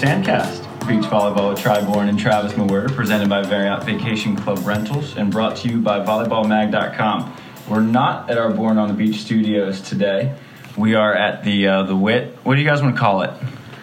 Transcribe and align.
Sandcast, 0.00 0.62
beach 0.88 1.04
volleyball 1.10 1.50
with 1.50 1.60
Tri 1.60 1.84
Bourne 1.84 2.08
and 2.08 2.18
Travis 2.18 2.54
Mewhirter, 2.54 2.90
presented 2.90 3.28
by 3.28 3.42
Variant 3.42 3.84
Vacation 3.84 4.34
Club 4.34 4.66
Rentals 4.66 5.14
and 5.18 5.30
brought 5.30 5.56
to 5.58 5.68
you 5.68 5.78
by 5.78 6.00
volleyballmag.com. 6.00 7.36
We're 7.68 7.82
not 7.82 8.30
at 8.30 8.38
our 8.38 8.48
Born 8.48 8.78
on 8.78 8.88
the 8.88 8.94
Beach 8.94 9.16
studios 9.16 9.82
today. 9.82 10.34
We 10.74 10.94
are 10.94 11.14
at 11.14 11.44
the 11.44 11.66
uh, 11.66 11.82
the 11.82 11.94
Witt. 11.94 12.34
What 12.44 12.54
do 12.54 12.62
you 12.62 12.66
guys 12.66 12.80
want 12.80 12.94
to 12.94 12.98
call 12.98 13.20
it? 13.20 13.30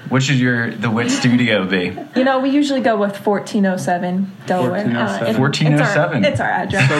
What 0.10 0.24
should 0.24 0.38
your 0.38 0.72
the 0.72 0.90
Witt 0.90 1.12
studio 1.12 1.66
be? 1.66 1.98
You 2.16 2.24
know, 2.24 2.40
we 2.40 2.50
usually 2.50 2.82
go 2.82 2.96
with 2.98 3.16
1407 3.26 4.32
Delaware. 4.46 4.72
1407. 4.86 5.36
it- 5.36 5.40
1407. 5.40 6.26
It's 6.26 6.40
our, 6.40 6.64
it's 6.64 6.72
our 6.72 6.82
address. 6.82 6.90
So 6.90 6.98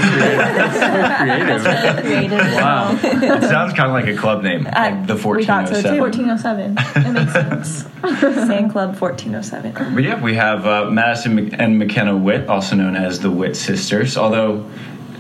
creative. 1.18 2.04
Creative. 2.04 2.54
Wow. 2.56 3.00
It 3.04 3.44
sounds 3.44 3.74
kind 3.74 3.88
of 3.88 3.94
like 3.94 4.08
a 4.08 4.16
club 4.18 4.44
name, 4.44 4.68
I- 4.72 4.90
like 4.92 5.08
the 5.08 5.16
we 5.16 5.46
thought 5.46 5.68
so, 5.70 5.82
too. 5.82 6.00
1407. 6.00 6.76
1407. 6.76 6.78
It 7.06 7.12
makes 7.14 7.34
sense. 7.34 8.48
Sand 8.48 8.72
Club 8.72 8.96
1407. 9.00 9.96
But 9.96 10.04
yeah, 10.04 10.22
we 10.22 10.36
have 10.36 10.66
uh, 10.66 10.90
Madison 10.90 11.54
and 11.56 11.78
McKenna 11.80 12.16
Witt, 12.16 12.48
also 12.48 12.76
known 12.76 12.96
as 12.96 13.20
the 13.20 13.32
Witt 13.32 13.56
sisters. 13.56 14.18
Although 14.18 14.70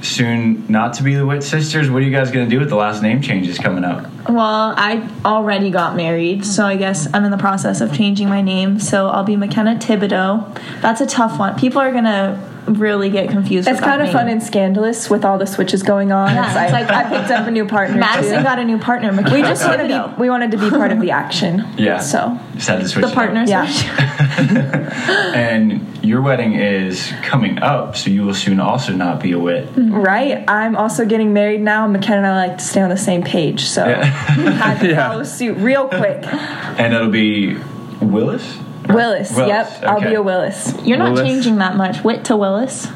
soon 0.01 0.65
not 0.67 0.93
to 0.93 1.03
be 1.03 1.15
the 1.15 1.25
Witt 1.25 1.43
sisters. 1.43 1.89
What 1.89 2.01
are 2.01 2.05
you 2.05 2.11
guys 2.11 2.31
going 2.31 2.45
to 2.45 2.49
do 2.49 2.59
with 2.59 2.69
the 2.69 2.75
last 2.75 3.01
name 3.01 3.21
changes 3.21 3.57
coming 3.57 3.83
up? 3.83 4.05
Well, 4.29 4.73
I 4.75 5.09
already 5.23 5.69
got 5.69 5.95
married, 5.95 6.45
so 6.45 6.65
I 6.65 6.75
guess 6.75 7.07
I'm 7.13 7.23
in 7.23 7.31
the 7.31 7.37
process 7.37 7.79
of 7.79 7.93
changing 7.93 8.27
my 8.27 8.41
name. 8.41 8.79
So 8.79 9.07
I'll 9.07 9.23
be 9.23 9.37
McKenna 9.37 9.75
Thibodeau. 9.75 10.53
That's 10.81 10.99
a 10.99 11.05
tough 11.05 11.39
one. 11.39 11.57
People 11.57 11.79
are 11.79 11.93
gonna 11.93 12.46
really 12.67 13.09
get 13.09 13.29
confused. 13.29 13.67
It's 13.67 13.77
with 13.79 13.83
kind 13.83 14.01
of 14.01 14.07
name. 14.07 14.13
fun 14.13 14.27
and 14.27 14.43
scandalous 14.43 15.09
with 15.09 15.23
all 15.25 15.37
the 15.37 15.47
switches 15.47 15.83
going 15.83 16.11
on. 16.11 16.33
Yeah, 16.35 16.45
It's 16.45 16.55
it's 16.63 16.73
like, 16.73 16.89
like- 16.89 17.05
I 17.05 17.09
picked 17.19 17.31
up 17.31 17.47
a 17.47 17.51
new 17.51 17.65
partner. 17.65 17.97
Madison 17.97 18.37
too. 18.39 18.43
got 18.43 18.59
a 18.59 18.63
new 18.65 18.77
partner. 18.77 19.11
McKenna 19.11 19.35
we 19.35 19.41
just 19.41 19.65
wanted 19.65 19.87
to 19.87 20.13
be, 20.15 20.21
we 20.21 20.29
wanted 20.29 20.51
to 20.51 20.57
be 20.57 20.69
part 20.69 20.91
of 20.91 20.99
the 20.99 21.11
action. 21.11 21.65
Yeah. 21.77 21.99
So 21.99 22.37
Just 22.55 22.67
had 22.67 22.79
to 22.81 22.87
switch 22.87 23.03
the 23.03 23.07
it 23.09 23.11
up. 23.11 23.15
partners. 23.15 23.49
Yeah. 23.49 23.65
And 25.35 25.85
your 26.03 26.21
wedding 26.21 26.53
is 26.53 27.11
coming 27.23 27.59
up, 27.59 27.95
so 27.95 28.09
you 28.09 28.23
will 28.25 28.33
soon 28.33 28.59
also 28.59 28.91
not 28.93 29.21
be 29.21 29.31
a 29.33 29.39
Witt. 29.39 29.67
Mm-hmm. 29.67 29.93
right, 29.93 30.43
I'm 30.47 30.75
also 30.75 31.05
getting 31.05 31.33
married 31.33 31.61
now. 31.61 31.87
McKenna 31.87 32.17
and 32.17 32.27
I 32.27 32.47
like 32.47 32.57
to 32.57 32.63
stay 32.63 32.81
on 32.81 32.89
the 32.89 32.97
same 32.97 33.23
page, 33.23 33.61
so 33.65 33.85
Yeah. 33.87 34.03
had 34.05 34.79
to 34.79 34.89
Yeah. 34.89 35.07
follow 35.09 35.23
suit 35.23 35.57
real 35.57 35.87
quick. 35.87 36.23
and 36.25 36.93
it'll 36.93 37.09
be 37.11 37.55
Willis? 38.01 38.57
Willis, 38.87 39.35
Willis, 39.35 39.47
yep, 39.49 39.83
I'll 39.83 40.01
be 40.01 40.13
a 40.13 40.21
Willis. 40.21 40.73
You're 40.83 40.97
not 40.97 41.13
Willis. 41.13 41.27
changing 41.27 41.57
that 41.57 41.75
much. 41.75 42.03
Witt 42.03 42.25
to 42.25 42.35
Willis. 42.37 42.87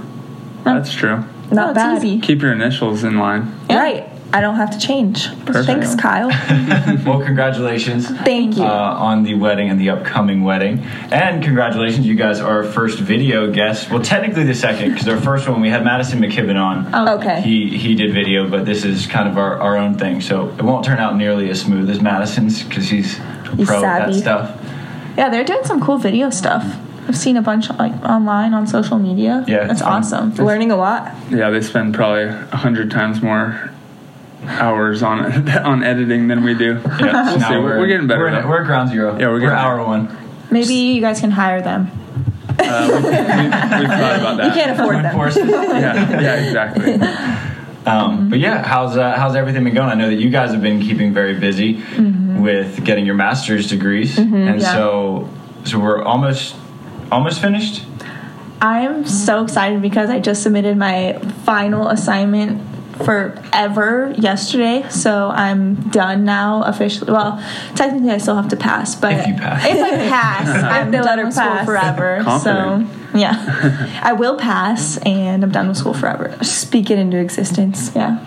That's 0.64 0.94
true. 0.94 1.23
Not 1.52 1.72
it's 1.72 1.75
bad. 1.75 1.97
easy. 2.03 2.20
Keep 2.20 2.42
your 2.42 2.53
initials 2.53 3.03
in 3.03 3.17
line. 3.17 3.53
Right, 3.70 4.08
I 4.31 4.39
don't 4.39 4.56
have 4.56 4.72
to 4.72 4.80
change. 4.80 5.28
Perfect. 5.45 5.66
Thanks, 5.66 5.95
Kyle. 5.95 6.30
Well, 7.06 7.19
congratulations. 7.25 8.08
Thank 8.23 8.58
you. 8.58 8.64
uh, 8.64 8.67
on 8.67 9.23
the 9.23 9.34
wedding 9.34 9.69
and 9.69 9.80
the 9.80 9.89
upcoming 9.89 10.44
wedding. 10.44 10.80
And 11.12 11.44
congratulations, 11.44 12.06
you 12.06 12.16
guys 12.16 12.39
are 12.39 12.58
our 12.58 12.64
first 12.64 13.00
video 13.00 13.52
guests. 13.52 13.89
Well, 13.89 14.02
technically 14.02 14.44
the 14.44 14.53
second, 14.53 14.92
because 14.94 15.08
our 15.08 15.19
first 15.19 15.50
one 15.50 15.59
we 15.62 15.69
had 15.69 15.84
Madison 15.84 16.19
McKibben 16.22 16.56
on. 16.62 16.89
Oh, 16.94 17.16
okay. 17.17 17.42
He 17.42 17.75
he 17.78 17.95
did 17.95 18.14
video, 18.14 18.47
but 18.47 18.66
this 18.66 18.86
is 18.86 19.08
kind 19.08 19.28
of 19.28 19.38
our, 19.38 19.58
our 19.59 19.78
own 19.78 19.97
thing, 19.97 20.22
so 20.22 20.50
it 20.50 20.62
won't 20.62 20.86
turn 20.86 21.00
out 21.00 21.16
nearly 21.17 21.50
as 21.50 21.59
smooth 21.59 21.89
as 21.89 22.00
Madison's 22.02 22.64
because 22.64 22.88
he's, 22.89 23.17
He's 23.58 23.67
pro 23.67 23.78
at 23.78 23.81
savvy. 23.81 24.14
that 24.14 24.19
stuff. 24.19 24.58
Yeah, 25.17 25.30
they're 25.30 25.44
doing 25.44 25.64
some 25.66 25.81
cool 25.81 25.98
video 25.98 26.30
stuff. 26.30 26.64
I've 27.08 27.17
seen 27.17 27.36
a 27.36 27.42
bunch 27.42 27.70
like 27.72 27.94
online 28.04 28.54
on 28.54 28.67
social 28.67 28.98
media. 29.00 29.44
Yeah, 29.48 29.64
it's 29.64 29.73
it's 29.73 29.81
fun. 29.81 30.03
awesome. 30.03 30.34
Learning 30.36 30.72
a 30.72 30.76
lot. 30.78 31.14
Yeah, 31.30 31.50
they 31.50 31.62
spend 31.62 31.94
probably 31.94 32.23
a 32.26 32.56
hundred 32.56 32.92
times 32.92 33.22
more 33.22 33.72
hours 34.48 35.03
on 35.03 35.50
on 35.50 35.84
editing 35.84 36.28
than 36.28 36.44
we 36.44 36.53
do. 36.53 36.80
Yeah, 37.00 37.26
We'll 37.31 37.40
now 37.40 37.50
see. 37.50 37.56
We're, 37.58 37.80
we're 37.80 37.88
getting 37.88 38.08
better. 38.08 38.22
We're, 38.22 38.41
though. 38.41 38.47
we're 38.47 38.63
ground 38.66 38.90
zero. 38.90 39.18
Yeah, 39.19 39.28
we're 39.30 39.40
getting 39.40 39.56
hour 39.56 39.84
one. 39.86 40.16
Maybe 40.52 40.74
you 40.74 41.02
guys 41.02 41.19
can 41.19 41.31
hire 41.31 41.62
them. 41.62 41.90
Uh, 42.59 42.88
we, 42.88 42.96
we, 42.96 43.02
we've 43.02 43.90
thought 43.90 44.19
about 44.19 44.38
that. 44.38 44.46
You 44.47 44.52
can't 44.62 44.72
afford 44.80 44.96
them. 44.96 45.12
Yeah, 45.81 46.22
yeah, 46.22 46.36
exactly. 46.46 46.94
Um, 47.86 48.30
but 48.30 48.40
yeah, 48.40 48.62
how's 48.62 48.96
uh, 48.97 49.13
how's 49.18 49.36
everything 49.36 49.63
been 49.63 49.74
going? 49.74 49.90
I 49.90 49.96
know 49.96 50.09
that 50.09 50.19
you 50.19 50.30
guys 50.30 50.52
have 50.52 50.62
been 50.62 50.80
keeping 50.81 51.13
very 51.13 51.40
busy 51.40 51.81
with 52.41 52.84
getting 52.84 53.06
your 53.06 53.16
master's 53.16 53.68
degrees, 53.68 54.16
mm-hmm, 54.16 54.35
and 54.35 54.62
yeah. 54.62 54.74
so 54.74 55.29
so 55.66 55.79
we're 55.79 56.02
almost 56.03 56.56
almost 57.12 57.41
finished. 57.41 57.84
I'm 58.62 59.06
so 59.07 59.44
excited 59.44 59.81
because 59.81 60.09
I 60.09 60.19
just 60.19 60.44
submitted 60.44 60.78
my 60.78 61.13
final 61.46 61.88
assignment 61.88 62.62
forever 63.03 64.13
yesterday. 64.18 64.88
So 64.90 65.30
I'm 65.30 65.75
done 65.90 66.25
now 66.25 66.63
officially. 66.63 67.12
Well, 67.12 67.44
technically 67.75 68.12
I 68.12 68.18
still 68.19 68.35
have 68.35 68.50
to 68.50 68.56
pass, 68.57 68.96
but 68.96 69.13
If 69.13 69.28
you 69.28 69.34
pass. 69.34 69.66
if 69.66 69.81
I 69.81 69.90
pass, 70.09 70.63
I'm 70.63 70.91
they 70.91 70.97
done 70.97 71.06
let 71.07 71.19
her 71.19 71.25
with 71.25 71.34
school 71.34 71.47
pass. 71.47 71.66
forever. 71.66 72.22
Confident. 72.24 72.91
So 72.91 73.18
yeah, 73.18 74.00
I 74.03 74.13
will 74.13 74.38
pass, 74.38 74.97
and 75.00 75.44
I'm 75.44 75.51
done 75.51 75.68
with 75.68 75.78
school 75.78 75.94
forever. 75.94 76.38
Speak 76.44 76.90
it 76.90 76.97
into 76.97 77.18
existence. 77.18 77.91
Yeah, 77.96 78.24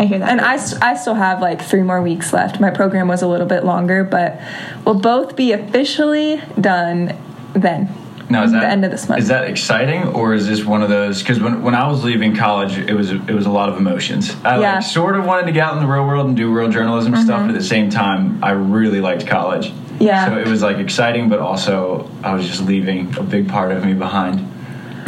I 0.00 0.06
hear 0.06 0.18
that. 0.18 0.30
And 0.30 0.40
I, 0.40 0.54
s- 0.54 0.74
I 0.80 0.94
still 0.96 1.14
have 1.14 1.42
like 1.42 1.60
three 1.60 1.82
more 1.82 2.00
weeks 2.00 2.32
left. 2.32 2.58
My 2.58 2.70
program 2.70 3.06
was 3.06 3.20
a 3.20 3.28
little 3.28 3.46
bit 3.46 3.64
longer, 3.66 4.02
but 4.02 4.40
we'll 4.86 4.94
both 4.94 5.36
be 5.36 5.52
officially 5.52 6.40
done 6.58 7.14
then. 7.52 7.94
Now 8.30 8.44
is 8.44 8.52
that 8.52 8.60
The 8.60 8.66
end 8.68 8.84
of 8.86 8.92
this 8.92 9.08
month. 9.10 9.20
Is 9.20 9.28
that 9.28 9.44
exciting, 9.44 10.04
or 10.14 10.32
is 10.32 10.46
this 10.46 10.64
one 10.64 10.82
of 10.82 10.88
those? 10.88 11.20
Because 11.20 11.38
when, 11.40 11.62
when 11.62 11.74
I 11.74 11.86
was 11.88 12.02
leaving 12.02 12.34
college, 12.34 12.78
it 12.78 12.94
was 12.94 13.10
it 13.10 13.32
was 13.32 13.44
a 13.44 13.50
lot 13.50 13.68
of 13.68 13.76
emotions. 13.76 14.34
I 14.42 14.58
Yeah. 14.60 14.74
like 14.76 14.84
sort 14.84 15.16
of 15.16 15.26
wanted 15.26 15.46
to 15.46 15.52
get 15.52 15.64
out 15.64 15.74
in 15.76 15.82
the 15.82 15.92
real 15.92 16.06
world 16.06 16.28
and 16.28 16.36
do 16.36 16.50
real 16.50 16.70
journalism 16.70 17.14
stuff, 17.16 17.40
mm-hmm. 17.40 17.48
but 17.48 17.56
at 17.56 17.60
the 17.60 17.66
same 17.66 17.90
time, 17.90 18.42
I 18.42 18.52
really 18.52 19.00
liked 19.00 19.26
college. 19.26 19.72
Yeah. 19.98 20.26
So 20.26 20.38
it 20.38 20.46
was 20.46 20.62
like 20.62 20.78
exciting, 20.78 21.28
but 21.28 21.40
also 21.40 22.08
I 22.22 22.32
was 22.32 22.46
just 22.46 22.62
leaving 22.62 23.14
a 23.18 23.22
big 23.22 23.48
part 23.48 23.72
of 23.72 23.84
me 23.84 23.92
behind. 23.92 24.49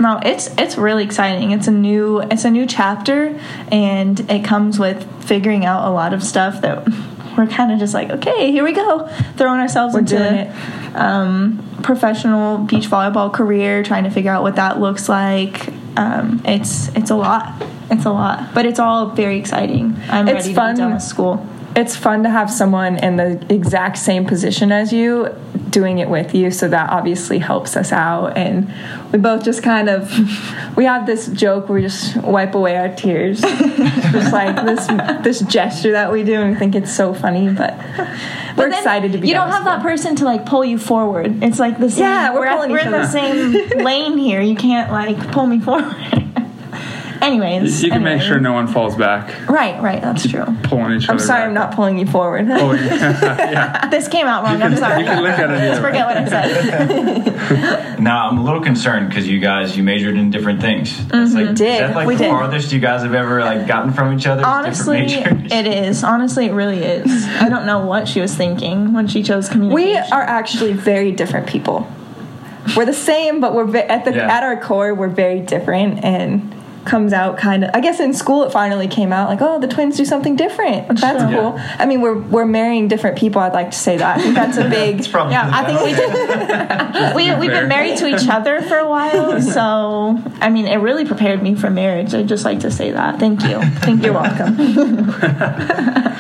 No, 0.03 0.19
it's 0.23 0.49
it's 0.59 0.77
really 0.77 1.05
exciting. 1.05 1.53
It's 1.53 1.69
a 1.69 1.71
new 1.71 2.21
it's 2.21 2.45
a 2.45 2.51
new 2.51 2.67
chapter, 2.67 3.39
and 3.71 4.19
it 4.31 4.45
comes 4.45 4.79
with 4.79 5.07
figuring 5.25 5.65
out 5.65 5.87
a 5.87 5.93
lot 5.93 6.13
of 6.13 6.23
stuff 6.25 6.61
that 6.63 6.87
we're 7.39 7.47
kind 7.47 7.71
of 7.73 7.79
just 7.79 7.95
like, 7.95 8.11
okay, 8.11 8.51
here 8.51 8.65
we 8.65 8.73
go, 8.73 9.09
throwing 9.37 9.61
ourselves 9.61 9.95
We're 9.95 10.01
into 10.01 10.53
um, 10.95 11.63
professional 11.83 12.59
beach 12.59 12.87
volleyball 12.89 13.33
career, 13.33 13.83
trying 13.83 14.05
to 14.05 14.11
figure 14.11 14.33
out 14.33 14.43
what 14.43 14.57
that 14.57 14.81
looks 14.81 15.09
like. 15.09 15.69
Um, 15.97 16.43
it's 16.45 16.89
it's 16.97 17.11
a 17.11 17.17
lot. 17.17 17.63
It's 17.91 18.05
a 18.07 18.11
lot, 18.11 18.55
but 18.55 18.67
it's 18.67 18.79
all 18.79 19.11
very 19.11 19.39
exciting. 19.39 19.97
I'm 20.09 20.27
It's 20.27 20.47
ready 20.47 20.55
fun. 20.55 20.75
to 20.75 20.75
be 20.75 20.79
done 20.85 20.95
with 20.95 21.03
school. 21.03 21.47
It's 21.75 21.97
fun 21.97 22.23
to 22.23 22.31
have 22.31 22.51
someone 22.51 22.97
in 22.97 23.17
the 23.17 23.45
exact 23.53 23.99
same 23.99 24.27
position 24.27 24.73
as 24.73 24.93
you 24.93 25.35
doing 25.71 25.99
it 25.99 26.09
with 26.09 26.35
you, 26.35 26.51
so 26.51 26.69
that 26.69 26.91
obviously 26.91 27.39
helps 27.39 27.77
us 27.77 27.93
out. 27.93 28.37
And 28.37 28.73
we 29.11 29.19
both 29.19 29.43
just 29.43 29.63
kind 29.63 29.89
of 29.89 30.13
we 30.77 30.85
have 30.85 31.07
this 31.07 31.29
joke 31.29 31.69
where 31.69 31.77
we 31.77 31.83
just 31.83 32.17
wipe 32.19 32.55
away 32.55 32.77
our 32.77 32.95
tears, 32.95 33.41
just 33.41 34.33
like 34.33 34.55
this 34.65 34.87
this 35.25 35.41
gesture 35.41 35.93
that 35.93 36.13
we 36.13 36.23
do, 36.23 36.41
and 36.41 36.53
we 36.53 36.59
think 36.59 36.75
it's 36.75 36.95
so 36.95 37.15
funny, 37.15 37.49
but 37.53 37.77
we're 38.57 38.69
excited 38.69 39.13
to 39.13 39.19
be. 39.19 39.29
You 39.29 39.35
don't 39.35 39.51
have 39.51 39.65
with 39.65 39.73
that 39.73 39.83
person 39.83 40.15
to 40.17 40.25
like 40.25 40.47
pull 40.47 40.65
you 40.65 40.79
forward. 40.79 41.43
It's 41.43 41.59
like 41.59 41.79
the 41.79 41.91
same. 41.91 42.05
Yeah, 42.05 42.35
we're 42.35 42.41
we're, 42.41 42.51
pulling 42.51 42.71
we're 42.71 42.79
in 42.79 42.93
the 42.93 43.07
same 43.07 43.53
lane 43.85 44.19
here. 44.19 44.41
You 44.41 44.57
can't 44.57 44.93
like 44.93 45.33
pull 45.33 45.47
me 45.47 45.59
forward. 45.59 46.22
Anyways, 47.23 47.83
You 47.83 47.91
can 47.91 48.03
make 48.03 48.21
sure 48.21 48.39
no 48.41 48.53
one 48.53 48.67
falls 48.67 48.97
back, 48.97 49.49
Right, 49.49 49.81
right. 49.81 50.03
That's 50.03 50.29
true. 50.29 50.45
pulling 50.65 50.93
each 50.97 51.09
I'm 51.09 51.17
other. 51.17 51.25
sorry, 51.25 51.41
back. 51.41 51.49
I'm 51.49 51.55
not 51.55 51.75
pulling 51.75 51.99
you 51.99 52.07
forward. 52.07 52.47
Oh 52.51 52.73
yeah, 52.73 53.87
This 53.91 54.09
came 54.09 54.27
out 54.27 54.43
wrong. 54.45 54.61
I'm 54.63 54.77
sorry. 54.77 55.01
you 55.01 55.07
can 55.07 55.23
look 55.23 55.39
at 55.39 55.51
it 55.51 55.59
Just 55.59 55.81
either 55.81 55.83
way. 55.83 55.89
forget 55.89 56.07
what 56.07 56.17
I 56.17 56.29
said. 56.29 57.99
Now 58.03 58.29
I'm 58.29 58.39
a 58.39 58.43
little 58.43 58.61
concerned 58.61 59.09
because 59.09 59.29
you 59.29 59.39
guys 59.39 59.77
you 59.77 59.83
majored 59.85 60.17
in 60.17 60.31
different 60.31 60.61
things. 60.61 60.99
It's 60.99 61.11
like, 61.35 61.45
Mm-hmm. 61.45 61.55
Did. 61.55 61.73
Is 61.75 61.79
that 61.81 61.95
like 61.97 62.07
We 62.09 62.15
the 62.17 62.25
did. 62.25 62.31
farthest 62.31 62.73
you 62.73 62.81
guys 62.81 63.03
have 63.03 63.15
ever 63.15 63.41
like 63.41 63.67
gotten 63.69 63.93
from 63.93 64.13
each 64.17 64.27
other? 64.27 64.45
Honestly, 64.45 64.99
it 65.07 65.67
is. 65.67 66.03
Honestly, 66.03 66.47
it 66.47 66.53
really 66.53 66.83
is. 66.83 67.27
I 67.41 67.49
don't 67.49 67.67
know 67.67 67.87
what 67.87 68.09
she 68.09 68.21
was 68.21 68.35
thinking 68.35 68.93
when 68.93 69.07
she 69.07 69.23
chose 69.23 69.49
community. 69.49 69.75
we 69.75 69.97
are 69.97 70.23
actually 70.23 70.73
very 70.73 71.13
different 71.13 71.47
people. 71.47 71.87
We're 72.77 72.87
the 72.87 72.93
same, 72.93 73.41
but 73.41 73.55
we're 73.55 73.77
at 73.77 74.05
the 74.05 74.13
Yeah. 74.15 74.33
at 74.37 74.43
our 74.43 74.57
core 74.61 74.95
we're 74.95 75.09
very 75.09 75.41
different 75.41 76.03
and 76.05 76.53
comes 76.85 77.13
out 77.13 77.39
kind 77.39 77.65
of 77.65 77.71
I 77.75 77.81
guess 77.81 78.01
in 78.01 78.13
school 78.13 78.43
it 78.45 78.53
finally 78.53 78.89
came 78.89 79.13
out 79.13 79.29
like 79.29 79.41
oh 79.41 79.59
the 79.61 79.69
twins 79.69 79.97
do 79.97 80.05
something 80.05 80.37
different 80.37 80.89
that's 81.01 81.23
Sure. 81.33 81.53
cool 81.53 81.61
I 81.79 81.87
mean 81.87 82.01
we're 82.01 82.19
we're 82.19 82.45
marrying 82.47 82.89
different 82.89 83.17
people 83.19 83.41
I'd 83.41 83.53
like 83.53 83.71
to 83.71 83.77
say 83.79 83.97
that 83.99 84.19
I 84.19 84.23
think 84.23 84.35
that's 84.35 84.57
a 84.59 84.69
big 84.69 84.99
It's 84.99 85.09
probably 85.09 85.33
Yeah, 85.35 85.51
I 85.53 85.65
think 85.65 85.81
we 85.83 85.95
did. 85.95 87.15
we, 87.17 87.35
we've 87.41 87.51
been 87.51 87.69
married 87.69 87.99
to 87.99 88.07
each 88.07 88.29
other 88.29 88.61
for 88.63 88.77
a 88.77 88.89
while, 88.89 89.41
so 89.57 90.19
I 90.41 90.49
mean, 90.51 90.67
it 90.67 90.77
really 90.77 91.05
prepared 91.05 91.43
me 91.43 91.55
for 91.55 91.71
marriage. 91.71 92.15
I'd 92.15 92.29
just 92.29 92.45
like 92.45 92.61
to 92.61 92.71
say 92.71 92.91
that. 92.93 93.19
Thank 93.21 93.43
you. 93.45 93.61
Thank 93.81 94.01
you. 94.01 94.13
you're 94.13 94.21
welcome 94.21 94.57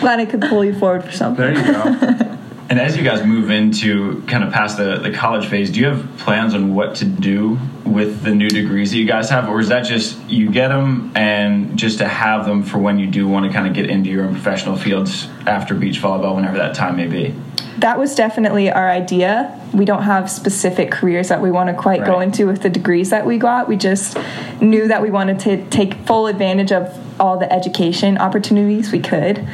glad 0.03 0.21
I 0.21 0.27
could 0.27 0.41
pull 0.43 0.65
you 0.65 0.77
forward 0.79 1.05
for 1.05 1.13
something 1.13 1.55
There 1.55 1.55
you 1.55 1.73
go. 1.73 2.29
And 2.73 2.81
as 2.81 2.97
you 2.97 3.05
guys 3.05 3.23
move 3.23 3.51
into 3.51 4.23
kind 4.23 4.43
of 4.43 4.51
past 4.51 4.79
the, 4.79 4.97
the 4.97 5.13
college 5.13 5.47
phase, 5.47 5.71
do 5.71 5.79
you 5.79 5.89
have 5.89 6.17
plans 6.17 6.55
on 6.55 6.75
what 6.75 6.95
to 6.95 7.05
do 7.05 7.59
with 7.85 8.23
the 8.23 8.35
new 8.35 8.49
degrees 8.49 8.93
that 8.93 8.97
you 8.97 9.07
guys 9.07 9.29
have? 9.29 9.47
Or 9.47 9.61
is 9.61 9.69
that 9.69 9.85
just 9.85 10.19
you 10.27 10.51
get 10.51 10.69
them 10.69 11.13
and 11.15 11.79
just 11.79 11.99
to 11.99 12.09
have 12.09 12.47
them 12.47 12.63
for 12.63 12.79
when 12.79 12.99
you 12.99 13.07
do 13.07 13.29
want 13.29 13.45
to 13.45 13.53
kind 13.53 13.69
of 13.69 13.75
get 13.75 13.91
into 13.91 14.09
your 14.09 14.25
own 14.25 14.33
professional 14.33 14.79
fields 14.79 15.29
after 15.47 15.75
beach 15.75 16.01
volleyball, 16.01 16.35
whenever 16.35 16.57
that 16.57 16.75
time 16.75 16.97
may 16.97 17.09
be? 17.09 17.35
That 17.77 17.99
was 17.99 18.15
definitely 18.15 18.71
our 18.71 18.89
idea. 18.89 19.61
We 19.75 19.85
don't 19.85 20.05
have 20.05 20.31
specific 20.31 20.91
careers 20.91 21.29
that 21.29 21.43
we 21.43 21.51
want 21.51 21.69
to 21.69 21.75
quite 21.75 22.07
go 22.07 22.21
into 22.21 22.47
with 22.47 22.63
the 22.63 22.71
degrees 22.71 23.11
that 23.11 23.27
we 23.27 23.37
got. 23.37 23.69
We 23.69 23.77
just 23.77 24.17
knew 24.63 24.89
that 24.89 25.03
we 25.03 25.11
wanted 25.11 25.41
to 25.41 25.69
take 25.69 25.93
full 26.07 26.27
advantage 26.27 26.73
of 26.73 26.99
all 27.21 27.39
the 27.39 27.53
education 27.53 28.17
opportunities 28.17 28.93
we 28.93 29.01
could. 29.01 29.47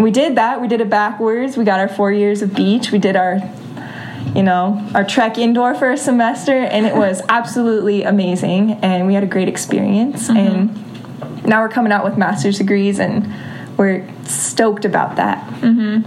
And 0.00 0.04
we 0.06 0.12
did 0.12 0.36
that. 0.36 0.62
We 0.62 0.66
did 0.66 0.80
it 0.80 0.88
backwards. 0.88 1.58
We 1.58 1.66
got 1.66 1.78
our 1.78 1.86
four 1.86 2.10
years 2.10 2.40
of 2.40 2.54
beach. 2.54 2.90
We 2.90 2.98
did 2.98 3.16
our, 3.16 3.38
you 4.34 4.42
know, 4.42 4.82
our 4.94 5.04
trek 5.04 5.36
indoor 5.36 5.74
for 5.74 5.90
a 5.90 5.96
semester, 5.98 6.54
and 6.56 6.86
it 6.86 6.94
was 6.96 7.20
absolutely 7.28 8.04
amazing. 8.04 8.78
And 8.80 9.06
we 9.06 9.12
had 9.12 9.24
a 9.24 9.26
great 9.26 9.46
experience. 9.46 10.30
And 10.30 11.44
now 11.44 11.60
we're 11.60 11.68
coming 11.68 11.92
out 11.92 12.02
with 12.02 12.16
master's 12.16 12.56
degrees, 12.56 12.98
and 12.98 13.30
we're 13.76 14.08
stoked 14.24 14.86
about 14.86 15.16
that. 15.16 15.46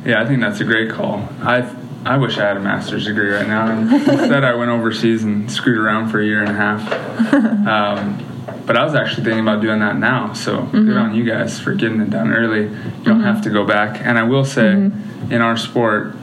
Yeah, 0.08 0.24
I 0.24 0.26
think 0.26 0.42
that's 0.42 0.60
a 0.60 0.66
great 0.66 0.90
call. 0.90 1.30
I 1.44 1.72
I 2.04 2.18
wish 2.18 2.40
I 2.40 2.48
had 2.48 2.58
a 2.58 2.62
master's 2.62 3.06
degree 3.06 3.30
right 3.30 3.48
now. 3.48 3.80
Instead, 3.80 4.44
I 4.44 4.56
went 4.56 4.72
overseas 4.72 5.24
and 5.24 5.52
screwed 5.52 5.78
around 5.78 6.10
for 6.10 6.20
a 6.20 6.26
year 6.26 6.42
and 6.42 6.50
a 6.50 6.54
half. 6.54 7.14
Um, 7.64 8.33
but 8.66 8.78
I 8.78 8.84
was 8.84 8.96
actually 8.96 9.24
thinking 9.24 9.42
about 9.42 9.62
doing 9.62 9.80
that 9.80 9.98
now. 9.98 10.34
So 10.34 10.64
good 10.64 10.86
mm-hmm. 10.86 10.98
on 10.98 11.16
you 11.16 11.24
guys 11.24 11.60
for 11.60 11.74
getting 11.74 12.00
it 12.02 12.10
done 12.10 12.34
early. 12.34 12.64
You 12.64 12.70
don't 13.04 13.18
mm-hmm. 13.18 13.22
have 13.22 13.42
to 13.44 13.50
go 13.50 13.66
back. 13.66 14.00
And 14.02 14.18
I 14.18 14.24
will 14.24 14.46
say, 14.46 14.64
mm-hmm. 14.64 15.32
in 15.32 15.42
our 15.42 15.58
sport, 15.58 16.16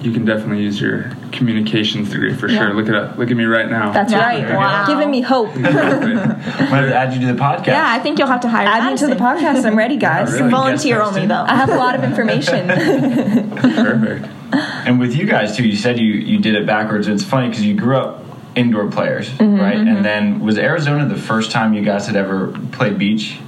you 0.00 0.12
can 0.12 0.24
definitely 0.24 0.62
use 0.62 0.80
your 0.80 1.10
communications 1.32 2.10
degree 2.10 2.34
for 2.34 2.48
sure. 2.48 2.72
Look 2.72 2.88
at 2.88 2.94
it. 2.94 3.18
Look 3.18 3.30
at 3.30 3.36
me 3.36 3.44
right 3.44 3.68
now. 3.68 3.92
That's 3.92 4.12
Yeah. 4.12 4.20
right. 4.20 4.54
Wow. 4.54 4.86
Giving 4.86 5.10
me 5.10 5.20
hope. 5.20 5.54
Exactly. 5.56 6.14
Might 6.14 6.34
have 6.34 6.88
to 6.88 6.94
add 6.94 7.14
you 7.14 7.20
to 7.26 7.32
the 7.32 7.40
podcast. 7.40 7.66
Yeah, 7.66 7.84
I 7.86 7.98
think 7.98 8.18
you'll 8.18 8.28
have 8.28 8.40
to 8.40 8.48
hire 8.48 8.66
Add 8.66 8.92
me 8.92 8.98
to 8.98 9.06
the 9.06 9.16
podcast. 9.16 9.64
I'm 9.64 9.76
ready, 9.76 9.96
guys. 10.08 10.32
really. 10.32 10.50
Volunteer 10.50 10.98
Guest 10.98 11.08
only 11.08 11.26
though. 11.26 11.44
I 11.46 11.54
have 11.56 11.68
a 11.68 11.76
lot 11.76 11.94
of 11.94 12.04
information. 12.04 12.68
Perfect. 12.68 14.26
And 14.52 14.98
with 14.98 15.14
you 15.16 15.26
guys 15.26 15.56
too, 15.56 15.66
you 15.66 15.76
said 15.76 15.98
you 15.98 16.12
you 16.12 16.38
did 16.38 16.54
it 16.54 16.64
backwards. 16.64 17.08
It's 17.08 17.24
funny 17.24 17.48
because 17.48 17.64
you 17.64 17.74
grew 17.74 17.96
up 17.96 18.27
indoor 18.56 18.90
players, 18.90 19.28
Mm-hmm, 19.30 19.60
right? 19.60 19.76
And 19.76 20.04
then 20.04 20.40
was 20.40 20.58
Arizona 20.58 21.06
the 21.06 21.20
first 21.20 21.50
time 21.50 21.74
you 21.74 21.82
guys 21.84 22.06
had 22.06 22.16
ever 22.16 22.48
played 22.72 22.98
beach? 22.98 23.38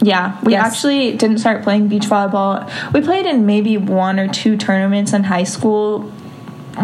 Yeah, 0.00 0.38
we 0.42 0.52
Yes. 0.52 0.66
actually 0.66 1.16
didn't 1.16 1.38
start 1.38 1.62
playing 1.62 1.88
beach 1.88 2.02
volleyball. 2.04 2.70
We 2.92 3.00
played 3.00 3.26
in 3.26 3.46
maybe 3.46 3.76
one 3.78 4.18
or 4.18 4.28
two 4.28 4.56
tournaments 4.56 5.12
in 5.12 5.24
high 5.24 5.44
school, 5.44 6.12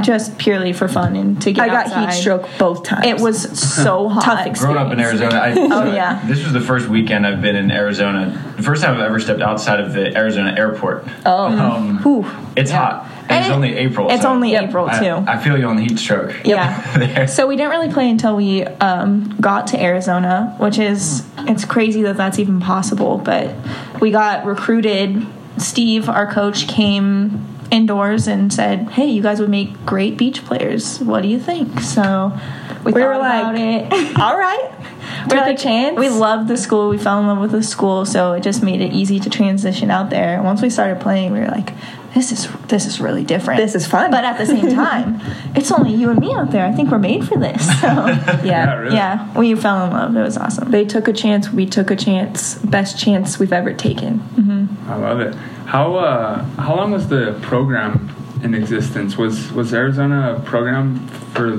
just 0.02 0.38
purely 0.38 0.72
for 0.72 0.86
fun 0.86 1.16
and 1.16 1.42
to 1.42 1.52
get 1.52 1.64
I 1.64 1.66
got 1.66 1.86
outside. 1.86 2.10
heat 2.10 2.20
stroke 2.20 2.48
both 2.58 2.84
times. 2.84 3.04
It 3.06 3.18
was 3.20 3.58
so 3.60 4.08
hot. 4.14 4.22
Tough 4.22 4.46
experience. 4.46 4.60
Growing 4.60 4.78
up 4.78 4.92
in 4.92 5.00
Arizona, 5.00 5.34
I, 5.34 5.52
oh 5.56 5.92
yeah. 5.92 6.22
this 6.26 6.44
was 6.44 6.52
the 6.52 6.60
first 6.60 6.88
weekend 6.88 7.26
I've 7.26 7.42
been 7.42 7.56
in 7.56 7.72
Arizona. 7.72 8.30
The 8.56 8.62
first 8.62 8.82
time 8.84 8.94
I've 8.94 9.00
ever 9.00 9.18
stepped 9.18 9.40
outside 9.42 9.80
of 9.80 9.92
the 9.92 10.16
Arizona 10.16 10.54
airport. 10.56 11.04
Oh. 11.26 11.46
um, 11.46 11.98
Whew. 12.04 12.24
it's 12.56 12.70
hot. 12.70 13.09
And, 13.30 13.44
it's 13.44 13.52
only 13.54 13.74
April. 13.76 14.10
It's 14.10 14.22
so 14.22 14.30
only 14.30 14.52
Yep. 14.52 14.68
April 14.70 14.88
too. 14.88 15.24
I 15.26 15.38
feel 15.38 15.58
you 15.58 15.66
on 15.66 15.76
the 15.76 15.82
heat 15.82 15.98
stroke. 15.98 16.34
Yeah. 16.44 16.78
There. 17.00 17.26
So 17.26 17.46
we 17.46 17.56
didn't 17.56 17.70
really 17.70 17.92
play 17.92 18.10
until 18.10 18.36
we 18.36 18.64
um, 18.64 19.36
got 19.40 19.68
to 19.68 19.80
Arizona, 19.82 20.54
which 20.58 20.78
is 20.78 21.24
it's 21.38 21.64
crazy 21.64 22.02
that 22.02 22.16
that's 22.16 22.38
even 22.38 22.60
possible. 22.60 23.18
But 23.18 23.54
we 24.00 24.10
got 24.10 24.44
recruited. 24.44 25.26
Steve, 25.56 26.08
our 26.08 26.30
coach, 26.30 26.68
came 26.68 27.46
indoors 27.70 28.26
and 28.26 28.52
said, 28.52 28.88
"Hey, 28.90 29.06
you 29.06 29.22
guys 29.22 29.40
would 29.40 29.48
make 29.50 29.84
great 29.86 30.16
beach 30.18 30.44
players. 30.44 31.00
What 31.00 31.22
do 31.22 31.28
you 31.28 31.38
think?" 31.38 31.80
So 31.80 32.32
we, 32.84 32.92
We 32.92 33.00
thought 33.00 33.08
were 33.08 33.18
like, 33.18 33.92
it. 33.92 34.18
All 34.18 34.36
right. 34.36 34.70
We're 35.22 35.36
Took 35.36 35.46
like, 35.46 35.58
a 35.58 35.62
chance. 35.62 35.98
We 35.98 36.08
loved 36.08 36.48
the 36.48 36.56
school. 36.56 36.88
We 36.88 36.98
fell 36.98 37.20
in 37.20 37.26
love 37.26 37.38
with 37.38 37.52
the 37.52 37.62
school, 37.62 38.04
so 38.06 38.32
it 38.32 38.42
just 38.42 38.62
made 38.62 38.80
it 38.80 38.92
easy 38.92 39.20
to 39.20 39.30
transition 39.30 39.90
out 39.90 40.10
there. 40.10 40.42
Once 40.42 40.62
we 40.62 40.70
started 40.70 41.00
playing, 41.00 41.32
we 41.32 41.40
were 41.40 41.48
like, 41.48 41.72
"This 42.14 42.32
is 42.32 42.48
this 42.68 42.86
is 42.86 43.00
really 43.00 43.24
different. 43.24 43.60
This 43.60 43.74
is 43.74 43.86
fun. 43.86 44.10
But 44.10 44.24
at 44.24 44.38
the 44.38 44.46
same 44.46 44.68
time, 44.74 45.20
it's 45.54 45.70
only 45.72 45.92
you 45.94 46.10
and 46.10 46.18
me 46.20 46.32
out 46.34 46.50
there. 46.50 46.66
I 46.66 46.72
think 46.72 46.90
we're 46.90 46.98
made 46.98 47.26
for 47.28 47.38
this." 47.38 47.66
So 47.80 47.86
Yeah, 47.86 48.44
yeah. 48.44 48.74
really. 48.74 48.96
yeah, 48.96 49.38
we 49.38 49.54
fell 49.54 49.84
in 49.86 49.92
love. 49.92 50.16
It 50.16 50.22
was 50.22 50.36
awesome. 50.36 50.70
They 50.70 50.84
took 50.84 51.08
a 51.08 51.12
chance. 51.12 51.50
We 51.50 51.66
took 51.66 51.90
a 51.90 51.96
chance. 51.96 52.56
Best 52.56 52.98
chance 52.98 53.38
we've 53.38 53.52
ever 53.52 53.72
taken. 53.72 54.20
I 54.88 54.96
love 54.96 55.20
it. 55.20 55.34
How 55.66 55.94
uh, 55.96 56.44
how 56.66 56.76
long 56.76 56.90
was 56.92 57.08
the 57.08 57.38
program 57.42 58.14
in 58.42 58.54
existence? 58.54 59.16
Was 59.16 59.52
was 59.52 59.72
Arizona 59.72 60.34
a 60.36 60.40
program 60.40 61.06
for 61.34 61.56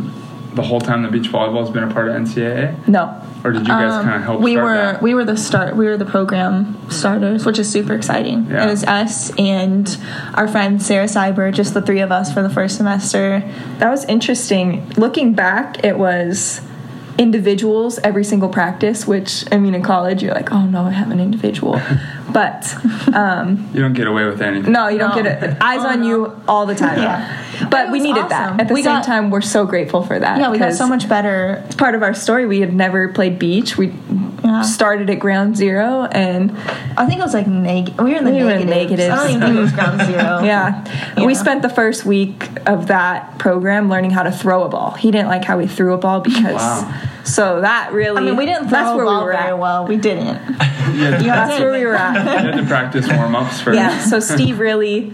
the 0.55 0.61
whole 0.61 0.81
time 0.81 1.03
that 1.03 1.11
beach 1.13 1.29
volleyball 1.31 1.61
has 1.61 1.69
been 1.69 1.83
a 1.83 1.93
part 1.93 2.09
of 2.09 2.15
NCAA, 2.15 2.75
No. 2.87 3.21
Or 3.43 3.51
did 3.51 3.61
you 3.61 3.67
guys 3.67 4.03
kind 4.03 4.15
of 4.15 4.23
help? 4.23 4.37
Um, 4.37 4.43
we 4.43 4.53
start 4.53 4.63
were 4.63 4.75
that? 4.75 5.01
we 5.01 5.13
were 5.13 5.25
the 5.25 5.37
start 5.37 5.75
we 5.75 5.85
were 5.85 5.97
the 5.97 6.05
program 6.05 6.89
starters, 6.89 7.45
which 7.45 7.59
is 7.59 7.69
super 7.69 7.93
exciting. 7.93 8.47
Yeah. 8.49 8.65
It 8.65 8.69
was 8.69 8.83
us 8.83 9.31
and 9.37 9.97
our 10.33 10.47
friend 10.47 10.81
Sarah 10.81 11.07
Cyber, 11.07 11.53
just 11.53 11.73
the 11.73 11.81
three 11.81 12.01
of 12.01 12.11
us 12.11 12.33
for 12.33 12.41
the 12.41 12.49
first 12.49 12.77
semester. 12.77 13.39
That 13.79 13.89
was 13.89 14.05
interesting. 14.05 14.89
Looking 14.91 15.33
back, 15.33 15.83
it 15.83 15.97
was 15.97 16.61
individuals 17.17 17.99
every 17.99 18.23
single 18.23 18.49
practice, 18.49 19.05
which, 19.05 19.45
I 19.51 19.57
mean, 19.57 19.75
in 19.75 19.83
college, 19.83 20.23
you're 20.23 20.33
like, 20.33 20.51
oh 20.51 20.65
no, 20.65 20.83
I 20.83 20.91
have 20.91 21.11
an 21.11 21.19
individual. 21.19 21.79
but 22.33 22.73
um, 23.13 23.69
You 23.73 23.81
don't 23.81 23.93
get 23.93 24.07
away 24.07 24.25
with 24.25 24.41
anything. 24.41 24.71
no, 24.71 24.87
you 24.87 24.97
don't 24.97 25.15
No. 25.15 25.21
get 25.23 25.43
it. 25.43 25.57
Eyes 25.61 25.81
Oh, 25.83 25.87
on 25.89 26.01
no. 26.01 26.07
you 26.07 26.41
all 26.47 26.65
the 26.65 26.75
time. 26.75 26.99
Yeah. 26.99 27.67
But 27.69 27.87
It 27.87 27.91
we 27.91 27.99
needed 27.99 28.23
awesome. 28.25 28.29
that. 28.57 28.61
At 28.61 28.67
the 28.69 28.73
We 28.73 28.81
same 28.83 28.95
got- 28.95 29.03
time, 29.03 29.29
we're 29.29 29.41
so 29.41 29.65
grateful 29.65 30.01
for 30.03 30.17
that. 30.17 30.39
Yeah, 30.39 30.49
we 30.49 30.57
got 30.57 30.69
'cause 30.69 30.77
so 30.77 30.87
much 30.87 31.07
better. 31.07 31.61
It's 31.65 31.75
part 31.75 31.93
of 31.95 32.01
our 32.03 32.13
story. 32.13 32.45
We 32.47 32.59
had 32.59 32.73
never 32.73 33.09
played 33.09 33.37
beach. 33.39 33.77
We 33.77 33.93
Yeah. 34.43 34.61
started 34.63 35.09
at 35.11 35.19
ground 35.19 35.55
zero, 35.55 36.07
and 36.11 36.51
I 36.97 37.05
think 37.05 37.19
it 37.19 37.23
was 37.23 37.33
like 37.35 37.45
neg. 37.47 37.93
We 37.99 38.11
were 38.11 38.17
in 38.17 38.25
the 38.25 38.31
We 38.31 38.43
were 38.43 38.57
negatives. 38.59 39.09
I 39.09 39.15
don't 39.15 39.29
even 39.29 39.41
think 39.41 39.55
it 39.57 39.59
was 39.61 39.71
ground 39.71 40.01
zero. 40.05 40.41
Yeah. 40.43 40.83
Yeah. 41.17 41.25
We 41.25 41.35
spent 41.35 41.61
the 41.61 41.69
first 41.69 42.05
week 42.05 42.49
of 42.65 42.87
that 42.87 43.37
program 43.37 43.89
learning 43.89 44.11
how 44.11 44.23
to 44.23 44.31
throw 44.31 44.63
a 44.63 44.69
ball. 44.69 44.91
He 44.91 45.11
didn't 45.11 45.27
like 45.27 45.45
how 45.45 45.57
we 45.57 45.67
threw 45.67 45.93
a 45.93 45.97
ball 45.97 46.21
because 46.21 46.55
Wow. 46.55 46.91
So 47.23 47.61
that 47.61 47.91
really 47.93 48.17
I 48.21 48.25
mean, 48.25 48.35
we 48.35 48.45
didn't 48.45 48.63
throw 48.69 48.71
that's 48.71 48.89
a 48.91 48.95
where 48.95 49.05
ball 49.05 49.19
we 49.21 49.25
were 49.25 49.31
very 49.33 49.49
at. 49.49 49.59
well. 49.59 49.85
We 49.87 49.97
didn't. 49.97 50.39
You 50.81 50.97
had, 51.05 51.21
That's 51.23 51.59
where 51.59 51.71
we 51.71 51.85
were 51.85 51.93
at. 51.95 52.15
you 52.15 52.51
had 52.51 52.57
to 52.57 52.65
practice 52.65 53.07
warm 53.07 53.35
ups 53.35 53.61
first. 53.61 53.77
Yeah, 53.77 53.99
so 54.03 54.19
Steve 54.19 54.59
really 54.59 55.13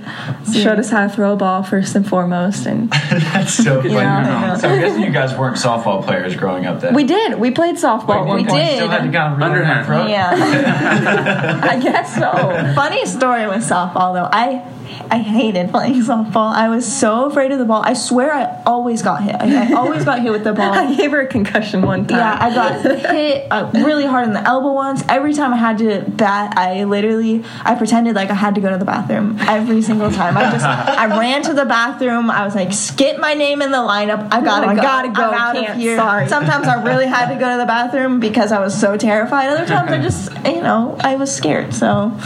showed 0.52 0.80
us 0.80 0.90
how 0.90 1.06
to 1.06 1.14
throw 1.14 1.34
a 1.34 1.36
ball 1.36 1.62
first 1.62 1.94
and 1.94 2.08
foremost 2.08 2.66
and 2.66 2.90
That's 3.12 3.54
so 3.54 3.82
funny. 3.82 3.94
Yeah, 3.94 4.54
I 4.54 4.58
so 4.58 4.70
I'm 4.70 4.80
guessing 4.80 5.02
you 5.04 5.12
guys 5.12 5.38
weren't 5.38 5.58
softball 5.58 6.04
players 6.04 6.36
growing 6.36 6.66
up 6.66 6.80
then. 6.82 6.96
we 6.96 7.04
did. 7.04 7.38
We 7.38 7.52
played 7.52 7.76
softball 7.76 8.16
at 8.16 8.22
Wait, 8.22 8.28
one 8.28 8.40
you 8.40 8.46
point. 8.48 8.68
Still 8.72 8.88
had 8.88 9.04
to 9.04 9.12
kind 9.12 9.34
of 9.36 9.42
Underhand. 9.42 9.86
throw? 9.86 10.08
Yeah. 10.08 11.60
I 11.64 11.80
guess 11.80 12.16
so. 12.16 12.32
Funny 12.74 13.06
story 13.06 13.46
with 13.48 13.58
softball 13.70 14.14
though. 14.14 14.30
I 14.32 14.64
I 15.10 15.20
hated 15.20 15.72
playing 15.72 16.02
softball. 16.04 16.54
I 16.54 16.70
was 16.70 16.86
so 16.86 17.26
afraid 17.26 17.52
of 17.52 17.60
the 17.60 17.66
ball. 17.66 17.82
I 17.84 17.94
swear 17.94 18.32
I 18.34 18.62
always 18.66 19.02
got 19.02 19.24
hit. 19.24 19.36
I, 19.36 19.72
I 19.72 19.74
always 19.74 20.04
got 20.06 20.22
hit 20.22 20.32
with 20.32 20.44
the 20.44 20.54
ball. 20.54 20.74
I 20.74 20.96
gave 20.96 21.12
her 21.12 21.22
a 21.22 21.28
concussion 21.28 21.82
one 21.82 22.06
time. 22.08 22.20
Yeah, 22.20 22.38
I 22.40 22.54
got 22.54 22.82
hit 22.82 23.48
uh, 23.52 23.72
really 23.74 24.06
hard 24.06 24.28
in 24.28 24.34
the 24.34 24.42
elbow 24.42 24.74
once. 24.74 25.04
Every 25.10 25.34
time 25.34 25.54
I 25.54 25.58
had 25.58 25.78
to 25.80 26.04
bat, 26.08 26.58
I 26.58 26.84
literally 26.84 27.44
I 27.64 27.76
pretended 27.76 28.16
like 28.16 28.30
I 28.30 28.36
had 28.36 28.56
to 28.56 28.62
go 28.62 28.70
to 28.70 28.78
the 28.78 28.86
bathroom 28.86 29.38
every 29.42 29.82
single 29.82 30.12
time. 30.12 30.38
I 30.38 30.52
just 30.52 30.66
I 30.66 31.06
ran 31.20 31.44
to 31.44 31.54
the 31.54 31.66
bathroom. 31.66 32.30
I 32.30 32.44
was 32.46 32.56
like, 32.56 32.74
skip 32.74 33.20
my 33.20 33.34
name 33.34 33.62
in 33.62 33.72
the 33.72 33.78
lineup. 33.78 34.28
I 34.32 34.42
gotta 34.42 34.68
I 34.68 34.76
go. 34.76 34.82
gotta 34.82 35.10
go. 35.10 35.30
I'm 35.30 35.34
out 35.34 35.56
Can't. 35.56 35.70
of 35.72 35.78
here. 35.78 35.98
Sorry. 35.98 36.28
Sometimes 36.28 36.68
I 36.68 36.84
really 36.84 37.08
had 37.08 37.34
to 37.34 37.40
go 37.40 37.52
to 37.52 37.58
the 37.58 37.66
bathroom 37.66 38.20
because 38.20 38.52
I 38.52 38.60
was 38.60 38.78
so 38.80 38.98
terrified. 38.98 39.50
Other 39.50 39.66
times 39.66 39.92
I 39.92 40.02
just 40.02 40.32
you 40.46 40.62
know 40.62 40.98
I 41.00 41.16
was 41.16 41.34
scared. 41.34 41.74
So 41.74 42.18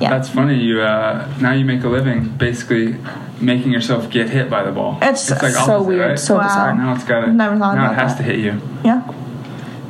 yeah, 0.00 0.10
That's 0.10 0.28
funny. 0.28 0.56
You 0.58 0.80
uh, 0.82 1.32
now 1.40 1.52
you 1.52 1.64
make 1.64 1.82
a 1.84 1.88
living 1.88 2.28
basically 2.36 2.96
making 3.40 3.72
yourself 3.72 4.10
get 4.10 4.30
hit 4.30 4.48
by 4.48 4.62
the 4.62 4.72
ball. 4.72 4.98
It's 5.02 5.28
like 5.30 5.40
so 5.52 5.58
opposite, 5.76 5.82
weird, 5.82 6.00
right? 6.10 6.18
so 6.18 6.36
Wow. 6.36 6.42
bizarre. 6.44 6.74
now 6.74 6.94
it's 6.94 7.04
got 7.04 7.20
to. 7.22 7.32
Never 7.32 7.58
thought 7.58 7.74
now 7.74 7.84
about 7.86 7.92
it 7.92 7.98
has 7.98 8.16
that. 8.16 8.18
to 8.18 8.22
hit 8.24 8.38
you. 8.38 8.60
yeah. 8.84 9.02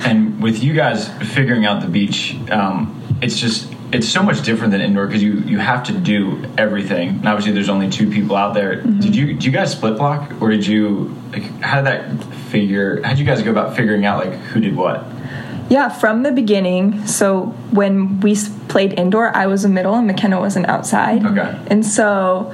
And 0.05 0.43
with 0.43 0.63
you 0.65 0.73
guys 0.73 1.09
figuring 1.33 1.65
out 1.65 1.81
the 1.83 1.89
beach, 1.89 2.35
um, 2.51 2.99
it's 3.23 3.39
just 3.39 3.73
it's 3.93 4.09
so 4.09 4.23
much 4.23 4.43
different 4.43 4.73
than 4.73 4.81
indoor 4.81 5.07
because 5.07 5.23
you 5.23 5.35
you 5.41 5.59
have 5.59 5.85
to 5.85 5.93
do 5.93 6.43
everything. 6.59 7.11
And 7.11 7.29
obviously, 7.29 7.53
there's 7.53 7.69
only 7.69 7.89
two 7.91 8.11
people 8.11 8.35
out 8.35 8.55
there. 8.55 8.77
Mm-hmm. 8.79 9.01
Did 9.01 9.15
you 9.15 9.27
did 9.35 9.45
you 9.45 9.53
guys 9.53 9.71
split 9.73 9.97
block 9.99 10.41
or 10.43 10.51
did 10.51 10.67
you 10.67 11.15
like 11.31 11.45
how 11.61 11.83
did 11.83 11.87
that 11.87 12.25
figure? 12.51 13.01
How 13.03 13.11
did 13.11 13.19
you 13.21 13.27
guys 13.27 13.43
go 13.43 13.51
about 13.51 13.77
figuring 13.77 14.05
out 14.05 14.25
like 14.27 14.33
who 14.39 14.61
did 14.61 14.75
what? 14.75 15.05
Yeah, 15.69 15.88
from 15.88 16.23
the 16.23 16.33
beginning. 16.33 17.07
So 17.07 17.47
when 17.71 18.21
we 18.21 18.37
played 18.69 18.99
indoor, 18.99 19.35
I 19.35 19.47
was 19.47 19.64
a 19.64 19.69
middle 19.69 19.95
and 19.95 20.07
McKenna 20.07 20.40
was 20.40 20.57
an 20.57 20.66
outside. 20.66 21.25
Okay. 21.25 21.59
And 21.69 21.85
so 21.85 22.52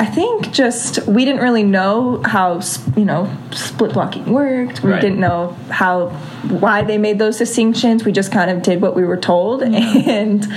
I 0.00 0.06
think 0.06 0.50
just 0.50 1.06
we 1.06 1.26
didn't 1.26 1.42
really 1.42 1.62
know 1.62 2.22
how 2.24 2.62
you 2.96 3.04
know 3.04 3.30
split 3.50 3.92
blocking 3.92 4.32
worked. 4.32 4.82
We 4.82 4.92
Right. 4.92 5.00
didn't 5.00 5.20
know 5.20 5.54
how 5.68 6.08
why 6.48 6.80
they 6.80 6.96
made 6.96 7.18
those 7.18 7.36
distinctions. 7.36 8.02
We 8.02 8.10
just 8.10 8.32
kind 8.32 8.50
of 8.50 8.62
did 8.62 8.80
what 8.80 8.96
we 8.96 9.04
were 9.04 9.18
told, 9.18 9.62
and 9.62 10.48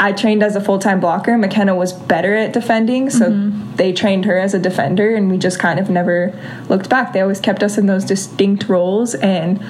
I 0.00 0.12
trained 0.12 0.42
as 0.42 0.56
a 0.56 0.62
full 0.62 0.78
time 0.78 0.98
blocker. 0.98 1.36
McKenna 1.36 1.74
was 1.74 1.92
better 1.92 2.34
at 2.34 2.54
defending, 2.54 3.10
so 3.10 3.26
mm-hmm. 3.30 3.76
they 3.76 3.92
trained 3.92 4.24
her 4.24 4.38
as 4.38 4.54
a 4.54 4.58
defender, 4.58 5.14
and 5.14 5.30
we 5.30 5.36
just 5.36 5.58
kind 5.58 5.78
of 5.78 5.90
never 5.90 6.32
looked 6.70 6.88
back. 6.88 7.12
They 7.12 7.20
always 7.20 7.40
kept 7.40 7.62
us 7.62 7.76
in 7.76 7.84
those 7.84 8.06
distinct 8.06 8.66
roles, 8.66 9.14
and 9.14 9.62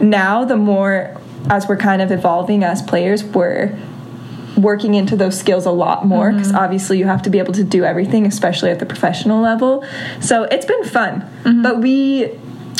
now 0.00 0.44
the 0.44 0.56
more 0.56 1.16
as 1.48 1.66
we're 1.68 1.76
kind 1.76 2.02
of 2.02 2.10
evolving 2.10 2.64
as 2.64 2.82
players, 2.82 3.24
we're 3.24 3.78
working 4.56 4.94
into 4.94 5.16
those 5.16 5.38
skills 5.38 5.64
a 5.64 5.70
lot 5.70 6.06
more 6.06 6.28
mm-hmm. 6.28 6.38
because 6.38 6.52
obviously 6.52 6.98
you 6.98 7.06
have 7.06 7.22
to 7.22 7.30
be 7.30 7.38
able 7.38 7.54
to 7.54 7.64
do 7.64 7.84
everything 7.84 8.26
especially 8.26 8.70
at 8.70 8.78
the 8.78 8.86
professional 8.86 9.40
level. 9.40 9.84
So 10.20 10.44
it's 10.44 10.66
been 10.66 10.84
fun. 10.84 11.20
Mm-hmm. 11.20 11.62
But 11.62 11.80
we 11.80 12.38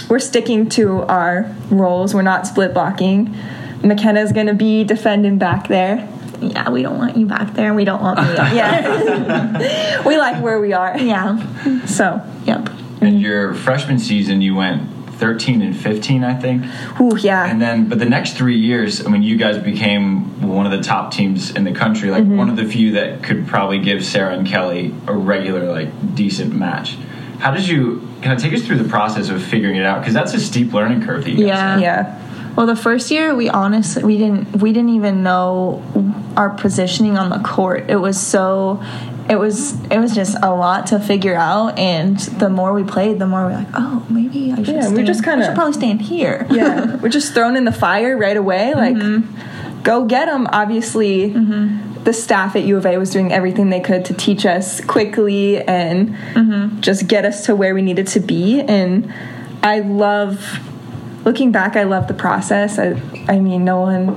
we're 0.09 0.19
sticking 0.19 0.69
to 0.71 1.03
our 1.03 1.55
roles. 1.71 2.15
We're 2.15 2.23
not 2.23 2.47
split 2.47 2.75
blocking. 2.75 3.35
Mckenna's 3.83 4.33
going 4.33 4.49
to 4.49 4.55
be 4.55 4.85
defending 4.85 5.39
back 5.39 5.69
there. 5.69 6.09
Yeah, 6.41 6.71
we 6.71 6.83
don't 6.83 6.99
want 6.99 7.17
you 7.17 7.27
back 7.27 7.55
there. 7.55 7.73
We 7.75 7.85
don't 7.85 8.03
want 8.03 8.19
me. 8.19 8.25
Yeah. 8.57 10.03
We 10.07 10.17
like 10.19 10.43
where 10.43 10.61
we 10.61 10.73
are. 10.73 10.99
Yeah. 10.99 11.85
so. 11.87 12.21
Yep. 12.45 12.71
In 13.03 13.21
your 13.21 13.55
freshman 13.55 13.99
season, 13.99 14.41
you 14.41 14.55
went 14.55 14.83
13 15.21 15.61
and 15.61 15.77
15, 15.77 16.25
I 16.25 16.35
think. 16.35 16.65
ooh, 17.01 17.17
yeah 17.19 17.47
And 17.47 17.61
then, 17.61 17.89
but 17.89 17.99
the 17.99 18.07
next 18.07 18.37
three 18.39 18.57
years, 18.57 19.07
I 19.07 19.11
mean, 19.11 19.23
you 19.23 19.37
guys 19.37 19.59
became 19.59 20.49
one 20.49 20.65
of 20.65 20.73
the 20.73 20.83
top 20.83 21.13
teams 21.13 21.51
in 21.55 21.65
the 21.65 21.73
country, 21.73 22.11
like 22.11 22.25
mm-hmm. 22.25 22.39
one 22.39 22.49
of 22.49 22.57
the 22.57 22.65
few 22.65 22.93
that 22.93 23.23
could 23.23 23.47
probably 23.47 23.79
give 23.79 24.03
Sarah 24.05 24.35
and 24.35 24.47
Kelly 24.47 24.95
a 25.07 25.15
regular, 25.15 25.71
like, 25.71 26.15
decent 26.15 26.55
match. 26.55 26.97
How 27.39 27.51
did 27.53 27.69
you 27.69 28.01
kind 28.23 28.33
of 28.33 28.41
take 28.43 28.53
us 28.55 28.67
through 28.67 28.79
the 28.79 28.89
process 28.89 29.29
of 29.29 29.43
figuring 29.43 29.77
it 29.77 29.85
out? 29.85 30.01
Because 30.01 30.15
that's 30.15 30.33
a 30.35 30.41
steep 30.41 30.73
learning 30.73 31.03
curve 31.03 31.25
that 31.25 31.31
you 31.31 31.47
guys 31.47 31.47
Yeah. 31.47 31.73
had. 31.73 31.81
yeah 31.81 32.53
Well, 32.57 32.67
the 32.67 32.77
first 32.77 33.11
year 33.11 33.35
we 33.35 33.49
honestly 33.49 34.03
we 34.05 34.19
didn't 34.19 34.61
we 34.61 34.73
didn't 34.73 34.91
even 34.91 35.23
know 35.23 35.83
our 36.37 36.51
positioning 36.51 37.17
on 37.17 37.31
the 37.31 37.39
court. 37.39 37.89
It 37.89 37.97
was 37.97 38.19
so 38.19 38.83
it 39.31 39.39
was 39.39 39.81
it 39.85 39.99
was 39.99 40.13
just 40.13 40.37
a 40.43 40.53
lot 40.53 40.89
to 40.89 40.99
figure 40.99 41.37
out 41.37 41.79
and 41.79 42.19
the 42.19 42.51
more 42.51 42.73
we 42.73 42.83
played 42.83 43.21
the 43.21 43.27
more 43.27 43.45
we're 43.45 43.53
like 43.53 43.69
oh 43.75 44.05
maybe 44.11 44.51
I 44.51 44.57
should 44.57 44.75
Yeah, 44.75 44.91
we're 44.91 45.05
just 45.05 45.25
kinda- 45.25 45.45
should 45.45 45.55
probably 45.55 45.75
stand 45.75 46.03
here. 46.03 46.47
Yeah 46.51 46.97
we're 46.97 47.11
just 47.11 47.33
thrown 47.33 47.57
in 47.57 47.65
the 47.65 47.73
fire 47.73 48.17
right 48.17 48.37
away 48.37 48.73
mm-hmm. 48.75 49.37
like 49.77 49.85
go 49.85 50.05
get 50.05 50.27
them 50.27 50.49
obviously 50.51 51.31
mm-hmm. 51.31 52.03
the 52.03 52.13
staff 52.13 52.57
at 52.57 52.65
u 52.65 52.77
of 52.77 52.85
a 52.85 52.99
was 52.99 53.11
doing 53.11 53.33
everything 53.33 53.71
they 53.71 53.81
could 53.81 54.05
to 54.07 54.15
teach 54.15 54.45
us 54.45 54.81
quickly 54.85 55.63
and 55.63 56.11
mm-hmm. 56.11 56.81
just 56.81 57.07
get 57.07 57.25
us 57.25 57.47
to 57.47 57.55
where 57.55 57.73
we 57.75 57.83
needed 57.83 58.09
to 58.09 58.21
be 58.21 58.61
and 58.61 59.15
i 59.63 59.79
love 59.79 60.59
looking 61.25 61.53
back 61.53 61.77
i 61.77 61.85
love 61.85 62.09
the 62.09 62.15
process. 62.15 62.79
I, 62.79 63.01
I 63.31 63.39
mean 63.39 63.65
no 63.65 63.81
one 63.81 64.17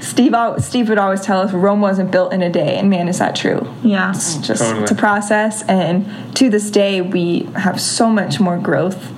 steve 0.00 0.34
steve 0.58 0.88
would 0.88 0.98
always 0.98 1.20
tell 1.20 1.40
us 1.40 1.52
rome 1.52 1.80
wasn't 1.80 2.10
built 2.10 2.32
in 2.32 2.42
a 2.42 2.50
day 2.50 2.76
and 2.78 2.90
man 2.90 3.06
is 3.06 3.20
that 3.20 3.36
true 3.36 3.72
yeah 3.84 4.10
it's 4.10 4.36
just 4.38 4.60
Totally. 4.62 4.82
it's 4.82 4.90
a 4.90 4.96
process 4.96 5.62
and 5.68 6.04
to 6.36 6.50
this 6.50 6.68
day 6.70 7.00
we 7.00 7.44
have 7.54 7.80
so 7.80 8.10
much 8.10 8.40
more 8.40 8.58
growth 8.58 9.12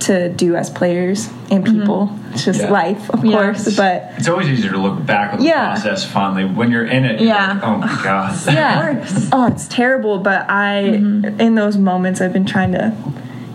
to 0.00 0.28
do 0.30 0.54
as 0.54 0.70
players 0.70 1.28
and 1.50 1.64
mm-hmm. 1.64 1.80
people 1.80 2.18
it's 2.32 2.44
just 2.44 2.60
Yeah. 2.60 2.70
life 2.70 3.10
of 3.10 3.24
Yeah. 3.24 3.32
course 3.32 3.76
but 3.76 4.12
It's 4.16 4.28
always 4.28 4.48
easier 4.48 4.70
to 4.70 4.78
look 4.78 5.04
back 5.04 5.32
on 5.32 5.38
the 5.40 5.46
Yeah. 5.46 5.72
process 5.74 6.04
fondly. 6.04 6.44
When 6.44 6.70
you're 6.70 6.86
in 6.86 7.04
it, 7.04 7.20
you're 7.20 7.28
Yeah. 7.28 7.54
like, 7.54 7.64
oh 7.64 7.76
my 7.76 8.00
God. 8.02 8.38
yeah 8.46 9.28
oh 9.32 9.46
it's 9.48 9.66
terrible 9.68 10.18
but 10.18 10.48
i 10.48 10.84
mm-hmm. 10.84 11.40
in 11.40 11.56
those 11.56 11.76
moments 11.76 12.20
i've 12.20 12.32
been 12.32 12.46
trying 12.46 12.72
to 12.72 12.94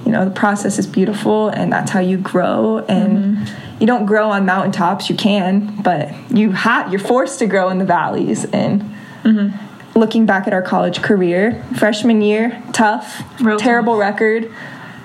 you 0.07 0.13
know 0.13 0.23
the 0.23 0.31
process 0.31 0.79
is 0.79 0.87
beautiful 0.87 1.49
and 1.49 1.69
that's 1.69 1.91
how 1.91 1.99
you 1.99 2.17
grow. 2.17 2.77
And 2.77 3.37
mm-hmm. 3.37 3.81
you 3.81 3.85
don't 3.85 4.05
grow 4.05 4.29
on 4.29 4.45
mountaintops 4.45 5.09
you 5.09 5.17
can 5.17 5.81
but 5.81 6.13
you 6.31 6.53
have 6.53 6.89
you're 6.93 7.01
forced 7.01 7.39
to 7.39 7.45
grow 7.45 7.67
in 7.67 7.77
the 7.77 7.83
valleys. 7.83 8.45
And 8.45 8.83
mm-hmm. 9.23 9.99
looking 9.99 10.25
back 10.25 10.47
at 10.47 10.53
our 10.53 10.61
college 10.61 11.01
career 11.01 11.61
freshman 11.75 12.21
year 12.21 12.63
tough 12.71 13.21
Real 13.41 13.59
terrible 13.59 13.97
record 13.97 14.49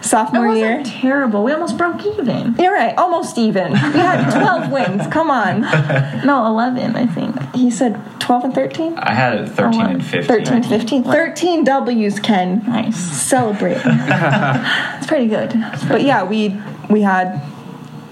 sophomore 0.03 0.55
year. 0.55 0.83
terrible. 0.85 1.43
We 1.43 1.51
almost 1.51 1.77
broke 1.77 2.07
even. 2.07 2.55
you're 2.55 2.73
right 2.73 2.97
almost 2.97 3.39
even. 3.39 3.73
We 3.73 3.79
had 3.79 4.31
12 4.31 4.71
wins 4.71 5.07
come 5.09 5.33
on. 5.33 5.63
No, 6.25 6.47
eleven, 6.47 6.95
I 6.95 7.07
think. 7.07 7.37
he 7.57 7.73
said 7.73 8.01
12 8.33 8.45
and 8.45 8.55
13 8.55 8.95
I 8.99 9.13
had 9.13 9.35
it 9.41 9.49
13 9.51 9.81
Oh, 9.83 9.85
and 9.85 10.03
15. 10.05 10.23
13 10.23 10.63
15 10.63 11.05
13 11.05 11.65
w's 11.65 12.19
ken 12.19 12.63
Nice. 12.67 12.97
celebrate 12.97 13.77
It's 13.85 15.07
pretty 15.07 15.27
good. 15.27 15.53
but 15.87 16.01
yeah 16.01 16.25
we 16.25 16.57
we 16.89 17.03
had 17.03 17.43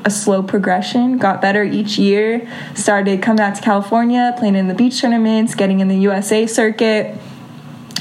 a 0.04 0.10
slow 0.10 0.42
progression 0.42 1.16
got 1.16 1.40
better 1.40 1.62
each 1.64 1.96
year 1.98 2.46
started 2.74 3.22
coming 3.22 3.40
out 3.40 3.54
to 3.54 3.62
california 3.62 4.34
playing 4.38 4.56
in 4.56 4.68
the 4.68 4.74
beach 4.74 5.00
tournaments 5.00 5.54
getting 5.54 5.80
in 5.80 5.88
the 5.88 5.96
usa 5.96 6.46
circuit 6.46 7.16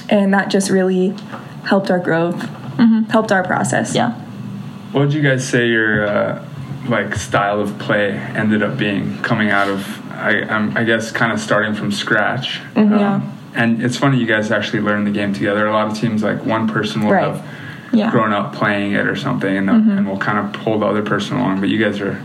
and 0.10 0.34
that 0.34 0.50
just 0.50 0.70
really 0.70 1.16
helped 1.64 1.90
our 1.90 2.00
growth 2.00 2.42
helped 3.12 3.32
our 3.32 3.44
process 3.46 3.96
Yeah. 3.96 4.12
What 4.92 5.02
would 5.06 5.14
you 5.14 5.22
guys 5.22 5.48
say 5.48 5.68
your 5.70 6.06
uh, 6.06 6.46
like 6.90 7.16
style 7.16 7.62
of 7.62 7.78
play 7.80 8.12
ended 8.36 8.62
up 8.64 8.78
being 8.78 9.22
coming 9.22 9.52
out 9.52 9.70
of? 9.70 9.86
I, 10.20 10.42
I'm, 10.44 10.76
I 10.78 10.84
guess 10.84 11.12
kind 11.12 11.32
of 11.32 11.40
starting 11.40 11.74
from 11.74 11.92
scratch. 11.92 12.60
Mm-hmm. 12.76 12.94
Um, 12.94 13.00
Yeah. 13.00 13.22
And 13.56 13.82
it's 13.84 13.98
funny 13.98 14.20
you 14.20 14.28
guys 14.28 14.52
actually 14.52 14.82
learn 14.82 15.06
the 15.06 15.12
game 15.12 15.34
together. 15.34 15.66
A 15.68 15.72
lot 15.74 15.88
of 15.92 15.98
teams 15.98 16.22
like 16.22 16.46
one 16.46 16.68
person 16.68 17.04
will 17.04 17.12
Right. 17.12 17.24
have 17.34 17.44
Yeah. 17.92 18.12
grown 18.12 18.32
up 18.32 18.54
playing 18.54 18.92
it 18.94 19.08
or 19.08 19.16
something, 19.16 19.58
and, 19.58 19.68
Mm-hmm. 19.70 19.98
and 19.98 20.08
will 20.08 20.20
kind 20.20 20.38
of 20.38 20.54
pull 20.54 20.78
the 20.80 20.86
other 20.86 21.02
person 21.02 21.38
along. 21.38 21.60
But 21.60 21.70
you 21.70 21.84
guys 21.84 22.00
are 22.00 22.24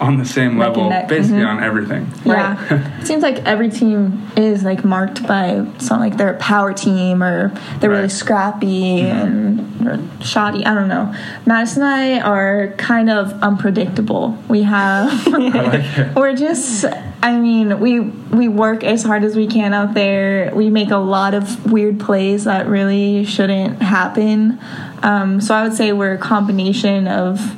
on 0.00 0.16
the 0.16 0.24
same 0.24 0.56
Neck 0.56 0.68
level, 0.68 0.88
neck, 0.88 1.08
basically 1.08 1.40
mhm. 1.40 1.56
on 1.56 1.62
everything. 1.62 2.06
Right. 2.24 2.56
Yeah. 2.58 2.98
it 3.00 3.06
seems 3.06 3.22
like 3.22 3.38
every 3.44 3.68
team 3.68 4.26
is 4.36 4.64
like 4.64 4.84
marked 4.84 5.26
by 5.26 5.66
something 5.78 5.98
like 6.10 6.16
they're 6.16 6.34
a 6.34 6.38
power 6.38 6.72
team 6.72 7.22
or 7.22 7.52
they're 7.78 7.90
really 7.90 8.02
Right. 8.02 8.10
scrappy 8.10 9.00
and 9.02 10.10
shoddy. 10.24 10.64
I 10.64 10.74
don't 10.74 10.88
know. 10.88 11.14
Madison 11.44 11.82
and 11.82 11.92
I 11.92 12.20
are 12.20 12.68
kind 12.78 13.10
of 13.10 13.32
unpredictable. 13.42 14.38
We 14.48 14.62
have 14.62 15.26
like 15.26 15.84
we're 16.16 16.34
just 16.34 16.86
I 17.22 17.38
mean, 17.38 17.80
we 17.80 18.00
we 18.00 18.48
work 18.48 18.82
as 18.82 19.02
hard 19.02 19.24
as 19.24 19.36
we 19.36 19.46
can 19.46 19.74
out 19.74 19.92
there. 19.92 20.54
We 20.54 20.70
make 20.70 20.90
a 20.90 20.96
lot 20.96 21.34
of 21.34 21.70
weird 21.70 22.00
plays 22.00 22.44
that 22.44 22.66
really 22.66 23.24
shouldn't 23.24 23.82
happen. 23.82 24.58
Um, 25.02 25.40
so 25.40 25.54
I 25.54 25.62
would 25.64 25.74
say 25.74 25.92
we're 25.92 26.14
a 26.14 26.18
combination 26.18 27.06
of 27.06 27.56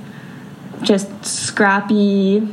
just 0.82 1.24
scrappy, 1.24 2.46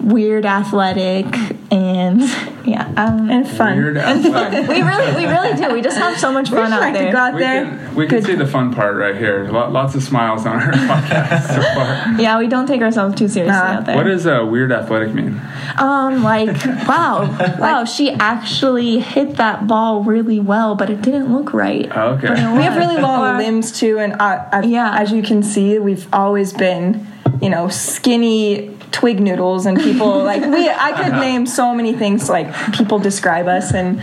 weird 0.00 0.44
athletic, 0.46 1.26
and 1.72 2.20
yeah, 2.66 2.92
um, 2.96 3.30
and 3.30 3.48
fun 3.48 3.76
Weird 3.76 3.96
athletic. 3.96 4.68
we 4.68 4.82
really 4.82 5.16
we 5.16 5.24
really 5.26 5.54
do. 5.56 5.72
We 5.72 5.80
just 5.80 5.96
have 5.98 6.18
so 6.18 6.32
much 6.32 6.50
fun 6.50 6.72
out 6.72 6.80
like 6.80 6.94
to 6.94 6.98
there. 7.00 7.12
go 7.12 7.18
out 7.18 7.34
We 7.34 7.40
there 7.40 7.64
can, 7.64 7.94
we 7.94 8.06
can 8.06 8.22
see 8.22 8.34
the 8.34 8.46
fun 8.46 8.74
part 8.74 8.96
right 8.96 9.16
here. 9.16 9.48
Lots 9.50 9.94
of 9.94 10.02
smiles 10.02 10.44
on 10.46 10.56
our 10.56 10.72
podcast 10.72 11.46
so 11.54 11.62
far. 11.74 12.20
yeah, 12.20 12.38
we 12.38 12.46
don't 12.48 12.66
take 12.66 12.82
ourselves 12.82 13.14
too 13.16 13.28
seriously 13.28 13.56
Nah. 13.58 13.78
out 13.78 13.86
there. 13.86 13.96
What 13.96 14.04
does 14.04 14.26
uh, 14.26 14.44
weird 14.48 14.70
athletic 14.72 15.14
mean? 15.14 15.40
Um, 15.78 16.22
like, 16.22 16.48
wow, 16.88 17.34
wow, 17.58 17.84
she 17.84 18.10
actually 18.10 18.98
hit 19.00 19.36
that 19.36 19.66
ball 19.66 20.02
really 20.04 20.40
well, 20.40 20.74
but 20.74 20.90
it 20.90 21.02
didn't 21.02 21.32
look 21.32 21.52
right. 21.54 21.90
Oh, 21.96 22.10
okay. 22.14 22.28
We 22.56 22.62
have 22.62 22.76
really 22.76 23.00
long 23.00 23.38
limbs 23.38 23.72
too, 23.72 23.98
and 23.98 24.12
uh, 24.20 24.62
Yeah. 24.64 24.96
as 24.98 25.10
you 25.12 25.22
can 25.22 25.42
see, 25.42 25.78
we've 25.78 26.06
always 26.12 26.52
been, 26.52 27.06
you 27.40 27.50
know, 27.50 27.68
skinny 27.68 28.76
twig 28.92 29.20
noodles, 29.20 29.66
and 29.66 29.78
people 29.78 30.22
like 30.24 30.42
we. 30.42 30.68
I 30.68 30.92
could 30.92 31.12
uh-huh. 31.12 31.20
name 31.20 31.46
so 31.46 31.74
many 31.74 31.92
things 31.92 32.28
like 32.28 32.52
people 32.72 32.98
describe 32.98 33.46
us, 33.46 33.72
and 33.72 34.02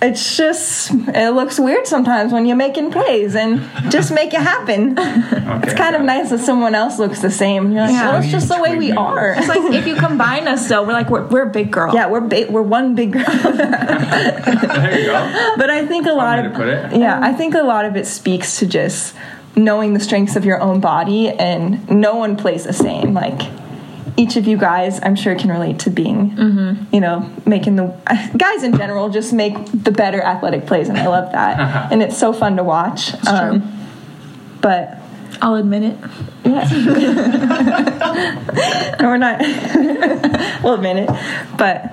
it's 0.00 0.36
just 0.36 0.90
it 0.90 1.32
looks 1.34 1.60
weird 1.60 1.86
sometimes 1.86 2.32
when 2.32 2.44
you're 2.44 2.56
making 2.56 2.90
plays, 2.90 3.34
and 3.34 3.60
just 3.90 4.12
make 4.12 4.34
it 4.34 4.40
happen. 4.40 4.98
It's 5.62 5.74
kind 5.74 5.94
of 5.94 6.02
nice 6.02 6.30
that 6.30 6.40
someone 6.40 6.74
else 6.74 6.98
looks 6.98 7.20
the 7.20 7.30
same. 7.30 7.70
You're 7.70 7.82
like, 7.82 7.92
Yeah. 7.92 8.10
well, 8.10 8.20
it's 8.20 8.32
just 8.32 8.48
the 8.48 8.60
way 8.60 8.76
we 8.76 8.90
are. 8.90 9.32
It's 9.32 9.46
like 9.46 9.72
if 9.72 9.86
you 9.86 9.94
combine 9.94 10.48
us, 10.48 10.68
though, 10.68 10.82
we're 10.82 10.92
like 10.92 11.08
we're, 11.08 11.26
we're 11.28 11.48
a 11.48 11.50
big 11.50 11.70
girl. 11.70 11.94
Yeah, 11.94 12.08
we're 12.08 12.20
ba- 12.20 12.46
we're 12.50 12.62
one 12.62 12.96
big 12.96 13.12
girl, 13.12 13.24
There 13.24 14.98
you 14.98 15.06
go. 15.06 15.54
but 15.56 15.70
I 15.70 15.86
think 15.86 16.06
a 16.06 16.12
lot 16.12 16.40
of 16.40 16.52
to 16.52 16.58
put 16.58 16.68
it. 16.68 16.96
Yeah, 16.96 17.20
I 17.22 17.32
think 17.32 17.54
a 17.54 17.62
lot 17.62 17.84
of 17.84 17.96
it 17.96 18.06
speaks 18.06 18.58
to 18.58 18.66
just 18.66 19.14
knowing 19.56 19.94
the 19.94 20.00
strengths 20.00 20.36
of 20.36 20.44
your 20.44 20.60
own 20.60 20.80
body, 20.80 21.28
and 21.30 21.88
no 21.90 22.16
one 22.16 22.36
plays 22.36 22.64
the 22.64 22.72
same. 22.72 23.12
Like 23.14 23.40
each 24.16 24.36
of 24.36 24.46
you 24.46 24.56
guys, 24.58 25.00
I'm 25.02 25.16
sure 25.16 25.34
can 25.34 25.50
relate 25.50 25.78
to 25.80 25.90
being, 25.90 26.36
you 26.92 27.00
know, 27.00 27.30
making 27.46 27.76
the 27.76 27.94
guys 28.36 28.62
in 28.62 28.76
general 28.76 29.08
just 29.08 29.32
make 29.32 29.54
the 29.72 29.90
better 29.92 30.20
athletic 30.22 30.66
plays, 30.66 30.88
and 30.88 30.98
I 30.98 31.06
love 31.08 31.32
that, 31.32 31.58
and 31.92 32.02
it's 32.02 32.18
so 32.18 32.32
fun 32.32 32.56
to 32.56 32.64
watch. 32.64 33.14
Um, 33.26 33.62
but 34.60 34.98
I'll 35.40 35.56
admit 35.56 35.82
it. 35.82 35.96
yeah, 36.44 36.68
no, 39.00 39.08
we're 39.08 39.16
not. 39.16 39.40
we'll 40.62 40.74
admit 40.74 40.96
it, 40.98 41.10
but 41.58 41.90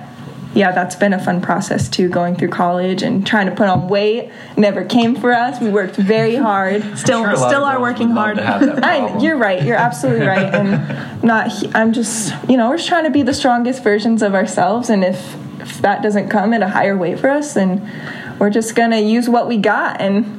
yeah, 0.54 0.72
that's 0.72 0.96
been 0.96 1.12
a 1.12 1.24
fun 1.24 1.40
process 1.40 1.88
too, 1.88 2.08
going 2.08 2.34
through 2.34 2.48
college 2.48 3.02
and 3.02 3.24
trying 3.26 3.46
to 3.46 3.54
put 3.54 3.68
on 3.68 3.88
weight. 3.88 4.30
Never 4.56 4.84
came 4.84 5.14
for 5.14 5.32
us. 5.32 5.60
We 5.60 5.70
worked 5.70 5.94
very 5.96 6.34
hard. 6.34 6.82
Still, 6.98 7.24
Sure, 7.24 7.36
still 7.36 7.64
are 7.64 7.80
working 7.80 8.10
hard. 8.10 8.36
to 8.38 8.42
have 8.44 8.60
that 8.60 8.84
I, 8.84 9.18
you're 9.20 9.36
right. 9.36 9.62
You're 9.62 9.76
absolutely 9.76 10.26
right. 10.26 10.52
And 10.52 11.22
not. 11.22 11.52
I'm 11.76 11.92
just. 11.92 12.34
You 12.48 12.56
know, 12.56 12.68
we're 12.68 12.78
just 12.78 12.88
trying 12.88 13.04
to 13.04 13.10
be 13.10 13.22
the 13.22 13.34
strongest 13.34 13.84
versions 13.84 14.22
of 14.22 14.34
ourselves. 14.34 14.90
And 14.90 15.04
if 15.04 15.36
if 15.60 15.78
that 15.82 16.02
doesn't 16.02 16.28
come 16.30 16.52
at 16.52 16.62
a 16.62 16.68
higher 16.68 16.96
weight 16.96 17.20
for 17.20 17.30
us, 17.30 17.54
then 17.54 17.88
we're 18.40 18.50
just 18.50 18.74
gonna 18.74 18.98
use 19.00 19.28
what 19.28 19.46
we 19.46 19.56
got 19.58 20.00
and 20.00 20.36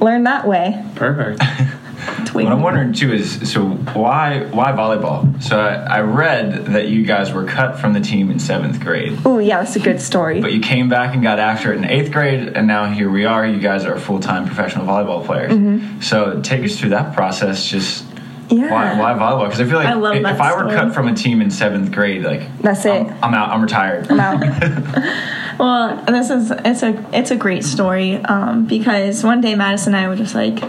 learn 0.00 0.24
that 0.24 0.46
way. 0.46 0.84
Perfect. 0.94 1.42
What 2.32 2.46
I'm 2.46 2.62
wondering 2.62 2.92
too 2.92 3.12
is 3.12 3.52
so 3.52 3.64
why 3.64 4.44
why 4.46 4.72
volleyball? 4.72 5.40
So 5.42 5.58
I, 5.58 5.98
I 5.98 6.00
read 6.00 6.66
that 6.66 6.88
you 6.88 7.04
guys 7.04 7.32
were 7.32 7.44
cut 7.44 7.78
from 7.78 7.92
the 7.92 8.00
team 8.00 8.30
in 8.30 8.38
seventh 8.38 8.80
grade, 8.80 9.18
Oh 9.24 9.38
yeah, 9.38 9.62
that's 9.62 9.76
a 9.76 9.80
good 9.80 10.00
story. 10.00 10.40
but 10.40 10.52
you 10.52 10.60
came 10.60 10.88
back 10.88 11.14
and 11.14 11.22
got 11.22 11.38
after 11.38 11.72
it 11.72 11.76
in 11.76 11.84
eighth 11.84 12.12
grade, 12.12 12.48
and 12.48 12.66
now 12.66 12.86
here 12.86 13.10
we 13.10 13.24
are. 13.24 13.46
You 13.46 13.60
guys 13.60 13.84
are 13.84 13.98
full 13.98 14.20
time 14.20 14.46
professional 14.46 14.86
volleyball 14.86 15.24
players. 15.24 15.52
Mm-hmm. 15.52 16.00
So 16.00 16.40
take 16.40 16.64
us 16.64 16.78
through 16.78 16.90
that 16.90 17.14
process. 17.14 17.64
Just 17.68 18.04
yeah. 18.50 18.70
why, 18.70 18.98
why 18.98 19.18
volleyball? 19.18 19.44
Because 19.44 19.60
I 19.60 19.64
feel 19.64 19.78
like 19.78 19.88
I 19.88 19.94
love 19.94 20.16
if, 20.16 20.26
if 20.26 20.40
I 20.40 20.56
were 20.56 20.70
cut 20.70 20.92
from 20.92 21.08
a 21.08 21.14
team 21.14 21.40
in 21.40 21.50
seventh 21.50 21.92
grade, 21.92 22.24
like 22.24 22.42
That's 22.60 22.84
it. 22.84 23.06
I'm, 23.06 23.24
I'm 23.24 23.34
out. 23.34 23.50
I'm 23.50 23.62
retired. 23.62 24.10
I'm 24.10 24.20
out. 24.20 25.34
Well, 25.58 26.04
this 26.06 26.30
is 26.30 26.50
it's 26.50 26.82
a 26.82 27.16
it's 27.16 27.30
a 27.30 27.36
great 27.36 27.64
story 27.64 28.16
um, 28.16 28.66
because 28.66 29.22
one 29.22 29.40
day 29.40 29.54
Madison 29.54 29.94
and 29.94 30.04
I 30.04 30.08
were 30.08 30.16
just 30.16 30.34
like, 30.34 30.60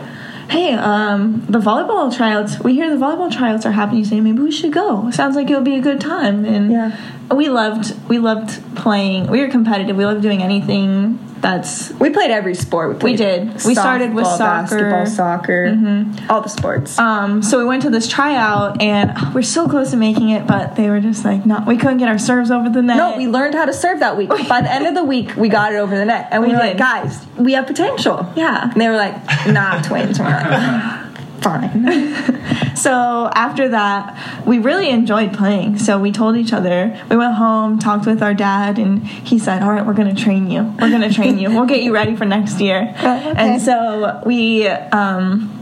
"Hey, 0.49 0.73
um, 0.73 1.45
the 1.49 1.59
volleyball 1.59 2.15
tryouts. 2.15 2.59
We 2.59 2.73
hear 2.73 2.89
the 2.89 3.03
volleyball 3.03 3.31
tryouts 3.31 3.65
are 3.65 3.71
happening 3.71 4.03
today. 4.03 4.21
Maybe 4.21 4.39
we 4.39 4.51
should 4.51 4.71
go. 4.73 5.09
Sounds 5.11 5.35
like 5.35 5.49
it'll 5.49 5.61
be 5.61 5.75
a 5.75 5.81
good 5.81 5.99
time." 6.01 6.45
And 6.45 6.71
Yeah. 6.71 6.91
We 7.33 7.49
loved 7.49 7.93
we 8.09 8.19
loved 8.19 8.61
playing. 8.75 9.27
We 9.27 9.41
were 9.41 9.49
competitive. 9.49 9.95
We 9.95 10.05
loved 10.05 10.21
doing 10.21 10.41
anything 10.43 11.19
that's 11.41 11.91
We 11.99 12.09
played 12.09 12.31
every 12.31 12.55
sport. 12.55 12.93
We, 12.93 12.99
played 12.99 13.17
did. 13.17 13.53
We 13.65 13.75
started 13.75 14.13
with 14.15 14.25
soccer. 14.25 14.89
basketball, 14.91 15.05
soccer, 15.05 16.05
all 16.29 16.41
the 16.41 16.49
sports. 16.49 16.97
Um, 16.97 17.43
so 17.43 17.59
we 17.59 17.65
went 17.65 17.83
to 17.83 17.89
this 17.91 18.07
tryout, 18.07 18.81
and 18.81 19.11
we're 19.35 19.43
so 19.43 19.67
close 19.67 19.91
to 19.91 19.97
making 19.97 20.29
it, 20.29 20.47
but 20.47 20.75
they 20.75 20.89
were 20.89 20.99
just 21.01 21.23
like, 21.23 21.45
no, 21.45 21.63
we 21.67 21.77
couldn't 21.77 21.97
get 21.97 22.07
our 22.09 22.17
serves 22.17 22.49
over 22.51 22.69
the 22.69 22.81
net. 22.81 22.97
no, 22.97 23.15
we 23.17 23.27
learned 23.27 23.53
how 23.53 23.65
to 23.65 23.73
serve 23.73 23.99
that 23.99 24.17
week. 24.17 24.29
By 24.29 24.61
the 24.61 24.71
end 24.71 24.87
of 24.87 24.95
the 24.95 25.03
week, 25.03 25.35
we 25.35 25.49
got 25.49 25.71
it 25.73 25.75
over 25.77 25.95
the 25.95 26.05
net, 26.05 26.29
and 26.31 26.41
we, 26.41 26.49
We 26.49 26.55
were 26.55 26.61
did. 26.61 26.67
like, 26.69 26.77
guys, 26.77 27.23
we 27.37 27.53
have 27.53 27.67
potential. 27.67 28.31
Yeah. 28.35 28.71
And 28.71 28.81
they 28.81 28.87
were 28.87 28.95
like, 28.97 29.15
nah, 29.47 29.81
twins. 29.83 30.17
And 30.19 30.27
we're 30.27 30.33
like, 30.49 31.04
fine. 31.41 31.85
So 32.75 33.31
after 33.33 33.69
that, 33.69 34.45
we 34.45 34.59
really 34.59 34.89
enjoyed 34.89 35.33
playing. 35.33 35.79
So 35.79 35.97
we 35.97 36.11
told 36.11 36.35
each 36.35 36.53
other, 36.53 37.01
we 37.09 37.15
went 37.15 37.33
home, 37.33 37.79
talked 37.79 38.05
with 38.05 38.21
our 38.21 38.33
dad, 38.33 38.77
and 38.77 39.07
he 39.07 39.39
said, 39.39 39.63
All 39.63 39.71
right, 39.71 39.85
we're 39.85 39.93
going 39.93 40.13
to 40.13 40.21
train 40.21 40.51
you. 40.51 40.63
We're 40.79 40.89
going 40.89 41.01
to 41.01 41.13
train 41.13 41.39
you. 41.39 41.49
We'll 41.49 41.65
get 41.65 41.81
you 41.81 41.93
ready 41.93 42.15
for 42.15 42.25
next 42.25 42.59
year. 42.59 42.93
And 43.35 43.61
so 43.61 44.21
we, 44.25 44.67
um, 44.67 45.54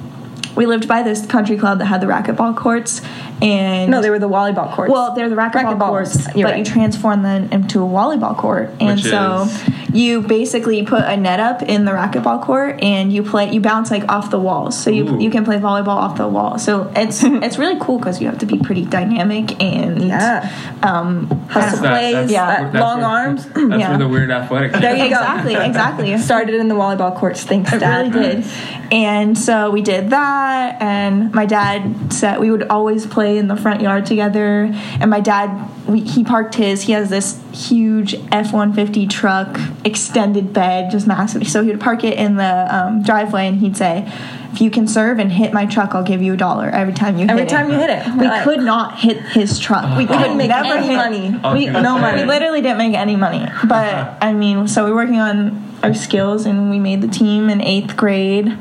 we 0.56 0.66
lived 0.66 0.88
by 0.88 1.02
this 1.04 1.26
country 1.26 1.58
club 1.58 1.80
that 1.80 1.86
had 1.86 2.02
the 2.02 2.08
racquetball 2.08 2.56
courts. 2.56 3.02
And 3.42 3.92
No, 3.92 4.02
they 4.02 4.10
were 4.10 4.20
the 4.20 4.30
volleyball 4.30 4.74
courts. 4.74 4.92
Well, 4.92 5.14
they're 5.16 5.28
the 5.28 5.36
racquetball, 5.36 5.78
Racquetballs, 5.78 5.90
courts, 5.90 6.26
but 6.28 6.38
you're 6.38 6.50
you 6.50 6.56
right. 6.56 6.66
transform 6.66 7.24
them 7.24 7.50
into 7.52 7.84
a 7.84 7.88
volleyball 7.88 8.38
court, 8.38 8.70
and 8.80 8.98
Which 8.98 9.10
so 9.10 9.42
is- 9.48 9.70
you 9.94 10.22
basically 10.22 10.84
put 10.84 11.04
a 11.04 11.18
net 11.18 11.40
up 11.42 11.62
in 11.62 11.84
the 11.86 11.92
racquetball 11.92 12.42
court, 12.42 12.82
and 12.82 13.12
you 13.12 13.22
play. 13.24 13.52
You 13.52 13.60
bounce 13.60 13.92
like 13.92 14.10
off 14.10 14.30
the 14.32 14.40
walls, 14.40 14.80
so 14.82 14.90
you 14.92 15.08
Ooh. 15.10 15.20
you 15.20 15.30
can 15.30 15.44
play 15.44 15.58
volleyball 15.58 15.88
off 15.90 16.16
the 16.18 16.28
wall. 16.28 16.58
So 16.58 16.90
it's 16.96 17.22
it's 17.24 17.58
really 17.58 17.78
cool 17.82 17.98
because 17.98 18.22
you 18.22 18.28
have 18.28 18.38
to 18.40 18.46
be 18.46 18.58
pretty 18.60 18.86
dynamic 18.86 19.62
and 19.62 20.08
yeah. 20.08 20.50
um, 20.82 21.28
Hustle 21.50 21.82
That- 21.82 22.00
plays, 22.00 22.14
that's- 22.14 22.32
Yeah. 22.32 22.46
that 22.46 22.74
that's 22.74 22.82
long 22.82 23.00
where- 23.02 23.10
arms. 23.10 23.46
That's 23.46 23.58
Yeah. 23.58 23.90
where 23.90 23.98
the 23.98 24.08
weird 24.08 24.32
athletic. 24.32 24.72
There 24.74 24.94
you 24.94 24.98
go. 25.00 25.06
exactly 25.20 25.56
exactly. 25.56 26.18
Started 26.34 26.56
in 26.56 26.70
the 26.70 26.76
volleyball 26.76 27.14
courts. 27.16 27.44
Thanks, 27.44 27.74
It 27.74 27.80
Dad. 27.80 28.16
really 28.16 28.36
did. 28.42 28.46
And 28.92 29.38
so 29.38 29.70
we 29.72 29.82
did 29.82 30.12
that, 30.12 30.43
and 30.80 31.34
my 31.34 31.46
dad 31.46 32.12
said 32.14 32.40
we 32.40 32.52
would 32.52 32.64
always 32.70 33.06
play 33.06 33.38
in 33.38 33.48
the 33.48 33.56
front 33.56 33.82
yard 33.82 34.06
together. 34.06 34.70
And 35.00 35.10
my 35.10 35.20
dad, 35.20 35.70
we, 35.88 36.02
he 36.02 36.24
parked 36.24 36.56
his, 36.56 36.84
he 36.84 36.92
has 36.94 37.10
this 37.10 37.42
huge 37.54 38.14
F 38.32 38.54
150 38.54 39.08
truck, 39.08 39.60
extended 39.86 40.54
bed, 40.54 40.92
just 40.92 41.08
massive. 41.08 41.48
So 41.48 41.64
he 41.64 41.70
would 41.70 41.80
park 41.82 42.04
it 42.04 42.18
in 42.18 42.36
the 42.36 42.68
um, 42.76 43.04
driveway, 43.04 43.48
and 43.48 43.58
he'd 43.60 43.78
say, 43.78 44.12
if 44.54 44.62
you 44.62 44.70
can 44.70 44.88
serve 44.88 45.18
and 45.20 45.32
hit 45.32 45.52
my 45.52 45.66
truck, 45.66 45.96
I'll 45.96 46.04
give 46.04 46.22
you 46.22 46.34
a 46.34 46.38
dollar 46.38 46.70
every 46.70 46.94
time 46.94 47.18
you 47.18 47.22
hit 47.26 47.30
it. 47.30 47.32
Every 47.32 47.42
hit 47.44 47.50
time 47.50 47.70
it. 47.70 47.74
you 47.74 47.80
hit 47.80 47.90
it. 47.90 48.18
We 48.20 48.28
Like- 48.28 48.44
could 48.44 48.60
not 48.62 49.00
hit 49.00 49.18
his 49.18 49.58
truck. 49.58 49.98
We 49.98 50.06
couldn't 50.06 50.24
could 50.24 50.38
make 50.38 50.50
never 50.50 50.76
any 50.76 50.88
hit- 50.88 50.96
money. 50.96 51.40
I 51.44 51.54
We, 51.54 51.66
no 51.68 51.96
say. 51.96 52.02
money. 52.02 52.22
we 52.22 52.28
literally 52.28 52.62
didn't 52.62 52.78
make 52.78 52.94
any 52.94 53.16
money. 53.16 53.44
But 53.68 54.18
I 54.22 54.34
mean, 54.34 54.68
so 54.68 54.86
we're 54.86 54.94
working 54.96 55.20
on 55.20 55.72
our 55.82 55.94
skills 55.96 56.46
and 56.46 56.70
we 56.70 56.78
made 56.80 57.02
the 57.02 57.08
team 57.08 57.50
in 57.50 57.62
eighth 57.62 57.98
grade. 57.98 58.56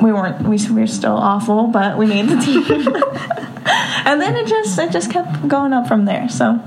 We 0.00 0.12
weren't, 0.12 0.42
we, 0.42 0.58
we 0.68 0.80
were 0.80 0.86
still 0.86 1.16
awful, 1.16 1.68
but 1.68 1.96
we 1.96 2.06
made 2.06 2.28
the 2.28 2.36
team. 2.36 2.62
and 4.06 4.20
then 4.20 4.36
it 4.36 4.46
just, 4.46 4.78
it 4.78 4.90
just 4.90 5.10
kept 5.10 5.46
going 5.48 5.72
up 5.72 5.86
from 5.86 6.04
there. 6.04 6.28
So, 6.28 6.60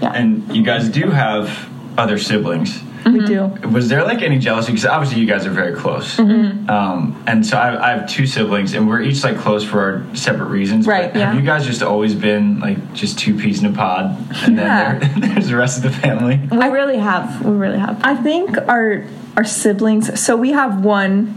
yeah. 0.00 0.12
And 0.14 0.54
you 0.54 0.62
guys 0.62 0.88
do 0.88 1.10
have 1.10 1.68
other 1.98 2.18
siblings. 2.18 2.82
We 3.04 3.24
do. 3.24 3.46
Was 3.72 3.88
there 3.88 4.04
like 4.04 4.20
any 4.20 4.38
jealousy? 4.38 4.72
Because 4.72 4.84
obviously 4.84 5.20
you 5.20 5.26
guys 5.26 5.46
are 5.46 5.50
very 5.50 5.74
close. 5.74 6.16
Mm-hmm. 6.16 6.68
Um, 6.68 7.22
and 7.26 7.46
so 7.46 7.56
I, 7.56 7.92
I 7.92 7.96
have 7.96 8.08
two 8.08 8.26
siblings, 8.26 8.74
and 8.74 8.86
we're 8.86 9.00
each 9.00 9.24
like 9.24 9.38
close 9.38 9.64
for 9.64 9.80
our 9.80 10.16
separate 10.16 10.48
reasons. 10.48 10.86
Right, 10.86 11.10
But 11.12 11.22
Have 11.22 11.34
you 11.34 11.40
guys 11.42 11.64
just 11.64 11.82
always 11.82 12.14
been 12.14 12.60
like 12.60 12.92
just 12.92 13.18
two 13.18 13.38
peas 13.38 13.60
in 13.60 13.66
a 13.66 13.72
pod, 13.72 14.16
and 14.42 14.56
Yeah. 14.56 14.98
then 14.98 15.20
there, 15.20 15.30
there's 15.34 15.48
the 15.48 15.56
rest 15.56 15.78
of 15.78 15.84
the 15.84 15.98
family? 15.98 16.38
we 16.50 16.58
really 16.68 16.98
have, 16.98 17.44
we 17.44 17.56
really 17.56 17.78
have. 17.78 17.98
I 18.04 18.14
think 18.14 18.58
our 18.68 19.04
our 19.36 19.44
siblings. 19.44 20.20
So 20.20 20.36
we 20.36 20.50
have 20.50 20.84
one 20.84 21.34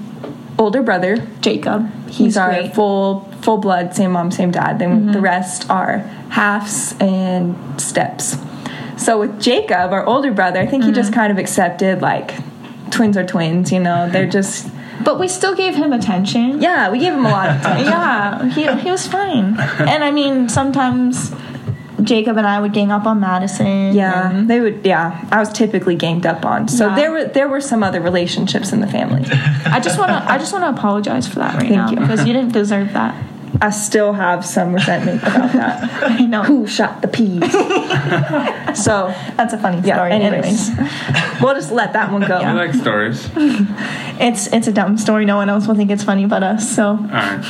older 0.62 0.82
brother. 0.84 1.18
Jacob, 1.42 1.92
He's, 2.06 2.18
he's, 2.18 2.38
our 2.38 2.50
great. 2.52 2.76
full 2.76 3.22
full 3.42 3.58
blood, 3.58 3.96
same 3.96 4.12
mom, 4.12 4.32
same 4.32 4.52
dad. 4.52 4.80
Then 4.80 5.02
mm-hmm. 5.02 5.12
the 5.12 5.22
rest 5.22 5.70
are 5.70 6.00
halves 6.30 6.96
and 7.00 7.56
steps. 7.82 8.38
So 8.98 9.20
with 9.20 9.42
Jacob, 9.42 9.92
our 9.92 10.06
older 10.06 10.32
brother, 10.32 10.60
I 10.60 10.68
think 10.68 10.84
he 10.84 10.92
just 10.92 11.12
mm-hmm. 11.12 11.20
kind 11.20 11.32
of 11.32 11.40
accepted 11.40 12.02
like 12.02 12.36
twins 12.92 13.18
are 13.18 13.26
twins. 13.26 13.72
You 13.72 13.80
know, 13.80 14.10
they're 14.10 14.30
just 14.30 14.70
But 15.04 15.20
we 15.20 15.28
still 15.28 15.56
gave 15.56 15.76
him 15.76 15.92
attention. 15.92 16.62
yeah. 16.62 16.92
We 16.92 17.00
gave 17.00 17.14
him 17.14 17.26
a 17.26 17.30
lot 17.32 17.50
of 17.50 17.62
time. 17.64 17.86
yeah, 17.86 18.50
he, 18.50 18.84
he 18.84 18.92
was 18.92 19.08
fine. 19.08 19.60
And 19.80 20.04
I 20.04 20.12
mean, 20.12 20.48
sometimes 20.50 21.32
Jacob 22.04 22.38
and 22.38 22.48
I 22.48 22.60
would 22.60 22.74
gang 22.74 22.92
up 22.92 23.06
on 23.06 23.20
Madison. 23.20 23.94
Yeah, 23.94 24.30
and- 24.32 24.50
they 24.50 24.60
would. 24.60 24.82
Yeah, 24.86 25.26
I 25.32 25.40
was 25.40 25.52
typically 25.52 25.96
ganged 25.96 26.26
up 26.26 26.46
on. 26.46 26.68
So 26.68 26.88
Yeah. 26.88 26.96
there 26.96 27.12
were 27.12 27.24
there 27.26 27.48
were 27.48 27.62
some 27.62 27.84
other 27.84 28.02
relationships 28.02 28.72
in 28.74 28.82
the 28.82 28.88
family. 28.88 29.24
I 29.66 29.80
just 29.80 29.98
want 30.00 30.10
to 30.12 30.32
I 30.32 30.38
just 30.38 30.54
want 30.54 30.66
to 30.66 30.70
apologize 30.70 31.28
for 31.28 31.40
that 31.40 31.54
right 31.56 31.62
Thank 31.70 31.76
now 31.76 31.90
you. 31.90 31.96
because 31.98 32.26
you 32.26 32.34
didn't 32.34 32.54
deserve 32.54 32.94
that. 32.94 33.16
I 33.62 33.70
still 33.70 34.14
have 34.14 34.44
some 34.46 34.74
resentment 34.74 35.22
about 35.22 35.52
that. 35.54 36.04
I 36.20 36.26
know. 36.26 36.42
Who 36.44 36.66
shot 36.68 37.02
the 37.04 37.08
peas? 37.08 37.52
so 38.84 39.14
That's 39.38 39.54
a 39.54 39.58
funny 39.58 39.82
yeah. 39.88 39.96
story. 39.98 40.12
anyways, 40.12 40.70
Anyways, 40.70 40.92
we'll 41.42 41.54
just 41.54 41.72
let 41.72 41.94
that 41.94 42.12
one 42.12 42.22
go. 42.22 42.38
I 42.38 42.54
like 42.54 42.74
stories. 42.74 43.30
it's 44.20 44.48
it's 44.48 44.68
a 44.68 44.72
dumb 44.74 44.98
story. 44.98 45.26
No 45.26 45.38
one 45.38 45.50
else 45.50 45.68
will 45.68 45.76
think 45.76 45.92
it's 45.92 46.04
funny 46.04 46.26
but 46.26 46.42
us. 46.44 46.76
So 46.76 46.88
All 46.90 46.98
right. 46.98 47.42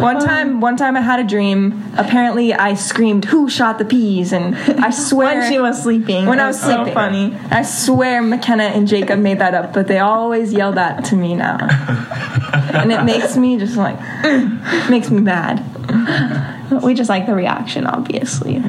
One 0.00 0.18
time, 0.20 0.60
one 0.60 0.76
time 0.76 0.96
I 0.96 1.00
had 1.00 1.20
a 1.20 1.24
dream. 1.24 1.82
Apparently, 1.96 2.54
I 2.54 2.74
screamed, 2.74 3.24
"Who 3.26 3.48
shot 3.50 3.78
the 3.78 3.84
peas?" 3.84 4.32
And 4.32 4.54
I 4.56 4.90
swear, 4.90 5.40
when 5.40 5.50
she 5.52 5.58
was 5.58 5.82
sleeping, 5.82 6.26
when 6.26 6.38
it 6.38 6.42
I 6.42 6.46
was 6.46 6.60
sleeping. 6.60 6.76
so 6.78 6.84
sleeping, 6.84 6.94
funny. 6.94 7.36
I 7.50 7.62
swear 7.62 8.22
McKenna 8.22 8.64
and 8.64 8.86
Jacob 8.86 9.18
made 9.20 9.38
that 9.40 9.54
up, 9.54 9.72
but 9.72 9.86
they 9.88 9.98
always 9.98 10.52
yell 10.52 10.72
that 10.72 11.04
to 11.06 11.16
me 11.16 11.34
now, 11.34 11.58
and 12.72 12.92
it 12.92 13.04
makes 13.04 13.36
me 13.36 13.58
just 13.58 13.76
like 13.82 13.98
makes 14.90 15.10
me 15.10 15.20
mad. 15.20 15.62
We 16.82 16.94
just 16.94 17.08
like 17.10 17.26
the 17.26 17.34
reaction, 17.34 17.86
obviously. 17.86 18.56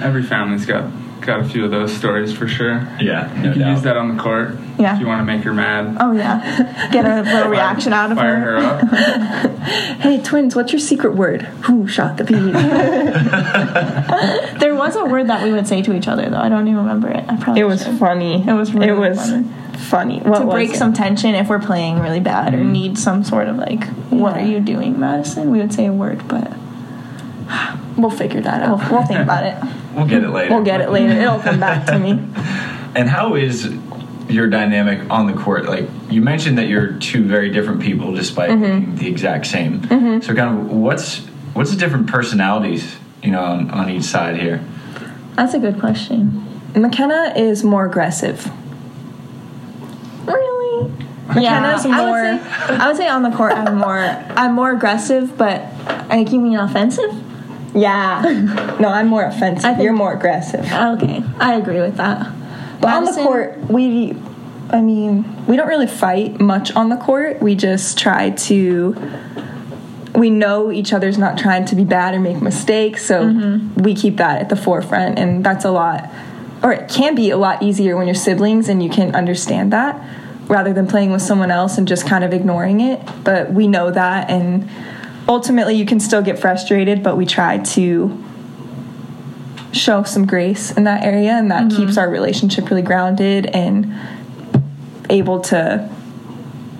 Every 0.00 0.22
family's 0.22 0.64
got 0.66 0.90
got 1.20 1.40
a 1.40 1.44
few 1.44 1.62
of 1.64 1.70
those 1.70 1.92
stories 1.94 2.32
for 2.32 2.48
sure. 2.48 2.88
Yeah, 3.00 3.28
You 3.36 3.42
no 3.42 3.50
can 3.52 3.58
doubt. 3.60 3.70
use 3.72 3.82
that 3.82 3.96
on 3.98 4.16
the 4.16 4.22
court 4.22 4.56
Yeah. 4.78 4.94
if 4.94 5.00
you 5.00 5.06
want 5.06 5.20
to 5.20 5.24
make 5.26 5.42
her 5.44 5.52
mad. 5.52 5.96
Oh 6.00 6.12
yeah, 6.12 6.88
get 6.90 7.04
a 7.04 7.20
little 7.22 7.50
reaction 7.50 7.92
out 7.92 8.10
of 8.12 8.16
Fire 8.16 8.36
her. 8.38 8.60
her 8.60 8.64
up. 8.64 9.58
Hey 9.98 10.22
twins, 10.22 10.54
what's 10.56 10.72
your 10.72 10.80
secret 10.80 11.14
word? 11.16 11.42
Who 11.66 11.86
shot 11.88 12.16
the 12.16 12.24
peas? 12.24 12.54
There 14.60 14.74
was 14.74 14.96
a 14.96 15.04
word 15.04 15.26
that 15.28 15.42
we 15.44 15.52
would 15.52 15.66
say 15.68 15.82
to 15.82 15.92
each 15.94 16.08
other 16.08 16.28
though. 16.30 16.38
I 16.38 16.48
don't 16.48 16.66
even 16.66 16.78
remember 16.78 17.08
it. 17.10 17.24
I 17.28 17.36
probably 17.36 17.60
It 17.62 17.64
was 17.64 17.84
should. 17.84 17.98
funny. 17.98 18.42
It 18.46 18.52
was 18.52 18.72
really 18.72 18.88
it 18.88 18.92
was 18.96 19.18
funny. 19.30 19.46
Funny. 19.78 20.20
What 20.20 20.40
to 20.40 20.46
break 20.46 20.70
it? 20.70 20.76
some 20.76 20.92
tension 20.92 21.34
if 21.34 21.48
we're 21.48 21.58
playing 21.60 22.00
really 22.00 22.20
bad 22.20 22.54
or 22.54 22.62
need 22.64 22.98
some 22.98 23.24
sort 23.24 23.48
of 23.48 23.56
like, 23.56 23.84
what 24.10 24.36
Yeah. 24.36 24.42
are 24.42 24.46
you 24.46 24.60
doing, 24.60 24.98
Madison? 24.98 25.50
We 25.50 25.58
would 25.58 25.72
say 25.72 25.86
a 25.86 25.92
word, 25.92 26.26
but 26.28 26.52
We'll 27.96 28.10
figure 28.10 28.40
that 28.42 28.60
we'll, 28.68 28.78
out. 28.78 28.90
we'll 28.92 29.04
think 29.04 29.20
about 29.20 29.44
it. 29.44 29.56
We'll 29.94 30.06
get 30.06 30.22
it 30.22 30.28
later. 30.30 30.54
We'll 30.54 30.62
get 30.64 30.80
it 30.80 30.90
later. 30.90 31.12
It'll 31.12 31.40
come 31.40 31.58
back 31.58 31.86
to 31.86 31.98
me. 31.98 32.12
And 32.94 33.08
how 33.08 33.34
is 33.34 33.70
your 34.28 34.46
dynamic 34.48 35.10
on 35.10 35.26
the 35.26 35.32
court? 35.32 35.66
Like 35.66 35.88
you 36.08 36.20
mentioned 36.22 36.56
that 36.58 36.68
you're 36.68 36.92
two 36.94 37.24
very 37.24 37.50
different 37.50 37.82
people, 37.82 38.12
despite 38.14 38.50
Mm-hmm. 38.50 38.62
looking 38.62 38.94
the 38.96 39.08
exact 39.08 39.46
same. 39.46 39.82
So, 40.22 40.34
kind 40.34 40.58
of, 40.58 40.70
what's 40.70 41.18
what's 41.54 41.70
the 41.70 41.76
different 41.76 42.06
personalities 42.06 42.96
you 43.22 43.30
know, 43.32 43.42
on, 43.42 43.70
on 43.70 43.90
each 43.90 44.04
side 44.04 44.36
here? 44.36 44.64
That's 45.34 45.54
a 45.54 45.58
good 45.58 45.78
question. 45.80 46.44
McKenna 46.76 47.34
is 47.36 47.62
more 47.64 47.84
aggressive. 47.86 48.50
Really? 51.28 51.42
McKenna's 51.42 51.84
I 51.86 52.10
would, 52.10 52.40
say, 52.40 52.74
I 52.76 52.88
would 52.88 52.96
say 52.96 53.08
on 53.08 53.22
the 53.22 53.30
court 53.30 53.52
I'm 53.52 53.76
more 53.76 53.98
I'm 53.98 54.54
more 54.54 54.70
aggressive, 54.72 55.36
but 55.36 55.62
like 56.08 56.32
you 56.32 56.40
mean 56.40 56.56
offensive? 56.58 57.10
yeah. 57.74 58.22
No, 58.80 58.88
I'm 58.88 59.08
more 59.08 59.24
offensive. 59.24 59.62
Think- 59.64 59.82
You're 59.82 59.92
more 59.92 60.12
aggressive. 60.14 60.64
Okay, 60.64 61.22
I 61.38 61.54
agree 61.56 61.80
with 61.80 61.96
that. 61.98 62.32
But 62.80 62.94
on 62.94 63.04
the 63.04 63.12
court, 63.12 63.58
we, 63.68 64.16
I 64.70 64.80
mean, 64.80 65.46
we 65.46 65.56
don't 65.56 65.68
really 65.68 65.86
fight 65.88 66.40
much 66.40 66.74
on 66.76 66.88
the 66.90 66.96
court. 66.96 67.42
We 67.42 67.54
just 67.56 67.98
try 67.98 68.30
to. 68.30 68.94
We 70.14 70.30
know 70.30 70.72
each 70.72 70.92
other's 70.92 71.18
not 71.18 71.38
trying 71.38 71.64
to 71.66 71.76
be 71.76 71.84
bad 71.84 72.14
or 72.14 72.20
make 72.20 72.40
mistakes, 72.40 73.04
so 73.04 73.24
Mm-hmm. 73.24 73.82
we 73.82 73.94
keep 73.94 74.16
that 74.16 74.40
at 74.40 74.48
the 74.48 74.56
forefront, 74.56 75.18
and 75.18 75.44
that's 75.44 75.64
a 75.64 75.70
lot, 75.70 76.08
or 76.62 76.72
it 76.72 76.88
can 76.88 77.14
be 77.14 77.30
a 77.30 77.36
lot 77.36 77.62
easier 77.62 77.96
when 77.96 78.06
you're 78.06 78.14
siblings 78.16 78.68
and 78.68 78.82
you 78.82 78.88
can 78.90 79.14
understand 79.14 79.72
that, 79.72 79.94
rather 80.48 80.72
than 80.72 80.86
playing 80.86 81.10
with 81.10 81.22
someone 81.22 81.50
else 81.50 81.78
and 81.78 81.86
just 81.86 82.06
kind 82.06 82.24
of 82.24 82.32
ignoring 82.32 82.80
it. 82.80 83.00
But 83.22 83.52
we 83.52 83.66
know 83.68 83.90
that, 83.90 84.30
and 84.30 84.68
ultimately, 85.28 85.74
you 85.76 85.84
can 85.86 86.00
still 86.00 86.22
get 86.22 86.38
frustrated, 86.38 87.02
but 87.02 87.16
we 87.16 87.26
try 87.26 87.58
to 87.58 88.24
show 89.72 90.02
some 90.02 90.26
grace 90.26 90.70
in 90.72 90.84
that 90.84 91.04
area 91.04 91.32
and 91.32 91.50
that 91.50 91.70
keeps 91.70 91.98
our 91.98 92.08
relationship 92.08 92.70
really 92.70 92.82
grounded 92.82 93.44
and 93.46 93.94
able 95.10 95.40
to 95.40 95.88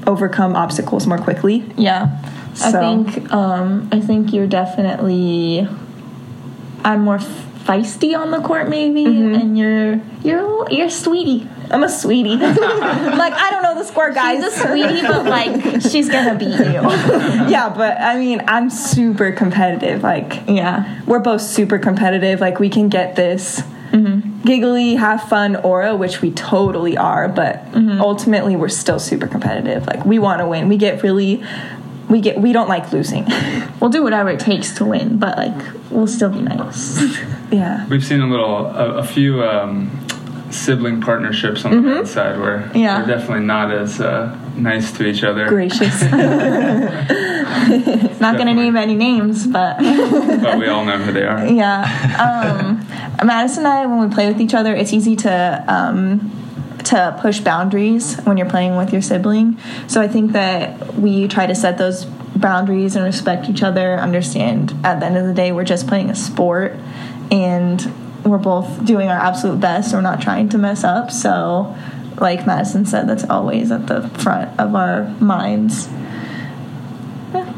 overcome 0.07 0.57
obstacles 0.57 1.07
more 1.07 1.19
quickly 1.19 1.71
Yeah. 1.77 2.19
I 2.61 2.73
think 2.73 3.31
um, 3.33 3.89
I 3.93 4.01
think 4.01 4.33
you're 4.33 4.47
definitely 4.49 5.69
I'm 6.83 7.03
more 7.03 7.19
feisty 7.19 8.19
on 8.19 8.31
the 8.31 8.41
court 8.41 8.69
maybe 8.69 9.05
and 9.05 9.57
you're 9.59 10.01
you're 10.25 10.69
you're 10.71 10.89
sweetie. 10.89 11.47
i'm 11.71 11.83
a 11.85 11.89
sweetie 11.89 12.37
like 12.37 13.33
i 13.35 13.51
don't 13.51 13.58
know 13.99 14.11
the 14.11 14.11
score 14.11 14.11
guys. 14.11 14.43
She's 14.43 14.65
a 14.65 14.69
sweetie, 14.69 15.03
but 15.07 15.25
like 15.27 15.83
she's 15.83 16.09
gonna 16.09 16.35
beat 16.39 16.59
you. 16.59 16.83
yeah 17.51 17.69
but 17.75 17.99
i 18.01 18.17
mean 18.19 18.43
i'm 18.49 18.71
super 18.71 19.33
competitive 19.33 20.03
like 20.03 20.43
Yeah. 20.47 21.01
we're 21.07 21.19
both 21.21 21.41
super 21.43 21.79
competitive. 21.79 22.41
Like 22.41 22.59
we 22.61 22.69
can 22.69 22.89
get 22.89 23.17
this 23.17 23.63
giggly 24.45 24.95
have 24.95 25.23
fun 25.29 25.57
aura 25.57 25.97
which 25.97 26.21
we 26.23 26.31
totally 26.31 26.97
are 26.97 27.29
but 27.29 27.65
ultimately 28.01 28.55
we're 28.57 28.69
still 28.69 28.99
super 28.99 29.27
competitive. 29.27 29.87
Like 29.87 30.05
we 30.05 30.19
want 30.19 30.41
to 30.41 30.47
win. 30.47 30.69
We 30.69 30.77
get 30.77 31.03
really 31.03 31.43
we 32.09 32.21
get 32.21 32.41
we 32.41 32.53
don't 32.53 32.69
like 32.69 32.93
losing. 32.93 33.27
We'll 33.81 33.91
do 33.91 34.03
whatever 34.03 34.29
it 34.31 34.41
takes 34.41 34.73
to 34.79 34.85
win, 34.85 35.19
but 35.19 35.37
like 35.39 35.55
we'll 35.91 36.09
still 36.09 36.31
be 36.31 36.41
nice. 36.41 36.99
yeah. 37.53 37.87
We've 37.87 38.05
seen 38.05 38.21
a 38.21 38.29
little, 38.29 38.67
a, 38.67 38.95
a 38.97 39.05
few 39.05 39.45
um, 39.45 39.89
sibling 40.51 41.01
partnerships 41.01 41.65
on 41.65 41.71
the 41.73 41.81
men's 41.81 42.11
side 42.11 42.39
where 42.39 42.71
Yeah. 42.75 43.01
we're 43.01 43.07
definitely 43.07 43.45
not 43.45 43.73
as 43.73 44.01
uh, 44.01 44.37
nice 44.57 44.93
to 44.93 45.07
each 45.07 45.25
other, 45.25 45.49
gracious 45.49 46.03
Not 48.21 48.37
gonna 48.37 48.55
name 48.55 48.77
any 48.77 48.95
names, 48.95 49.47
but 49.47 49.79
but 49.79 50.59
we 50.59 50.67
all 50.69 50.85
know 50.85 50.99
who 50.99 51.13
they 51.13 51.25
are. 51.25 51.47
yeah. 51.63 51.85
Um, 52.19 53.27
Madison 53.27 53.65
and 53.65 53.73
I, 53.73 53.87
when 53.87 54.09
we 54.09 54.15
play 54.15 54.29
with 54.29 54.41
each 54.41 54.55
other, 54.55 54.75
it's 54.75 54.93
easy 54.93 55.17
to 55.17 55.65
um, 55.69 56.33
to 56.85 57.17
push 57.21 57.41
boundaries 57.41 58.17
when 58.25 58.37
you're 58.37 58.49
playing 58.49 58.77
with 58.77 58.93
your 58.93 59.03
sibling. 59.03 59.59
So 59.87 60.01
I 60.01 60.09
think 60.09 60.33
that 60.33 60.95
we 60.95 61.29
try 61.29 61.47
to 61.47 61.55
set 61.55 61.79
those 61.79 62.05
boundaries 62.05 62.97
and 62.97 63.05
respect 63.05 63.49
each 63.49 63.63
other. 63.63 63.95
Understand 63.97 64.75
at 64.85 65.01
the 65.01 65.07
end 65.07 65.17
of 65.17 65.27
the 65.27 65.35
day, 65.35 65.53
we're 65.53 65.65
just 65.65 65.87
playing 65.87 66.11
a 66.11 66.15
sport, 66.17 66.77
and 67.31 67.93
we're 68.31 68.39
both 68.39 68.85
doing 68.85 69.09
our 69.09 69.19
absolute 69.19 69.61
best. 69.61 69.93
We're 69.93 70.01
not 70.01 70.21
trying 70.21 70.49
to 70.51 70.59
mess 70.59 70.85
up. 70.85 71.11
So, 71.11 71.75
like 72.21 72.47
Madison 72.47 72.87
said, 72.87 73.09
that's 73.09 73.25
always 73.25 73.71
at 73.71 73.87
the 73.87 74.09
front 74.09 74.59
of 74.59 74.75
our 74.75 75.09
minds. 75.21 75.89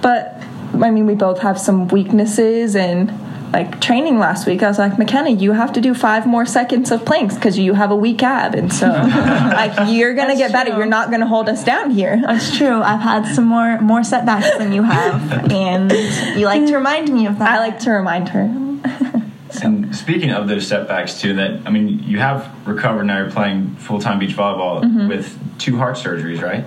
but 0.02 0.42
I 0.74 0.90
mean, 0.90 1.06
we 1.06 1.14
both 1.14 1.40
have 1.40 1.59
some 1.59 1.88
weaknesses 1.88 2.76
and 2.76 3.11
like 3.52 3.80
training 3.80 4.18
last 4.18 4.46
week. 4.46 4.62
I 4.62 4.68
was 4.68 4.78
like, 4.78 4.98
McKenna, 4.98 5.30
you 5.30 5.52
have 5.52 5.72
to 5.72 5.80
do 5.80 5.94
five 5.94 6.26
more 6.26 6.46
seconds 6.46 6.90
of 6.90 7.04
planks 7.04 7.35
because 7.35 7.59
you 7.59 7.74
have 7.74 7.90
a 7.90 7.96
weak 7.96 8.22
ab, 8.22 8.54
and 8.54 8.72
so 8.72 8.87
like 8.88 9.90
you're 9.90 10.14
gonna 10.14 10.28
That's 10.28 10.38
get 10.38 10.52
better. 10.52 10.76
You're 10.76 10.87
not 10.87 11.11
gonna 11.11 11.26
hold 11.26 11.48
us 11.48 11.64
down 11.64 11.90
here. 11.90 12.20
That's 12.20 12.56
true. 12.56 12.80
I've 12.80 13.00
had 13.00 13.26
some 13.35 13.44
more 13.44 13.80
more 13.80 14.04
setbacks 14.04 14.56
than 14.59 14.72
you 14.72 14.83
have, 14.83 15.50
and 15.50 15.90
you 16.38 16.46
like 16.46 16.66
to 16.66 16.74
remind 16.74 17.12
me 17.12 17.26
of 17.26 17.38
that. 17.38 17.50
I 17.50 17.59
like 17.59 17.80
to 17.80 17.90
remind 17.90 18.28
her. 18.30 19.16
And 19.62 19.94
speaking 19.94 20.31
of 20.31 20.49
those 20.49 20.66
setbacks 20.66 21.20
too, 21.20 21.35
that 21.35 21.61
I 21.66 21.70
mean, 21.70 22.03
you 22.05 22.18
have 22.18 22.51
recovered 22.66 23.05
now. 23.05 23.18
You're 23.18 23.31
playing 23.31 23.77
full 23.77 24.01
time 24.01 24.18
beach 24.18 24.37
volleyball 24.37 25.09
with 25.09 25.38
two 25.59 25.77
heart 25.77 25.96
surgeries, 25.96 26.42
right? 26.42 26.64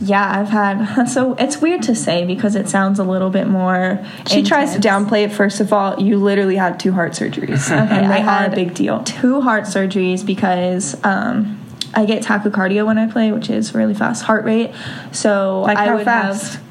Yeah, 0.00 0.40
I've 0.40 0.48
had. 0.48 1.06
So 1.12 1.34
it's 1.34 1.58
weird 1.58 1.82
to 1.84 1.94
say 1.94 2.24
because 2.24 2.54
it 2.56 2.68
sounds 2.68 2.98
a 2.98 3.04
little 3.04 3.30
bit 3.30 3.46
more. 3.46 4.04
She 4.26 4.42
tries 4.42 4.74
to 4.74 4.80
downplay 4.80 5.24
it. 5.24 5.32
First 5.32 5.60
of 5.60 5.72
all, 5.72 6.00
you 6.00 6.16
literally 6.16 6.56
had 6.56 6.80
two 6.80 6.92
heart 6.92 7.12
surgeries, 7.12 7.70
and 7.76 8.10
they 8.10 8.16
I 8.16 8.20
are 8.20 8.22
had 8.22 8.52
a 8.52 8.56
big 8.56 8.74
deal. 8.74 9.02
Two 9.02 9.40
heart 9.40 9.64
surgeries 9.64 10.24
because 10.24 10.96
um, 11.04 11.60
I 11.94 12.06
get 12.06 12.22
tachycardia 12.22 12.86
when 12.86 12.98
I 12.98 13.10
play, 13.10 13.32
which 13.32 13.50
is 13.50 13.74
really 13.74 13.94
fast 13.94 14.24
heart 14.24 14.44
rate. 14.44 14.72
So 15.12 15.60
Like 15.62 15.76
I 15.78 15.86
how 15.86 15.96
would 15.96 16.04
fast? 16.04 16.54
have 16.54 16.62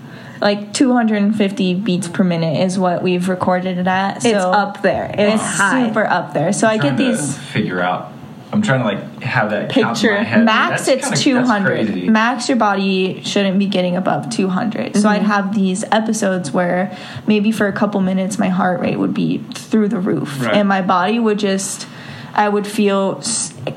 like 0.41 0.73
250 0.73 1.75
beats 1.75 2.07
per 2.07 2.23
minute 2.23 2.61
is 2.65 2.77
what 2.79 3.03
we've 3.03 3.29
recorded 3.29 3.77
it 3.77 3.87
at. 3.87 4.21
So 4.23 4.29
It's 4.29 4.37
up 4.43 4.81
there. 4.81 5.05
It's, 5.17 5.35
It's 5.35 5.43
high. 5.43 5.87
super 5.87 6.05
up 6.05 6.33
there. 6.33 6.51
So 6.53 6.67
I 6.67 6.77
Trying 6.77 6.95
get 6.97 7.03
to 7.03 7.11
these. 7.17 7.37
figure 7.37 7.79
out. 7.79 8.11
I'm 8.53 8.61
trying 8.61 8.79
to 8.79 8.85
like 8.85 9.21
have 9.23 9.51
that 9.51 9.69
count 9.69 9.77
in 10.03 10.09
Picture. 10.09 10.11
my 10.17 10.23
head. 10.23 10.43
Max, 10.43 10.85
That's 10.85 11.07
it's 11.07 11.21
kinda- 11.23 11.45
200. 11.45 12.09
Max, 12.09 12.49
your 12.49 12.57
body 12.57 13.21
shouldn't 13.23 13.57
be 13.59 13.67
getting 13.67 13.95
above 13.95 14.29
200. 14.29 14.95
So 14.97 14.99
Mm-hmm. 15.03 15.07
I'd 15.07 15.21
have 15.21 15.55
these 15.55 15.85
episodes 15.89 16.51
where 16.51 16.93
maybe 17.27 17.53
for 17.53 17.67
a 17.67 17.71
couple 17.71 18.01
minutes 18.01 18.37
my 18.37 18.49
heart 18.49 18.81
rate 18.81 18.99
would 18.99 19.13
be 19.13 19.37
through 19.53 19.87
the 19.87 19.99
roof, 19.99 20.41
Right. 20.41 20.53
and 20.55 20.67
my 20.67 20.81
body 20.81 21.17
would 21.17 21.39
just, 21.39 21.87
I 22.33 22.47
would 22.47 22.65
feel 22.65 23.21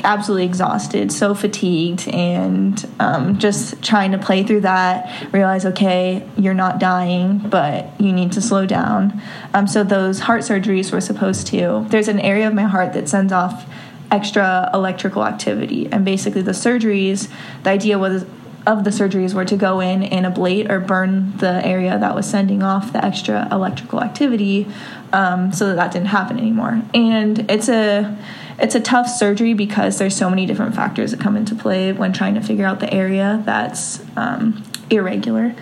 absolutely 0.05 0.45
exhausted, 0.45 1.13
so 1.13 1.35
fatigued, 1.35 2.09
and 2.09 2.89
um, 3.01 3.39
just 3.39 3.83
trying 3.83 4.13
to 4.13 4.19
play 4.19 4.45
through 4.45 4.61
that. 4.61 5.33
Realize, 5.33 5.67
okay, 5.67 6.29
you're 6.37 6.55
not 6.55 6.79
dying, 6.79 7.39
but 7.39 8.01
you 8.01 8.13
need 8.13 8.33
to 8.33 8.41
slow 8.41 8.65
down. 8.67 9.21
Um, 9.53 9.67
so 9.67 9.83
those 9.83 10.21
heart 10.21 10.43
surgeries 10.43 10.93
were 10.93 11.01
supposed 11.01 11.47
to. 11.49 11.87
There's 11.89 12.09
an 12.09 12.21
area 12.21 12.47
of 12.47 12.55
my 12.55 12.63
heart 12.63 12.93
that 12.93 13.09
sends 13.09 13.33
off 13.33 13.69
extra 14.11 14.71
electrical 14.73 15.25
activity. 15.25 15.89
And 15.91 16.05
basically, 16.05 16.43
the 16.43 16.53
surgeries, 16.53 17.29
the 17.65 17.71
idea 17.71 17.99
was 17.99 18.25
of 18.67 18.85
the 18.85 18.91
surgeries 18.91 19.35
were 19.35 19.45
to 19.45 19.57
go 19.57 19.81
in 19.81 20.03
and 20.05 20.25
ablate 20.25 20.71
or 20.71 20.81
burn 20.81 21.37
the 21.37 21.65
area 21.67 21.99
that 21.99 22.15
was 22.15 22.29
sending 22.29 22.63
off 22.63 22.93
the 22.93 23.05
extra 23.05 23.47
electrical 23.53 24.03
activity, 24.03 24.67
um, 25.13 25.53
so 25.53 25.69
that 25.69 25.77
that 25.77 25.93
didn't 25.93 26.09
happen 26.09 26.39
anymore. 26.39 26.81
And 26.95 27.51
it's 27.51 27.69
a 27.69 28.17
it's 28.59 28.75
a 28.75 28.81
tough 28.81 29.09
surgery 29.09 29.55
because 29.55 29.99
there's 29.99 30.17
so 30.17 30.31
many 30.31 30.47
different 30.47 30.75
factors 30.75 31.11
that 31.11 31.21
come 31.21 31.37
into 31.37 31.55
play 31.55 31.93
when 31.93 32.13
trying 32.13 32.35
to 32.35 32.41
figure 32.41 32.67
out 32.67 32.81
the 32.81 32.93
area 32.93 33.43
that's 33.45 34.03
um, 34.17 34.63
irregular 34.91 35.55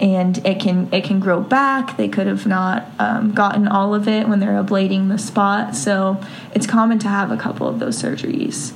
and 0.00 0.44
it 0.46 0.58
can 0.58 0.92
it 0.92 1.04
can 1.04 1.20
grow 1.20 1.40
back. 1.40 1.96
They 1.96 2.08
could 2.08 2.26
have 2.26 2.46
not 2.46 2.86
um, 2.98 3.32
gotten 3.32 3.68
all 3.68 3.94
of 3.94 4.08
it 4.08 4.28
when 4.28 4.40
they're 4.40 4.62
ablating 4.62 5.08
the 5.08 5.18
spot, 5.18 5.76
so 5.76 6.20
it's 6.54 6.66
common 6.66 6.98
to 7.00 7.08
have 7.08 7.30
a 7.30 7.36
couple 7.36 7.68
of 7.68 7.78
those 7.78 8.02
surgeries. 8.02 8.72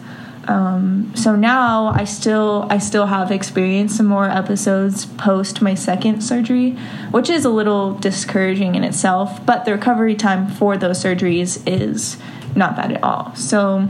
Um, 0.46 1.10
so 1.16 1.34
now 1.34 1.86
I 1.86 2.04
still 2.04 2.66
I 2.68 2.76
still 2.76 3.06
have 3.06 3.30
experienced 3.30 3.96
some 3.96 4.06
more 4.06 4.28
episodes 4.28 5.06
post 5.06 5.62
my 5.62 5.74
second 5.74 6.20
surgery, 6.20 6.72
which 7.10 7.30
is 7.30 7.46
a 7.46 7.50
little 7.50 7.94
discouraging 7.94 8.74
in 8.74 8.84
itself. 8.84 9.44
But 9.46 9.64
the 9.64 9.72
recovery 9.72 10.14
time 10.14 10.48
for 10.48 10.76
those 10.76 11.02
surgeries 11.02 11.62
is 11.66 12.18
not 12.56 12.76
bad 12.76 12.92
at 12.92 13.02
all. 13.02 13.34
So 13.34 13.88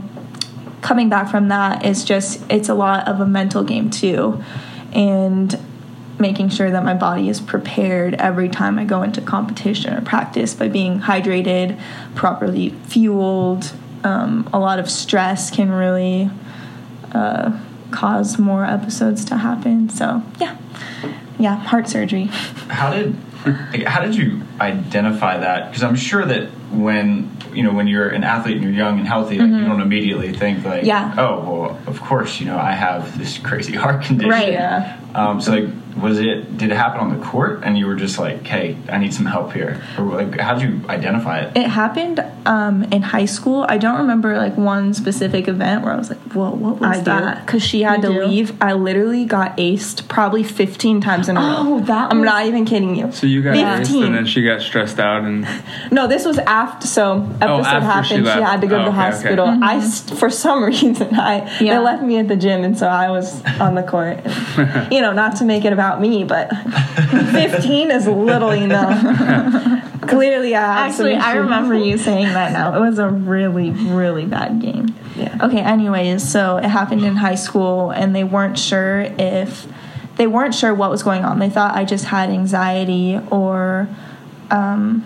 coming 0.81 1.09
back 1.09 1.29
from 1.29 1.47
that 1.47 1.85
is 1.85 2.03
just 2.03 2.43
it's 2.49 2.69
a 2.69 2.75
lot 2.75 3.07
of 3.07 3.19
a 3.19 3.25
mental 3.25 3.63
game 3.63 3.89
too, 3.89 4.43
and 4.93 5.59
making 6.19 6.49
sure 6.49 6.71
that 6.71 6.83
my 6.83 6.93
body 6.93 7.27
is 7.27 7.41
prepared 7.41 8.13
every 8.15 8.47
time 8.47 8.79
I 8.79 8.85
go 8.85 9.03
into 9.03 9.21
competition 9.21 9.93
or 9.93 10.01
practice 10.01 10.53
by 10.53 10.67
being 10.69 11.01
hydrated, 11.01 11.79
properly 12.15 12.69
fueled. 12.69 13.73
Um, 14.03 14.47
a 14.53 14.59
lot 14.59 14.79
of 14.79 14.89
stress 14.89 15.49
can 15.49 15.71
really 15.71 16.29
uh, 17.11 17.59
cause 17.91 18.37
more 18.37 18.65
episodes 18.65 19.25
to 19.25 19.37
happen. 19.37 19.89
So 19.89 20.21
yeah, 20.39 20.57
yeah, 21.39 21.55
heart 21.55 21.89
surgery. 21.89 22.25
How 22.69 22.93
did 22.93 23.15
how 23.85 24.01
did 24.01 24.15
you 24.15 24.41
identify 24.59 25.37
that? 25.37 25.69
Because 25.69 25.83
I'm 25.83 25.95
sure 25.95 26.25
that 26.25 26.49
when 26.71 27.34
you 27.55 27.63
know 27.63 27.73
when 27.73 27.87
you're 27.87 28.09
an 28.09 28.23
athlete 28.23 28.55
and 28.55 28.63
you're 28.63 28.73
young 28.73 28.99
and 28.99 29.07
healthy, 29.07 29.37
like, 29.39 29.49
you 29.49 29.65
don't 29.65 29.81
immediately 29.81 30.33
think 30.33 30.63
like, 30.65 30.79
Mm-hmm. 30.83 30.85
Yeah. 30.87 31.15
oh 31.17 31.39
well, 31.61 31.79
of 31.87 32.01
course, 32.01 32.39
you 32.39 32.45
know 32.47 32.57
I 32.57 32.71
have 32.73 33.17
this 33.17 33.37
crazy 33.37 33.73
heart 33.83 34.03
condition. 34.03 34.29
Right. 34.29 34.53
Yeah. 34.53 34.99
Um, 35.15 35.39
so 35.41 35.51
like, 35.55 35.69
was 36.01 36.19
it? 36.19 36.57
Did 36.57 36.71
it 36.71 36.75
happen 36.75 36.99
on 36.99 37.17
the 37.17 37.25
court, 37.25 37.61
and 37.63 37.77
you 37.77 37.87
were 37.87 37.95
just 37.95 38.19
like, 38.19 38.45
"Hey, 38.45 38.77
I 38.89 38.97
need 38.97 39.13
some 39.13 39.25
help 39.25 39.53
here," 39.53 39.81
or 39.97 40.03
like, 40.05 40.39
how 40.39 40.55
did 40.55 40.63
you 40.69 40.81
identify 40.89 41.39
it? 41.39 41.55
It 41.57 41.67
happened 41.67 42.23
um, 42.45 42.83
in 42.91 43.01
high 43.01 43.25
school. 43.25 43.65
I 43.69 43.77
don't 43.77 43.99
remember 43.99 44.37
like 44.37 44.57
one 44.57 44.93
specific 44.93 45.47
event 45.47 45.83
where 45.83 45.93
I 45.93 45.97
was 45.97 46.09
like, 46.09 46.19
"Whoa, 46.33 46.49
what 46.51 46.79
was 46.79 46.99
I 46.99 47.01
that?" 47.01 47.45
because 47.45 47.63
she 47.63 47.81
had 47.83 48.03
You 48.03 48.09
to 48.09 48.13
do? 48.13 48.25
leave. 48.25 48.61
I 48.61 48.73
literally 48.73 49.25
got 49.25 49.57
aced 49.57 50.07
probably 50.09 50.43
15 50.43 51.01
times 51.01 51.29
in 51.29 51.37
a 51.37 51.39
row. 51.39 51.55
Oh, 51.59 51.79
that 51.81 52.11
I'm 52.11 52.19
was- 52.19 52.25
not 52.25 52.45
even 52.45 52.65
kidding 52.65 52.95
you. 52.95 53.11
So 53.11 53.25
you 53.27 53.41
got 53.41 53.55
aced 53.55 53.77
15. 53.77 54.03
and 54.03 54.15
then 54.15 54.25
she 54.25 54.43
got 54.43 54.61
stressed 54.61 54.99
out 54.99 55.23
and 55.23 55.47
No, 55.91 56.07
this 56.07 56.25
was 56.25 56.37
after. 56.39 56.87
So 56.87 57.21
episode 57.41 57.45
Oh, 57.49 57.59
after 57.61 57.79
happened. 57.79 58.07
she 58.07 58.15
She, 58.33 58.41
had 58.41 58.61
to 58.61 58.67
go 58.67 58.75
Oh, 58.81 58.85
to 58.85 58.91
the 58.91 58.97
okay, 58.97 59.07
okay. 59.07 59.11
hospital. 59.11 59.47
I, 59.61 59.79
for 60.19 60.29
some 60.29 60.63
reason, 60.71 61.15
I 61.15 61.49
Yeah. 61.61 61.75
they 61.75 61.79
left 61.79 62.03
me 62.03 62.17
at 62.17 62.27
the 62.27 62.35
gym, 62.35 62.63
and 62.63 62.77
so 62.77 62.87
I 62.87 63.09
was 63.11 63.43
on 63.61 63.75
the 63.75 63.83
court. 63.83 64.19
And, 64.25 64.91
you 64.93 65.01
know, 65.01 65.13
not 65.13 65.37
to 65.37 65.45
make 65.45 65.63
it 65.65 65.71
about 65.73 65.84
me, 66.01 66.23
but 66.23 66.49
15 67.31 67.91
is 67.91 68.07
little 68.07 68.51
enough. 68.51 69.91
Clearly, 70.07 70.55
I 70.55 70.87
Actually, 70.87 71.15
I 71.15 71.35
remember 71.35 71.73
you 71.75 71.97
saying 71.97 72.27
that 72.27 72.51
now. 72.51 72.75
It 72.75 72.79
was 72.79 72.99
a 72.99 73.09
really, 73.09 73.71
really 73.71 74.25
bad 74.25 74.61
game. 74.61 74.93
Yeah. 75.15 75.37
Okay, 75.41 75.61
anyways, 75.61 76.27
so 76.27 76.57
it 76.57 76.65
happened 76.65 77.03
in 77.03 77.15
high 77.15 77.35
school, 77.35 77.91
and 77.91 78.15
they 78.15 78.23
weren't 78.23 78.59
sure 78.59 79.01
if 79.17 79.67
they 80.17 80.27
weren't 80.27 80.55
sure 80.55 80.73
what 80.73 80.89
was 80.89 81.03
going 81.03 81.25
on. 81.25 81.39
They 81.39 81.49
thought 81.49 81.75
I 81.75 81.85
just 81.85 82.05
had 82.05 82.29
anxiety 82.29 83.19
or, 83.31 83.87
um, 84.51 85.03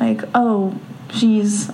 like, 0.00 0.22
oh, 0.34 0.78
she's. 1.10 1.70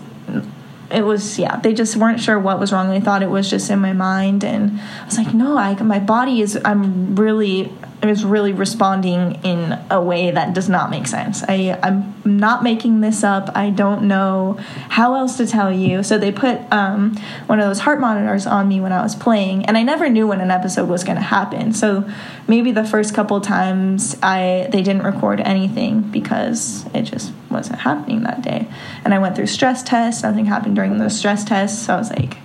It 0.90 1.02
was 1.02 1.38
yeah. 1.38 1.56
They 1.56 1.72
just 1.72 1.96
weren't 1.96 2.20
sure 2.20 2.38
what 2.38 2.58
was 2.58 2.72
wrong. 2.72 2.90
They 2.90 3.00
thought 3.00 3.22
it 3.22 3.30
was 3.30 3.48
just 3.48 3.70
in 3.70 3.78
my 3.78 3.92
mind, 3.92 4.42
and 4.42 4.80
I 4.80 5.04
was 5.04 5.16
like, 5.16 5.32
no, 5.32 5.56
I 5.56 5.80
my 5.80 6.00
body 6.00 6.40
is. 6.40 6.58
I'm 6.64 7.14
really. 7.14 7.72
I 8.02 8.06
was 8.06 8.24
really 8.24 8.52
responding 8.52 9.40
in 9.44 9.78
a 9.90 10.00
way 10.00 10.30
that 10.30 10.54
does 10.54 10.70
not 10.70 10.90
make 10.90 11.06
sense. 11.06 11.42
I 11.46 11.78
I'm 11.82 12.14
not 12.24 12.62
making 12.62 13.02
this 13.02 13.22
up. 13.22 13.50
I 13.54 13.68
don't 13.68 14.04
know 14.04 14.58
how 14.88 15.14
else 15.16 15.36
to 15.36 15.46
tell 15.46 15.70
you. 15.70 16.02
So 16.02 16.16
they 16.16 16.32
put 16.32 16.60
um, 16.72 17.14
one 17.46 17.60
of 17.60 17.66
those 17.66 17.80
heart 17.80 18.00
monitors 18.00 18.46
on 18.46 18.68
me 18.68 18.80
when 18.80 18.92
I 18.92 19.02
was 19.02 19.14
playing, 19.14 19.66
and 19.66 19.76
I 19.76 19.82
never 19.82 20.08
knew 20.08 20.26
when 20.26 20.40
an 20.40 20.50
episode 20.50 20.88
was 20.88 21.04
going 21.04 21.16
to 21.16 21.22
happen. 21.22 21.74
So 21.74 22.08
maybe 22.48 22.72
the 22.72 22.84
first 22.84 23.14
couple 23.14 23.38
times 23.42 24.16
I 24.22 24.68
they 24.72 24.82
didn't 24.82 25.02
record 25.02 25.40
anything 25.40 26.00
because 26.00 26.86
it 26.94 27.02
just 27.02 27.32
wasn't 27.50 27.80
happening 27.80 28.22
that 28.22 28.40
day. 28.40 28.66
And 29.04 29.12
I 29.12 29.18
went 29.18 29.36
through 29.36 29.48
stress 29.48 29.82
tests. 29.82 30.22
Nothing 30.22 30.46
happened 30.46 30.74
during 30.74 30.96
those 30.96 31.18
stress 31.18 31.44
tests. 31.44 31.84
So 31.84 31.94
I 31.94 31.98
was 31.98 32.10
like, 32.10 32.38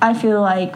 I 0.00 0.14
feel 0.14 0.40
like 0.40 0.74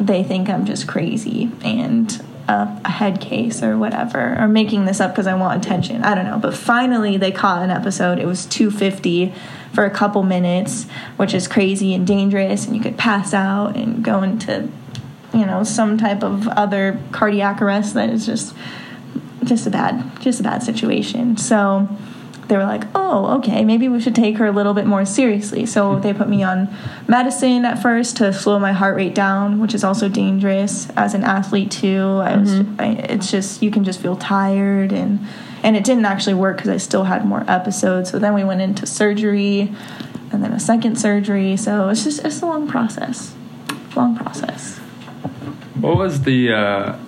they 0.00 0.24
think 0.24 0.48
I'm 0.48 0.64
just 0.64 0.88
crazy 0.88 1.50
and 1.62 2.24
a, 2.48 2.80
a 2.84 2.90
head 2.90 3.20
case 3.20 3.62
or 3.62 3.78
whatever, 3.78 4.36
or 4.38 4.48
making 4.48 4.84
this 4.84 5.00
up 5.00 5.12
because 5.12 5.26
I 5.26 5.34
want 5.34 5.64
attention. 5.64 6.04
I 6.04 6.14
don't 6.14 6.24
know. 6.24 6.38
But 6.38 6.54
finally, 6.54 7.16
they 7.16 7.32
caught 7.32 7.62
an 7.62 7.70
episode. 7.70 8.18
It 8.18 8.26
was 8.26 8.46
250 8.46 9.32
for 9.72 9.84
a 9.84 9.90
couple 9.90 10.22
minutes, 10.22 10.86
which 11.16 11.34
is 11.34 11.48
crazy 11.48 11.94
and 11.94 12.06
dangerous, 12.06 12.66
and 12.66 12.76
you 12.76 12.82
could 12.82 12.96
pass 12.96 13.34
out 13.34 13.76
and 13.76 14.04
go 14.04 14.22
into, 14.22 14.68
you 15.32 15.44
know, 15.46 15.64
some 15.64 15.98
type 15.98 16.22
of 16.22 16.46
other 16.48 17.00
cardiac 17.12 17.60
arrest 17.60 17.94
that 17.94 18.10
is 18.10 18.26
just 18.26 18.54
just 19.44 19.66
a 19.66 19.70
bad 19.70 20.20
just 20.20 20.40
a 20.40 20.42
bad 20.42 20.62
situation. 20.62 21.36
So 21.36 21.88
they 22.48 22.56
were 22.56 22.64
like, 22.64 22.84
"Oh, 22.94 23.36
okay, 23.38 23.64
maybe 23.64 23.88
we 23.88 24.00
should 24.00 24.14
take 24.14 24.38
her 24.38 24.46
a 24.46 24.52
little 24.52 24.74
bit 24.74 24.86
more 24.86 25.04
seriously." 25.04 25.66
So 25.66 25.98
they 25.98 26.12
put 26.12 26.28
me 26.28 26.42
on 26.42 26.68
medicine 27.08 27.64
at 27.64 27.80
first 27.80 28.16
to 28.18 28.32
slow 28.32 28.58
my 28.58 28.72
heart 28.72 28.96
rate 28.96 29.14
down, 29.14 29.60
which 29.60 29.74
is 29.74 29.84
also 29.84 30.08
dangerous 30.08 30.88
as 30.90 31.14
an 31.14 31.24
athlete 31.24 31.70
too. 31.70 32.20
I 32.22 32.36
was, 32.36 32.60
I, 32.78 32.86
it's 33.08 33.30
just 33.30 33.62
you 33.62 33.70
can 33.70 33.84
just 33.84 34.00
feel 34.00 34.16
tired 34.16 34.92
and 34.92 35.20
and 35.62 35.76
it 35.76 35.84
didn't 35.84 36.04
actually 36.04 36.34
work 36.34 36.58
because 36.58 36.70
I 36.70 36.76
still 36.76 37.04
had 37.04 37.24
more 37.24 37.42
episodes. 37.48 38.10
So 38.10 38.18
then 38.18 38.34
we 38.34 38.44
went 38.44 38.60
into 38.60 38.86
surgery, 38.86 39.72
and 40.30 40.44
then 40.44 40.52
a 40.52 40.60
second 40.60 40.96
surgery. 40.96 41.56
So 41.56 41.88
it's 41.88 42.04
just 42.04 42.24
it's 42.24 42.42
a 42.42 42.46
long 42.46 42.68
process, 42.68 43.34
long 43.96 44.16
process. 44.16 44.78
What 45.80 45.96
was 45.96 46.22
the 46.22 46.52
uh, 46.52 46.98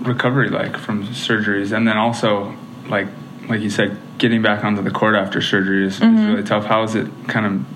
recovery 0.00 0.50
like 0.50 0.76
from 0.76 1.06
surgeries, 1.06 1.70
and 1.70 1.86
then 1.86 1.96
also 1.96 2.56
like 2.88 3.06
like 3.50 3.60
you 3.60 3.68
said, 3.70 3.96
getting 4.18 4.40
back 4.42 4.64
onto 4.64 4.80
the 4.80 4.90
court 4.90 5.14
after 5.16 5.42
surgery 5.42 5.86
is, 5.86 5.98
Mm-hmm. 5.98 6.16
is 6.18 6.26
really 6.26 6.42
tough. 6.44 6.64
How 6.66 6.82
is 6.84 6.94
it 6.94 7.08
kind 7.28 7.46
of 7.46 7.66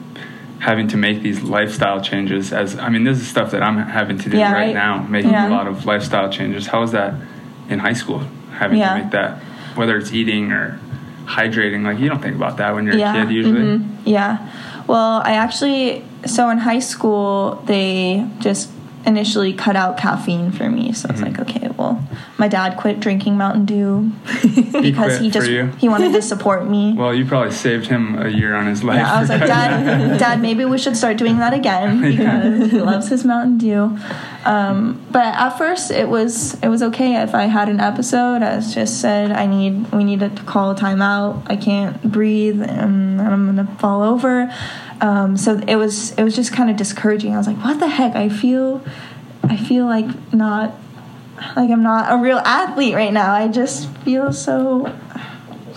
having 0.62 0.88
to 0.88 0.96
make 0.96 1.20
these 1.22 1.42
lifestyle 1.42 2.00
changes? 2.00 2.52
As 2.52 2.78
I 2.78 2.88
mean, 2.88 3.04
this 3.04 3.18
is 3.20 3.26
stuff 3.28 3.50
that 3.50 3.62
I'm 3.62 3.76
having 3.76 4.18
to 4.18 4.30
do 4.30 4.38
Yeah, 4.38 4.52
right, 4.52 4.66
right. 4.66 4.74
now, 4.74 5.02
making 5.02 5.32
Yeah. 5.32 5.48
a 5.48 5.50
lot 5.50 5.66
of 5.66 5.84
lifestyle 5.84 6.30
changes. 6.30 6.68
How 6.68 6.82
is 6.84 6.92
that 6.92 7.14
in 7.68 7.80
high 7.80 7.92
school? 7.92 8.22
Having 8.56 8.78
Yeah. 8.78 8.94
to 8.96 9.02
make 9.02 9.10
that, 9.10 9.38
whether 9.74 9.96
it's 9.96 10.12
eating 10.12 10.52
or 10.52 10.78
hydrating, 11.26 11.84
like 11.84 11.98
you 11.98 12.08
don't 12.08 12.22
think 12.22 12.36
about 12.36 12.58
that 12.58 12.74
when 12.74 12.84
you're 12.86 12.94
a 12.94 13.12
kid 13.12 13.30
usually. 13.30 13.60
mhm, 13.78 13.84
Yeah. 14.04 14.38
Well, 14.86 15.22
I 15.24 15.32
actually 15.32 16.04
so 16.26 16.48
in 16.50 16.58
high 16.58 16.78
school 16.78 17.62
they 17.66 18.24
just 18.38 18.70
initially 19.06 19.52
cut 19.52 19.76
out 19.76 19.96
caffeine 19.98 20.50
for 20.52 20.68
me. 20.70 20.92
So 20.92 21.08
it's 21.10 21.20
Mm-hmm. 21.20 21.24
like, 21.24 21.38
okay, 21.40 21.68
well, 21.76 22.02
my 22.38 22.48
dad 22.48 22.76
quit 22.78 23.00
drinking 23.00 23.36
Mountain 23.36 23.64
Dew 23.66 24.10
because 24.72 25.18
quit 25.18 25.20
he 25.22 25.30
just 25.30 25.48
he 25.78 25.88
wanted 25.88 26.12
to 26.12 26.22
support 26.22 26.66
me. 26.68 26.94
Well, 27.04 27.14
you 27.14 27.26
probably 27.26 27.52
saved 27.52 27.86
him 27.86 28.20
a 28.20 28.28
year 28.28 28.54
on 28.54 28.66
his 28.66 28.82
life. 28.84 28.96
Yeah, 28.98 29.12
I 29.14 29.20
was 29.20 29.28
like, 29.28 29.40
Dad, 29.46 30.18
Dad, 30.24 30.40
maybe 30.40 30.64
we 30.64 30.78
should 30.78 30.96
start 30.96 31.16
doing 31.18 31.38
that 31.38 31.52
again 31.52 32.00
because 32.00 32.70
he 32.70 32.80
loves 32.80 33.08
his 33.08 33.24
Mountain 33.24 33.58
Dew. 33.58 33.98
Um, 34.44 35.04
but 35.10 35.24
at 35.34 35.50
first, 35.58 35.90
it 35.90 36.08
was 36.08 36.54
it 36.62 36.68
was 36.68 36.82
okay. 36.82 37.22
If 37.22 37.34
I 37.34 37.44
had 37.44 37.68
an 37.68 37.80
episode, 37.80 38.42
I 38.42 38.60
just 38.60 39.00
said 39.00 39.32
I 39.32 39.46
need 39.46 39.90
we 39.92 40.04
need 40.04 40.20
to 40.20 40.30
call 40.46 40.70
a 40.70 40.74
timeout. 40.74 41.42
I 41.46 41.56
can't 41.56 42.00
breathe, 42.02 42.60
and 42.62 43.20
I'm 43.20 43.46
gonna 43.46 43.66
fall 43.78 44.02
over. 44.02 44.52
Um, 45.00 45.36
so 45.36 45.58
it 45.66 45.76
was 45.76 46.12
it 46.12 46.22
was 46.24 46.34
just 46.36 46.52
kind 46.52 46.70
of 46.70 46.76
discouraging. 46.76 47.34
I 47.34 47.38
was 47.38 47.46
like, 47.46 47.58
what 47.58 47.80
the 47.80 47.88
heck? 47.88 48.14
I 48.14 48.28
feel 48.28 48.82
I 49.42 49.56
feel 49.56 49.86
like 49.86 50.06
not 50.32 50.74
like 51.56 51.70
I'm 51.70 51.82
not 51.82 52.12
a 52.12 52.22
real 52.22 52.38
athlete 52.38 52.94
right 52.94 53.12
now. 53.12 53.32
I 53.32 53.48
just 53.48 53.88
feel 53.98 54.32
so 54.32 54.94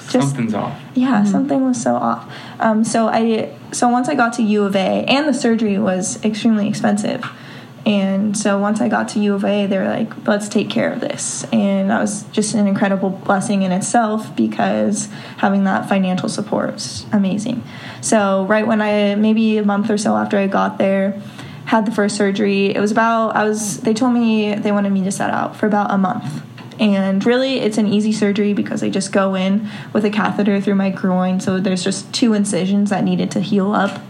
just 0.09 0.29
Something's 0.29 0.53
off. 0.53 0.79
yeah 0.93 1.25
something 1.25 1.65
was 1.65 1.81
so 1.81 1.93
off 1.95 2.31
um, 2.61 2.85
so 2.85 3.07
i 3.09 3.53
so 3.73 3.89
once 3.89 4.07
i 4.07 4.15
got 4.15 4.31
to 4.31 4.41
u 4.41 4.63
of 4.63 4.73
a 4.73 5.03
and 5.03 5.27
the 5.27 5.33
surgery 5.33 5.77
was 5.77 6.23
extremely 6.23 6.69
expensive 6.69 7.25
and 7.87 8.37
so 8.37 8.59
once 8.59 8.81
i 8.81 8.89
got 8.89 9.07
to 9.07 9.19
u 9.19 9.33
of 9.33 9.45
a 9.45 9.65
they 9.65 9.77
were 9.77 9.87
like 9.87 10.27
let's 10.27 10.49
take 10.49 10.69
care 10.69 10.91
of 10.91 10.99
this. 10.99 11.45
And 11.53 11.89
that 11.89 12.01
was 12.01 12.23
just 12.33 12.53
an 12.53 12.67
incredible 12.67 13.09
blessing 13.09 13.61
in 13.61 13.71
itself 13.71 14.35
because 14.35 15.07
having 15.37 15.63
that 15.63 15.87
financial 15.87 16.27
support 16.27 16.73
was 16.73 17.05
amazing. 17.13 17.63
So 18.01 18.45
right 18.45 18.67
when 18.67 18.81
i 18.81 19.15
maybe 19.15 19.57
a 19.57 19.63
month 19.63 19.89
or 19.89 19.97
so 19.97 20.17
after 20.17 20.37
i 20.37 20.47
got 20.47 20.77
there 20.77 21.19
had 21.65 21.85
the 21.85 21.91
first 21.91 22.17
surgery 22.17 22.75
it 22.75 22.79
was 22.79 22.91
about 22.91 23.35
i 23.35 23.43
was 23.45 23.79
they 23.81 23.93
told 23.93 24.13
me 24.13 24.53
they 24.55 24.71
wanted 24.73 24.91
me 24.91 25.03
to 25.05 25.11
set 25.11 25.29
out 25.29 25.55
for 25.55 25.65
about 25.65 25.89
a 25.89 25.97
month. 25.97 26.43
And 26.79 27.25
really 27.25 27.61
it's 27.61 27.77
an 27.77 27.87
easy 27.87 28.11
surgery 28.11 28.53
because 28.53 28.81
they 28.81 28.89
just 28.89 29.13
go 29.13 29.33
in 29.33 29.69
with 29.93 30.03
a 30.03 30.09
catheter 30.09 30.59
through 30.59 30.75
my 30.75 30.89
groin. 30.89 31.39
So 31.39 31.59
there's 31.59 31.83
just 31.83 32.13
two 32.13 32.33
incisions 32.33 32.89
that 32.89 33.03
needed 33.03 33.31
to 33.31 33.39
heal 33.39 33.71
up. 33.71 34.01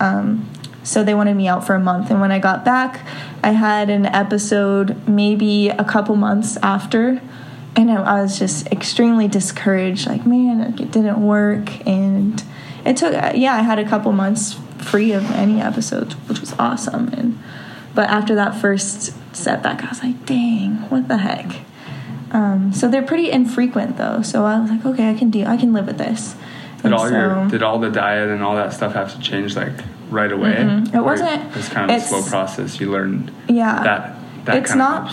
Um, 0.00 0.48
so 0.88 1.04
they 1.04 1.14
wanted 1.14 1.34
me 1.34 1.46
out 1.46 1.66
for 1.66 1.74
a 1.74 1.80
month 1.80 2.10
and 2.10 2.20
when 2.20 2.32
i 2.32 2.38
got 2.38 2.64
back 2.64 3.06
i 3.42 3.50
had 3.50 3.90
an 3.90 4.06
episode 4.06 5.06
maybe 5.06 5.68
a 5.68 5.84
couple 5.84 6.16
months 6.16 6.56
after 6.62 7.20
and 7.76 7.92
I, 7.92 8.22
was 8.22 8.38
just 8.38 8.66
extremely 8.72 9.28
discouraged 9.28 10.06
like 10.06 10.26
man 10.26 10.60
it 10.60 10.90
didn't 10.90 11.24
work 11.24 11.86
and 11.86 12.42
it 12.84 12.96
took 12.96 13.12
yeah 13.34 13.54
i 13.54 13.62
had 13.62 13.78
a 13.78 13.88
couple 13.88 14.12
months 14.12 14.54
free 14.78 15.12
of 15.12 15.30
any 15.32 15.60
episodes 15.60 16.14
which 16.28 16.40
was 16.40 16.54
awesome 16.58 17.08
and 17.08 17.38
but 17.94 18.08
after 18.08 18.34
that 18.34 18.54
first 18.54 19.14
setback 19.36 19.84
i 19.84 19.88
was 19.88 20.02
like 20.02 20.24
dang 20.24 20.76
what 20.90 21.08
the 21.08 21.18
heck 21.18 21.68
um, 22.30 22.72
so 22.72 22.88
they're 22.88 23.02
pretty 23.02 23.30
infrequent 23.30 23.96
though. 23.96 24.22
So 24.22 24.44
I 24.44 24.60
was 24.60 24.70
like, 24.70 24.84
okay, 24.84 25.10
I 25.10 25.14
can 25.14 25.30
deal. 25.30 25.48
I 25.48 25.56
can 25.56 25.72
live 25.72 25.86
with 25.86 25.98
this. 25.98 26.36
Did 26.82 26.92
all 26.92 27.10
your 27.10 27.48
did 27.48 27.62
all 27.62 27.78
the 27.78 27.90
diet 27.90 28.28
and 28.28 28.42
all 28.42 28.56
that 28.56 28.72
stuff 28.72 28.94
have 28.94 29.12
to 29.14 29.20
change 29.20 29.56
like 29.56 29.72
right 30.10 30.30
away? 30.30 30.54
Mhm. 30.54 30.94
It 30.94 31.00
wasn't- 31.04 31.42
It's 31.56 31.68
kind 31.68 31.90
of 31.90 31.96
a 31.96 32.00
slow 32.00 32.22
process. 32.22 32.80
You 32.80 32.90
learned 32.90 33.30
yeah. 33.48 33.82
that. 33.82 34.14
That 34.44 34.56
it's 34.56 34.74
not. 34.74 35.12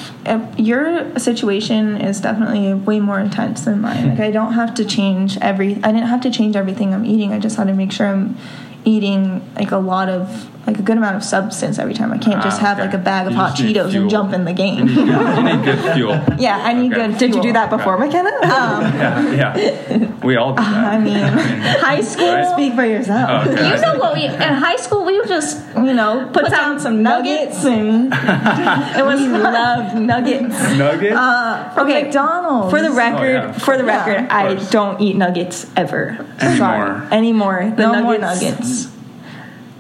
Your 0.58 1.18
situation 1.20 1.98
is 1.98 2.22
definitely 2.22 2.74
way 2.74 3.00
more 3.02 3.20
intense 3.20 3.66
than 3.66 3.82
mine. 3.82 4.12
Like 4.12 4.20
I 4.20 4.32
don't 4.32 4.54
have 4.54 4.74
to 4.76 4.86
change 4.86 5.38
every. 5.42 5.74
I 5.84 5.92
didn't 5.92 6.08
have 6.08 6.22
to 6.22 6.30
change 6.32 6.56
everything 6.56 6.94
I'm 6.94 7.06
eating. 7.06 7.34
I 7.34 7.40
just 7.40 7.58
had 7.58 7.68
to 7.68 7.74
make 7.74 7.92
sure 7.92 8.08
I'm 8.08 8.38
eating 8.86 9.42
like 9.58 9.72
a 9.72 9.78
lot 9.78 10.08
of 10.08 10.48
like 10.68 10.80
a 10.80 10.82
good 10.82 10.98
amount 10.98 11.16
of 11.16 11.24
substance 11.24 11.78
every 11.80 11.94
time. 11.94 12.12
I 12.12 12.18
can't 12.18 12.42
just 12.42 12.60
Ah, 12.62 12.66
have 12.66 12.78
okay. 12.80 12.86
like 12.88 12.96
a 12.96 12.98
bag 12.98 13.28
of 13.28 13.34
You 13.34 13.40
hot 13.40 13.56
Cheetos 13.56 13.92
fuel. 13.92 14.02
and 14.04 14.10
jump 14.10 14.34
in 14.34 14.46
the 14.46 14.52
You 14.52 14.58
game. 14.58 14.86
need, 14.88 14.98
you 14.98 15.44
need 15.44 15.64
good 15.64 15.80
fuel. 15.94 16.20
yeah, 16.40 16.58
I 16.64 16.74
need 16.74 16.92
Okay. 16.94 17.08
good. 17.08 17.18
Did 17.18 17.36
you 17.36 17.42
do 17.42 17.54
that 17.54 17.70
before, 17.70 17.98
McKenna? 17.98 18.32
Yeah, 18.46 19.56
yeah. 19.58 20.08
We 20.24 20.38
all 20.38 20.54
do 20.56 20.64
that. 20.64 20.94
I 20.94 20.98
mean, 21.00 21.16
high 21.16 22.02
school. 22.02 22.34
Right? 22.34 22.52
Speak 22.54 22.74
for 22.74 22.86
yourself. 22.86 23.48
Okay. 23.48 23.70
You 23.76 23.82
know 23.82 23.98
what 23.98 24.14
we 24.16 24.24
in 24.26 24.54
high 24.68 24.76
school 24.78 25.06
we 25.06 25.20
would 25.20 25.28
just 25.28 25.62
you 25.76 25.94
know 25.94 26.30
put, 26.34 26.50
down 26.50 26.80
some 26.80 27.04
nuggets, 27.04 27.64
and 27.66 28.12
it 28.14 29.06
was 29.06 29.22
We 29.22 29.28
loved 29.28 29.96
nuggets. 29.98 30.56
Nuggets? 30.78 31.16
uh, 31.16 31.72
from 31.74 31.88
Okay, 31.88 32.04
McDonald's. 32.04 32.72
For 32.72 32.82
the 32.82 32.92
record, 32.92 33.34
yeah. 33.34 33.52
for 33.52 33.78
the 33.78 33.84
record, 33.84 34.24
of 34.26 34.32
I 34.32 34.56
don't 34.72 35.00
eat 35.02 35.16
nuggets 35.16 35.68
ever. 35.76 36.26
Anymore. 36.40 36.58
Sorry. 36.58 37.12
Anymore. 37.12 37.74
The 37.76 37.92
no 37.92 38.02
more 38.04 38.18
nuggets, 38.18 38.52
nuggets. 38.52 38.95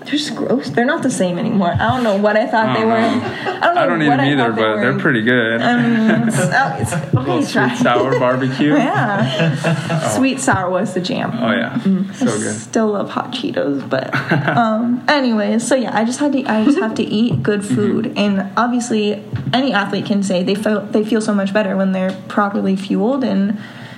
They're 0.05 0.13
just 0.13 0.35
gross. 0.35 0.69
They're 0.69 0.85
not 0.85 1.01
the 1.01 1.09
same 1.09 1.39
anymore. 1.39 1.73
I 1.73 1.77
don't 1.89 2.03
know 2.03 2.15
what 2.15 2.37
I 2.37 2.45
thought 2.45 2.69
I 2.69 2.79
they 2.79 2.85
were. 2.85 2.93
I 2.93 3.59
don't 3.59 3.75
know 3.75 3.81
I 3.81 3.85
don't 3.87 4.01
eat 4.03 4.07
what 4.07 4.17
them 4.17 4.25
I 4.27 4.31
either, 4.33 4.51
they 4.51 4.61
but 4.61 4.75
were. 4.75 4.81
they're 4.81 4.99
pretty 4.99 5.23
good. 5.23 5.61
Um, 5.63 6.27
it's, 6.27 6.37
oh, 6.39 6.77
it's, 6.79 6.93
okay, 7.15 7.41
sweet 7.43 7.77
sour 7.77 8.19
barbecue. 8.19 8.73
Yeah. 8.75 10.09
Sweet 10.15 10.39
sour 10.39 10.69
was 10.69 10.93
the 10.93 11.01
jam. 11.01 11.31
Oh 11.41 11.51
yeah, 11.51 11.79
so 12.13 12.25
good. 12.25 12.55
Still 12.55 12.87
love 12.91 13.09
hot 13.09 13.31
Cheetos, 13.31 13.89
but 13.89 14.13
um, 14.57 15.03
anyways, 15.07 15.67
so 15.67 15.75
yeah, 15.75 15.97
I 15.97 16.05
just 16.05 16.19
had 16.19 16.33
to. 16.33 16.43
I 16.45 16.63
just 16.65 16.77
have 16.79 16.93
to 16.95 17.03
eat 17.03 17.41
good 17.41 17.61
Mm-hmm. 17.61 17.75
food, 17.75 18.13
and 18.17 18.49
obviously, 18.57 19.23
any 19.53 19.73
athlete 19.73 20.05
can 20.05 20.21
say 20.21 20.43
they 20.43 20.55
feel 20.55 20.81
they 20.81 21.03
feel 21.03 21.21
so 21.21 21.33
much 21.33 21.51
better 21.53 21.75
when 21.75 21.93
they're 21.93 22.11
properly 22.27 22.75
fueled 22.75 23.23
and 23.23 23.51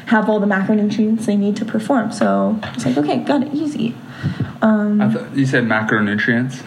have 0.08 0.30
all 0.30 0.40
the 0.40 0.48
macronutrients 0.48 1.26
they 1.26 1.36
need 1.36 1.58
to 1.58 1.66
perform. 1.66 2.12
So 2.14 2.60
it's 2.76 2.86
like, 2.86 2.98
okay, 2.98 3.18
got 3.18 3.44
it 3.44 3.54
easy. 3.54 3.94
Um, 4.62 5.02
I 5.02 5.10
thought 5.12 5.36
you 5.36 5.46
said 5.46 5.66
macronutrients. 5.66 6.64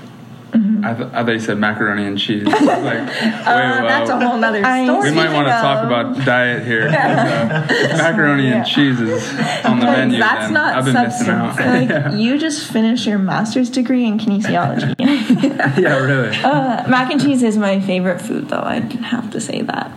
Mm-hmm. 0.50 0.84
I, 0.84 0.94
th- 0.94 1.08
I 1.12 1.24
thought 1.24 1.30
you 1.32 1.38
said 1.38 1.58
macaroni 1.58 2.04
and 2.06 2.18
cheese. 2.18 2.44
like, 2.44 2.60
wait, 2.60 2.68
Uh, 2.68 3.82
that's 3.86 4.10
a 4.10 4.18
whole 4.18 4.36
nother 4.36 4.64
I- 4.64 4.84
story. 4.84 5.10
We 5.10 5.16
might 5.16 5.32
want 5.32 5.46
to 5.46 5.52
talk 5.52 5.84
about 5.84 6.24
diet 6.26 6.64
here. 6.66 6.86
'cause, 6.88 6.94
uh, 6.96 7.66
if 7.70 7.98
macaroni 7.98 8.48
Yeah. 8.48 8.56
and 8.56 8.66
cheese 8.66 9.00
is 9.00 9.22
on 9.64 9.78
the 9.78 9.86
menu. 9.86 10.18
That's 10.18 10.46
then 10.46 10.52
not 10.54 10.74
I've 10.74 10.84
been 10.86 10.94
missing 10.94 11.28
out. 11.28 11.54
substance. 11.56 12.04
like 12.14 12.14
you 12.20 12.36
just 12.36 12.66
finished 12.72 13.06
your 13.06 13.18
master's 13.20 13.70
degree 13.70 14.04
in 14.06 14.18
kinesiology. 14.18 14.94
yeah, 15.78 15.98
really. 15.98 16.36
uh, 16.38 16.88
mac 16.88 17.12
and 17.12 17.20
cheese 17.22 17.44
is 17.44 17.56
my 17.56 17.78
favorite 17.78 18.20
food, 18.20 18.48
though. 18.48 18.62
I'd 18.62 18.90
have 18.92 19.30
to 19.30 19.40
say 19.40 19.62
that. 19.62 19.92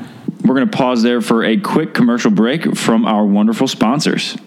We're 0.46 0.54
going 0.56 0.70
to 0.70 0.78
pause 0.78 1.02
there 1.02 1.22
for 1.22 1.44
a 1.44 1.58
quick 1.58 1.96
commercial 1.96 2.30
break 2.30 2.76
from 2.78 3.06
our 3.06 3.26
wonderful 3.26 3.68
sponsors. 3.68 4.38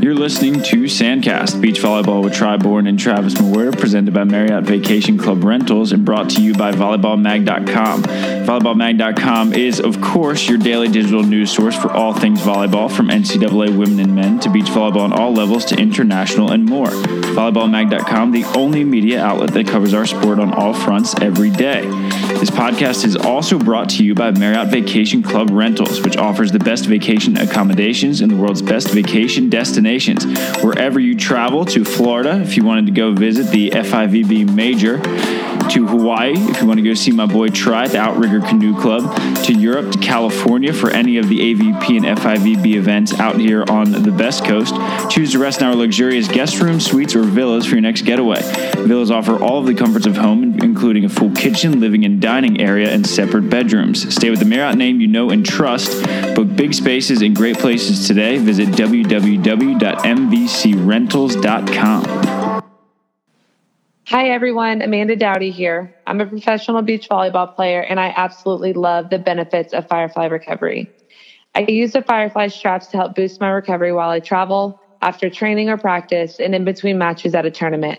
You're 0.00 0.14
listening 0.14 0.62
to 0.62 0.82
Sandcast, 0.84 1.60
beach 1.60 1.80
volleyball 1.80 2.22
with 2.22 2.34
Tri 2.34 2.58
Bourne 2.58 2.86
and 2.86 2.98
Travis 2.98 3.34
Mewhirter, 3.34 3.76
presented 3.76 4.12
by 4.12 4.24
Marriott 4.24 4.64
Vacation 4.64 5.16
Club 5.16 5.42
Rentals 5.42 5.90
and 5.90 6.04
brought 6.04 6.30
to 6.30 6.42
you 6.42 6.54
by 6.54 6.70
volleyballmag.com. 6.70 8.02
Volleyballmag.com 8.02 9.54
is, 9.54 9.80
of 9.80 10.00
course, 10.00 10.48
your 10.48 10.58
daily 10.58 10.88
digital 10.88 11.22
news 11.22 11.50
source 11.50 11.74
for 11.74 11.90
all 11.90 12.12
things 12.12 12.40
volleyball, 12.40 12.90
from 12.90 13.08
NCAA 13.08 13.76
women 13.76 13.98
and 13.98 14.14
men 14.14 14.38
to 14.40 14.50
beach 14.50 14.66
volleyball 14.66 15.00
on 15.00 15.12
all 15.12 15.32
levels 15.32 15.64
to 15.66 15.76
international 15.76 16.52
and 16.52 16.64
more. 16.64 16.88
Volleyballmag.com, 16.88 18.32
the 18.32 18.44
only 18.56 18.84
media 18.84 19.24
outlet 19.24 19.52
that 19.54 19.66
covers 19.66 19.94
our 19.94 20.06
sport 20.06 20.38
on 20.38 20.52
all 20.52 20.74
fronts 20.74 21.14
every 21.20 21.50
day. 21.50 21.82
This 22.38 22.50
podcast 22.50 23.04
is 23.04 23.16
also 23.16 23.58
brought 23.58 23.88
to 23.90 24.04
you 24.04 24.14
by 24.14 24.30
Marriott 24.30 24.68
Vacation 24.68 25.22
Club 25.22 25.50
Rentals, 25.50 26.02
which 26.02 26.16
offers 26.16 26.52
the 26.52 26.58
best 26.58 26.86
vacation 26.86 27.36
accommodations 27.38 28.20
in 28.20 28.28
the 28.28 28.36
world's 28.36 28.62
best 28.62 28.90
vacation 28.90 29.48
destinations. 29.86 30.24
Wherever 30.62 30.98
you 30.98 31.14
travel 31.16 31.64
to 31.66 31.84
Florida, 31.84 32.40
if 32.40 32.56
you 32.56 32.64
wanted 32.64 32.86
to 32.86 32.92
go 32.92 33.12
visit 33.12 33.50
the 33.50 33.70
FIVB 33.70 34.52
Major, 34.54 35.00
to 35.70 35.86
Hawaii, 35.86 36.32
if 36.32 36.60
you 36.60 36.66
want 36.66 36.78
to 36.78 36.84
go 36.84 36.94
see 36.94 37.10
my 37.10 37.26
boy 37.26 37.48
Tri 37.48 37.84
at 37.84 37.90
the 37.90 37.98
Outrigger 37.98 38.40
Canoe 38.40 38.78
Club, 38.80 39.14
to 39.44 39.52
Europe, 39.52 39.90
to 39.92 39.98
California 39.98 40.72
for 40.72 40.90
any 40.90 41.16
of 41.18 41.28
the 41.28 41.38
AVP 41.40 41.96
and 41.96 42.18
FIVB 42.18 42.74
events 42.74 43.18
out 43.18 43.36
here 43.36 43.64
on 43.68 43.90
the 43.90 44.12
Best 44.12 44.44
Coast. 44.44 44.74
Choose 45.10 45.32
to 45.32 45.38
rest 45.38 45.60
in 45.60 45.66
our 45.66 45.74
luxurious 45.74 46.28
guest 46.28 46.60
rooms, 46.60 46.86
suites, 46.86 47.16
or 47.16 47.22
villas 47.22 47.66
for 47.66 47.74
your 47.74 47.82
next 47.82 48.02
getaway. 48.02 48.40
Villas 48.76 49.10
offer 49.10 49.42
all 49.42 49.58
of 49.58 49.66
the 49.66 49.74
comforts 49.74 50.06
of 50.06 50.16
home, 50.16 50.58
including 50.60 51.04
a 51.04 51.08
full 51.08 51.32
kitchen, 51.32 51.80
living 51.80 52.04
and 52.04 52.20
dining 52.20 52.60
area, 52.60 52.90
and 52.90 53.04
separate 53.06 53.50
bedrooms. 53.50 54.14
Stay 54.14 54.30
with 54.30 54.38
the 54.38 54.44
Marriott 54.44 54.76
name 54.76 55.00
you 55.00 55.08
know 55.08 55.30
and 55.30 55.44
trust. 55.44 56.04
Book 56.34 56.54
big 56.54 56.74
spaces 56.74 57.22
and 57.22 57.34
great 57.34 57.58
places 57.58 58.06
today. 58.06 58.38
Visit 58.38 58.68
www.mvcrentals.com. 59.78 62.62
Hi 64.08 64.28
everyone, 64.28 64.82
Amanda 64.82 65.16
Dowdy 65.16 65.50
here. 65.50 65.92
I'm 66.06 66.20
a 66.20 66.26
professional 66.26 66.80
beach 66.82 67.08
volleyball 67.08 67.52
player 67.54 67.80
and 67.80 67.98
I 67.98 68.14
absolutely 68.16 68.72
love 68.72 69.10
the 69.10 69.18
benefits 69.18 69.74
of 69.74 69.88
Firefly 69.88 70.26
Recovery. 70.26 70.88
I 71.54 71.66
use 71.68 71.92
the 71.92 72.02
Firefly 72.02 72.48
straps 72.48 72.86
to 72.88 72.98
help 72.98 73.14
boost 73.16 73.40
my 73.40 73.48
recovery 73.48 73.92
while 73.92 74.10
I 74.10 74.20
travel, 74.20 74.80
after 75.02 75.28
training 75.28 75.70
or 75.70 75.76
practice, 75.76 76.38
and 76.38 76.54
in 76.54 76.64
between 76.64 76.98
matches 76.98 77.34
at 77.34 77.46
a 77.46 77.50
tournament. 77.50 77.98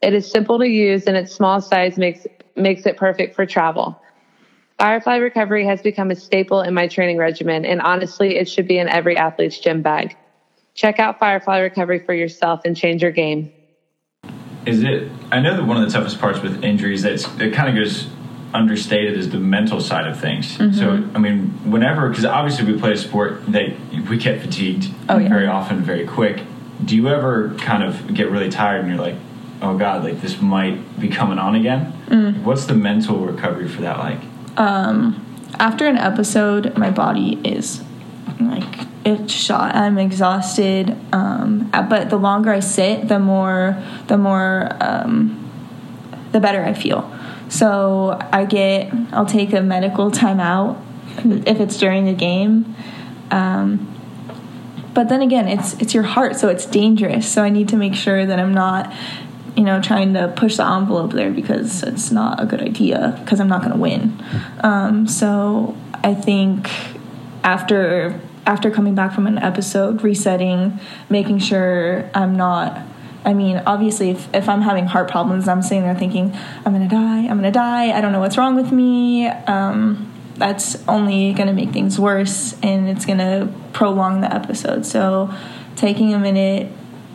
It 0.00 0.14
is 0.14 0.30
simple 0.30 0.58
to 0.58 0.66
use 0.66 1.04
and 1.04 1.16
its 1.16 1.34
small 1.34 1.60
size 1.60 1.98
makes, 1.98 2.26
makes 2.56 2.86
it 2.86 2.96
perfect 2.96 3.36
for 3.36 3.44
travel. 3.44 4.00
Firefly 4.78 5.16
Recovery 5.16 5.66
has 5.66 5.82
become 5.82 6.10
a 6.10 6.16
staple 6.16 6.62
in 6.62 6.72
my 6.74 6.88
training 6.88 7.18
regimen 7.18 7.66
and 7.66 7.82
honestly, 7.82 8.38
it 8.38 8.48
should 8.48 8.66
be 8.66 8.78
in 8.78 8.88
every 8.88 9.16
athlete's 9.16 9.58
gym 9.58 9.82
bag. 9.82 10.16
Check 10.74 10.98
out 10.98 11.18
Firefly 11.18 11.58
Recovery 11.58 11.98
for 11.98 12.14
yourself 12.14 12.62
and 12.64 12.76
change 12.76 13.02
your 13.02 13.10
game. 13.10 13.52
Is 14.64 14.82
it? 14.82 15.10
I 15.30 15.40
know 15.40 15.56
that 15.56 15.64
one 15.64 15.76
of 15.82 15.86
the 15.86 15.92
toughest 15.92 16.20
parts 16.20 16.40
with 16.40 16.62
injuries 16.64 17.02
that's 17.02 17.24
it 17.38 17.52
kind 17.52 17.68
of 17.68 17.74
goes 17.74 18.08
understated 18.54 19.16
is 19.16 19.30
the 19.30 19.38
mental 19.38 19.80
side 19.80 20.06
of 20.06 20.20
things. 20.20 20.56
Mm-hmm. 20.56 20.74
So 20.78 21.10
I 21.14 21.18
mean, 21.18 21.48
whenever 21.70 22.08
because 22.08 22.24
obviously 22.24 22.70
we 22.72 22.78
play 22.78 22.92
a 22.92 22.96
sport 22.96 23.44
that 23.52 23.74
we 24.08 24.16
get 24.18 24.40
fatigued 24.40 24.92
Oh, 25.08 25.18
yeah. 25.18 25.28
very 25.28 25.46
often, 25.46 25.82
very 25.82 26.06
quick. 26.06 26.42
Do 26.84 26.96
you 26.96 27.08
ever 27.08 27.54
kind 27.58 27.82
of 27.82 28.12
get 28.14 28.30
really 28.30 28.50
tired 28.50 28.80
and 28.80 28.88
you're 28.88 28.98
like, 28.98 29.16
oh 29.62 29.76
god, 29.76 30.04
like 30.04 30.20
this 30.20 30.40
might 30.40 30.98
be 31.00 31.08
coming 31.08 31.38
on 31.38 31.54
again? 31.54 31.92
Mm. 32.06 32.42
What's 32.44 32.66
the 32.66 32.74
mental 32.74 33.18
recovery 33.18 33.68
for 33.68 33.82
that 33.82 33.98
like? 33.98 34.20
Um, 34.56 35.24
after 35.58 35.86
an 35.86 35.96
episode, 35.98 36.76
my 36.76 36.90
body 36.90 37.40
is 37.44 37.82
like 38.38 38.86
it's 39.04 39.32
shot. 39.32 39.74
I'm 39.74 39.98
exhausted. 39.98 40.96
Um, 41.12 41.70
uh, 41.72 41.82
but 41.82 42.10
the 42.10 42.16
longer 42.16 42.52
I 42.52 42.60
sit, 42.60 43.08
the 43.08 43.18
more 43.18 43.82
the 44.06 44.16
more 44.16 44.68
um, 44.80 45.38
the 46.32 46.40
better 46.40 46.62
I 46.62 46.74
feel. 46.74 47.10
So 47.48 48.18
I 48.32 48.44
get 48.44 48.92
I'll 49.12 49.26
take 49.26 49.52
a 49.52 49.60
medical 49.60 50.10
timeout 50.10 50.80
if 51.46 51.60
it's 51.60 51.76
during 51.78 52.08
a 52.08 52.14
game. 52.14 52.74
Um, 53.30 53.88
but 54.94 55.08
then 55.08 55.22
again, 55.22 55.48
it's 55.48 55.74
it's 55.74 55.94
your 55.94 56.04
heart, 56.04 56.36
so 56.36 56.48
it's 56.48 56.66
dangerous. 56.66 57.30
So 57.30 57.42
I 57.42 57.50
need 57.50 57.68
to 57.70 57.76
make 57.76 57.94
sure 57.94 58.24
that 58.24 58.38
I'm 58.38 58.54
not, 58.54 58.92
you 59.56 59.64
know, 59.64 59.80
trying 59.80 60.14
to 60.14 60.28
push 60.36 60.56
the 60.56 60.66
envelope 60.66 61.12
there 61.12 61.30
because 61.30 61.82
it's 61.82 62.10
not 62.10 62.40
a 62.40 62.46
good 62.46 62.60
idea 62.60 63.18
because 63.20 63.40
I'm 63.40 63.48
not 63.48 63.62
going 63.62 63.72
to 63.72 63.78
win. 63.78 64.22
Um, 64.60 65.08
so 65.08 65.76
I 66.04 66.14
think 66.14 66.70
after 67.42 68.20
after 68.46 68.70
coming 68.70 68.94
back 68.94 69.12
from 69.14 69.26
an 69.26 69.38
episode, 69.38 70.02
resetting, 70.02 70.80
making 71.08 71.38
sure 71.38 72.10
I'm 72.14 72.36
not. 72.36 72.80
I 73.24 73.34
mean, 73.34 73.62
obviously, 73.66 74.10
if, 74.10 74.34
if 74.34 74.48
I'm 74.48 74.62
having 74.62 74.86
heart 74.86 75.10
problems, 75.10 75.44
and 75.44 75.52
I'm 75.52 75.62
sitting 75.62 75.84
there 75.84 75.94
thinking, 75.94 76.36
I'm 76.64 76.72
gonna 76.72 76.88
die, 76.88 77.20
I'm 77.20 77.36
gonna 77.36 77.52
die, 77.52 77.96
I 77.96 78.00
don't 78.00 78.12
know 78.12 78.20
what's 78.20 78.36
wrong 78.36 78.56
with 78.56 78.72
me. 78.72 79.28
Um, 79.28 80.12
that's 80.36 80.76
only 80.88 81.32
gonna 81.34 81.52
make 81.52 81.70
things 81.70 82.00
worse 82.00 82.58
and 82.62 82.88
it's 82.88 83.06
gonna 83.06 83.52
prolong 83.72 84.22
the 84.22 84.34
episode. 84.34 84.84
So, 84.84 85.32
taking 85.76 86.14
a 86.14 86.18
minute, 86.18 86.72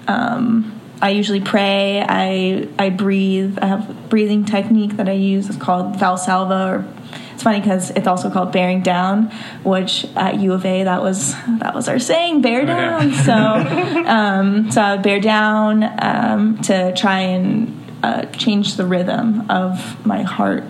um, 0.07 0.79
I 1.01 1.09
usually 1.09 1.41
pray, 1.41 2.03
I, 2.07 2.67
I 2.79 2.89
breathe, 2.89 3.59
I 3.61 3.67
have 3.67 3.89
a 3.89 3.93
breathing 3.93 4.45
technique 4.45 4.97
that 4.97 5.07
I 5.07 5.13
use, 5.13 5.47
it's 5.49 5.57
called 5.57 5.95
Valsalva 5.95 6.79
or 6.79 6.96
it's 7.37 7.43
funny 7.43 7.59
because 7.59 7.91
it's 7.91 8.07
also 8.07 8.31
called 8.31 8.51
bearing 8.51 8.81
down, 8.81 9.29
which 9.63 10.07
at 10.15 10.39
U 10.39 10.53
of 10.53 10.65
A 10.65 10.85
that 10.85 11.03
was 11.03 11.35
that 11.59 11.75
was 11.75 11.87
our 11.87 11.99
saying, 11.99 12.41
bear 12.41 12.65
down. 12.65 13.13
So, 13.13 13.31
um, 14.07 14.71
so 14.71 14.81
I 14.81 14.95
would 14.95 15.03
bear 15.03 15.19
down 15.19 15.83
um, 16.01 16.57
to 16.63 16.95
try 16.95 17.19
and 17.19 17.99
uh, 18.01 18.25
change 18.31 18.75
the 18.75 18.87
rhythm 18.87 19.51
of 19.51 20.03
my 20.03 20.23
heart 20.23 20.63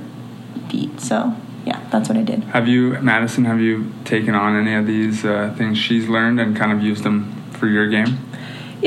beat. 0.70 1.00
So, 1.00 1.34
yeah, 1.66 1.88
that's 1.90 2.10
what 2.10 2.18
I 2.18 2.24
did. 2.24 2.44
Have 2.44 2.68
you, 2.68 3.00
Madison? 3.00 3.46
Have 3.46 3.62
you 3.62 3.94
taken 4.04 4.36
on 4.36 4.60
any 4.60 4.74
of 4.74 4.86
these 4.86 5.24
uh, 5.24 5.56
things 5.58 5.78
she's 5.78 6.10
learned 6.10 6.42
and 6.42 6.54
kind 6.54 6.74
of 6.74 6.84
used 6.84 7.04
them 7.04 7.34
for 7.52 7.68
your 7.68 7.88
game? 7.88 8.20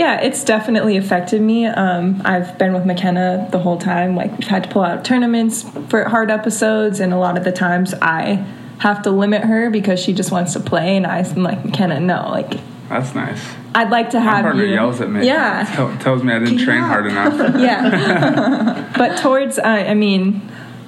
Yeah, 0.00 0.18
it's 0.22 0.44
definitely 0.44 0.96
affected 0.96 1.42
me. 1.42 1.66
Um, 1.66 2.22
I've 2.24 2.56
been 2.56 2.72
with 2.72 2.86
McKenna 2.86 3.46
the 3.50 3.58
whole 3.58 3.76
time. 3.76 4.16
Like 4.16 4.30
we've 4.38 4.48
had 4.48 4.64
to 4.64 4.70
pull 4.70 4.82
out 4.82 5.04
tournaments 5.04 5.62
for 5.90 6.04
hard 6.04 6.30
episodes, 6.30 7.00
and 7.00 7.12
a 7.12 7.18
lot 7.18 7.36
of 7.36 7.44
the 7.44 7.52
times 7.52 7.92
I 8.00 8.46
have 8.78 9.02
to 9.02 9.10
limit 9.10 9.42
her 9.44 9.68
because 9.68 10.00
she 10.00 10.14
just 10.14 10.32
wants 10.32 10.54
to 10.54 10.60
play, 10.60 10.96
and 10.96 11.06
I'm 11.06 11.42
like 11.42 11.62
McKenna, 11.66 12.00
no, 12.00 12.30
like 12.30 12.54
That's 12.88 13.14
nice. 13.14 13.46
I'd 13.74 13.90
like 13.90 14.08
to 14.10 14.20
have 14.20 14.44
My 14.44 14.50
partner 14.52 14.64
you. 14.64 14.72
yells 14.72 15.02
at 15.02 15.10
me. 15.10 15.26
Yeah, 15.26 15.70
Tell, 15.76 15.94
tells 15.98 16.22
me 16.24 16.32
I 16.32 16.38
didn't 16.38 16.64
train 16.64 16.80
hard 16.80 17.04
enough. 17.04 17.34
yeah. 17.60 18.90
but 18.96 19.18
towards, 19.18 19.58
uh, 19.58 19.64
I 19.64 19.92
mean, 19.92 20.40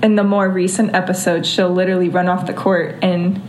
in 0.02 0.16
the 0.16 0.24
more 0.24 0.48
recent 0.48 0.94
episodes, 0.94 1.46
she'll 1.46 1.68
literally 1.70 2.08
run 2.08 2.30
off 2.30 2.46
the 2.46 2.54
court 2.54 2.96
and 3.02 3.42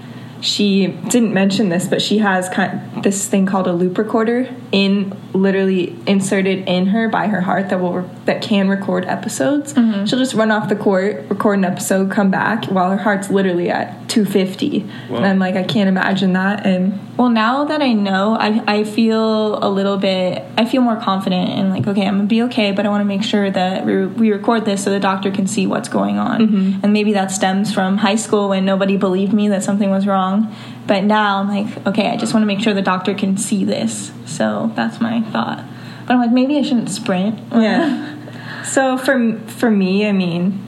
she 0.44 0.88
didn't 0.88 1.34
mention 1.34 1.70
this, 1.70 1.88
but 1.88 2.02
she 2.02 2.18
has 2.18 2.50
kind 2.50 3.02
this 3.02 3.28
thing 3.28 3.46
called 3.46 3.66
a 3.66 3.72
loop 3.72 3.98
recorder 3.98 4.54
in 4.74 5.18
literally 5.34 5.98
inserted 6.06 6.68
in 6.68 6.88
her 6.88 7.08
by 7.08 7.28
her 7.28 7.40
heart 7.42 7.70
that 7.70 7.80
will 7.80 8.10
that 8.26 8.42
can 8.42 8.68
record 8.68 9.06
episodes. 9.06 9.74
Mm-hmm. 9.74 10.06
She'll 10.06 10.20
just 10.20 10.34
run 10.34 10.52
off 10.52 10.68
the 10.68 10.76
court, 10.76 11.30
record 11.30 11.60
an 11.60 11.66
episode, 11.66 12.12
come 12.12 12.30
back 12.30 12.66
while 12.66 12.92
her 12.92 12.98
heart's 12.98 13.30
literally 13.30 13.70
at 13.70 14.10
250. 14.10 14.80
Wow. 15.10 15.18
And 15.18 15.26
I'm 15.26 15.40
like, 15.40 15.56
I 15.56 15.64
can't 15.64 15.88
imagine 15.88 16.34
that. 16.34 16.66
And 16.66 17.13
Well, 17.24 17.32
now 17.32 17.64
that 17.64 17.82
I 17.82 17.94
know, 17.94 18.36
I, 18.38 18.62
I 18.68 18.84
feel 18.84 19.58
a 19.64 19.70
little 19.70 19.96
bit, 19.96 20.44
I 20.58 20.66
feel 20.66 20.82
more 20.82 20.98
confident 20.98 21.52
and 21.52 21.70
like, 21.70 21.88
okay, 21.88 22.06
I'm 22.06 22.18
gonna 22.18 22.28
be 22.28 22.42
okay, 22.44 22.74
but 22.74 22.86
I 22.86 22.90
wanna 22.90 23.06
make 23.06 23.24
sure 23.24 23.50
that 23.50 23.86
we, 23.86 24.06
we 24.08 24.34
record 24.34 24.66
this 24.66 24.84
so 24.84 24.90
the 24.90 25.00
doctor 25.00 25.32
can 25.32 25.48
see 25.48 25.66
what's 25.66 25.88
going 25.88 26.18
on. 26.18 26.42
Mm-hmm. 26.42 26.80
And 26.84 26.92
maybe 26.92 27.14
that 27.14 27.32
stems 27.32 27.74
from 27.74 28.00
high 28.00 28.18
school 28.18 28.50
when 28.50 28.66
nobody 28.66 28.98
believed 28.98 29.32
me 29.32 29.48
that 29.48 29.64
something 29.64 29.90
was 29.90 30.06
wrong. 30.06 30.54
But 30.86 31.06
now 31.06 31.38
I'm 31.38 31.48
like, 31.48 31.88
okay, 31.88 32.10
I 32.10 32.18
just 32.18 32.34
wanna 32.34 32.46
make 32.46 32.60
sure 32.60 32.74
the 32.74 32.82
doctor 32.82 33.14
can 33.14 33.38
see 33.38 33.64
this. 33.64 34.12
So 34.26 34.74
that's 34.76 35.00
my 35.00 35.22
thought. 35.22 35.64
But 36.06 36.16
I'm 36.16 36.20
like, 36.20 36.32
maybe 36.34 36.58
I 36.58 36.62
shouldn't 36.62 36.90
sprint. 36.90 37.40
Yeah. 37.54 38.18
so 38.66 38.98
for 38.98 39.40
for 39.48 39.72
me, 39.72 40.10
I 40.10 40.12
mean, 40.12 40.62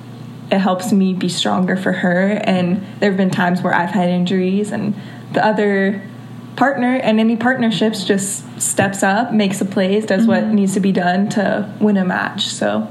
it 0.50 0.60
helps 0.60 0.94
me 0.94 1.14
be 1.14 1.28
stronger 1.28 1.76
for 1.76 1.92
her. 1.92 2.40
And 2.46 2.78
there 3.02 3.10
have 3.10 3.18
been 3.18 3.30
times 3.30 3.62
where 3.62 3.74
I've 3.74 3.90
had 3.90 4.08
injuries, 4.08 4.72
and 4.72 4.96
the 5.34 5.46
other 5.46 6.02
partner 6.56 6.96
and 6.96 7.20
any 7.20 7.36
partnerships 7.36 8.06
just 8.06 8.62
steps 8.62 9.04
up, 9.04 9.34
makes 9.34 9.60
the 9.60 9.66
plays, 9.66 10.06
does 10.06 10.26
what 10.26 10.44
mm-hmm. 10.44 10.56
needs 10.56 10.74
to 10.74 10.80
be 10.80 10.92
done 10.92 11.30
to 11.30 11.74
win 11.80 11.98
a 11.98 12.06
match. 12.06 12.48
So 12.48 12.88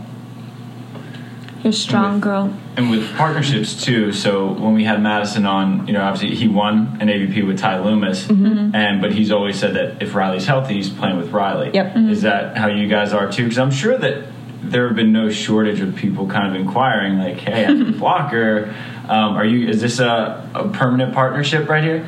You're 1.62 1.72
strong, 1.72 2.20
girl. 2.20 2.54
And 2.76 2.90
with 2.90 3.14
partnerships 3.16 3.84
too, 3.84 4.12
so 4.12 4.52
when 4.52 4.74
we 4.74 4.84
had 4.84 5.00
Madison 5.00 5.46
on, 5.46 5.86
you 5.86 5.92
know, 5.92 6.02
obviously 6.02 6.36
he 6.36 6.48
won 6.48 6.98
an 7.00 7.08
AVP 7.08 7.46
with 7.46 7.58
Ty 7.58 7.80
Loomis, 7.80 8.26
mm-hmm. 8.26 8.46
Mm-hmm. 8.46 8.74
and 8.74 9.00
but 9.00 9.12
he's 9.12 9.30
always 9.30 9.58
said 9.58 9.74
that 9.74 10.02
if 10.02 10.14
Riley's 10.14 10.46
healthy, 10.46 10.74
he's 10.74 10.90
playing 10.90 11.16
with 11.16 11.30
Riley. 11.30 11.70
Yep. 11.72 11.96
Is 11.96 12.22
that 12.22 12.56
how 12.56 12.66
you 12.66 12.88
guys 12.88 13.12
are 13.12 13.30
too? 13.30 13.44
Because 13.44 13.58
I'm 13.58 13.70
sure 13.70 13.96
that 13.96 14.26
there 14.62 14.86
have 14.86 14.96
been 14.96 15.12
no 15.12 15.30
shortage 15.30 15.80
of 15.80 15.94
people 15.94 16.26
kind 16.26 16.48
of 16.48 16.60
inquiring, 16.60 17.18
like, 17.18 17.38
"Hey, 17.38 17.64
I'm 17.64 17.94
a 17.94 17.98
blocker. 17.98 18.74
Um, 19.08 19.36
are 19.36 19.44
you? 19.44 19.68
Is 19.68 19.80
this 19.80 20.00
a, 20.00 20.50
a 20.54 20.68
permanent 20.68 21.14
partnership 21.14 21.68
right 21.68 21.84
here?" 21.84 22.06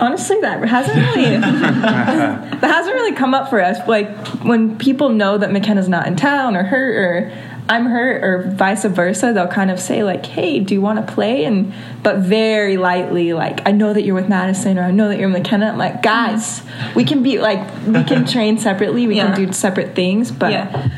Honestly, 0.00 0.40
that 0.40 0.64
hasn't 0.64 0.96
really 0.96 1.36
that 1.38 2.60
hasn't 2.62 2.94
really 2.94 3.14
come 3.14 3.34
up 3.34 3.50
for 3.50 3.60
us. 3.60 3.78
Like 3.88 4.08
when 4.44 4.78
people 4.78 5.08
know 5.10 5.38
that 5.38 5.52
McKenna's 5.52 5.88
not 5.88 6.06
in 6.06 6.16
town 6.16 6.56
or 6.56 6.62
hurt 6.64 6.96
or 6.96 7.32
I'm 7.70 7.84
hurt 7.84 8.24
or 8.24 8.50
vice 8.50 8.84
versa, 8.84 9.32
they'll 9.34 9.46
kind 9.46 9.70
of 9.70 9.78
say 9.78 10.02
like, 10.02 10.24
"Hey, 10.24 10.58
do 10.58 10.72
you 10.72 10.80
want 10.80 11.06
to 11.06 11.12
play?" 11.12 11.44
And 11.44 11.74
but 12.02 12.18
very 12.18 12.78
lightly, 12.78 13.34
like, 13.34 13.66
"I 13.68 13.72
know 13.72 13.92
that 13.92 14.02
you're 14.04 14.14
with 14.14 14.28
Madison 14.28 14.78
or 14.78 14.84
I 14.84 14.90
know 14.90 15.08
that 15.08 15.18
you're 15.18 15.28
with 15.28 15.42
McKenna." 15.42 15.66
I'm 15.66 15.78
like, 15.78 16.02
guys, 16.02 16.62
we 16.94 17.04
can 17.04 17.22
be 17.22 17.38
like, 17.38 17.60
we 17.86 18.02
can 18.04 18.24
train 18.34 18.56
separately, 18.58 19.06
we 19.06 19.16
Yeah. 19.16 19.34
can 19.34 19.46
do 19.46 19.52
separate 19.52 19.94
things, 19.94 20.30
but. 20.30 20.52
Yeah. 20.52 20.90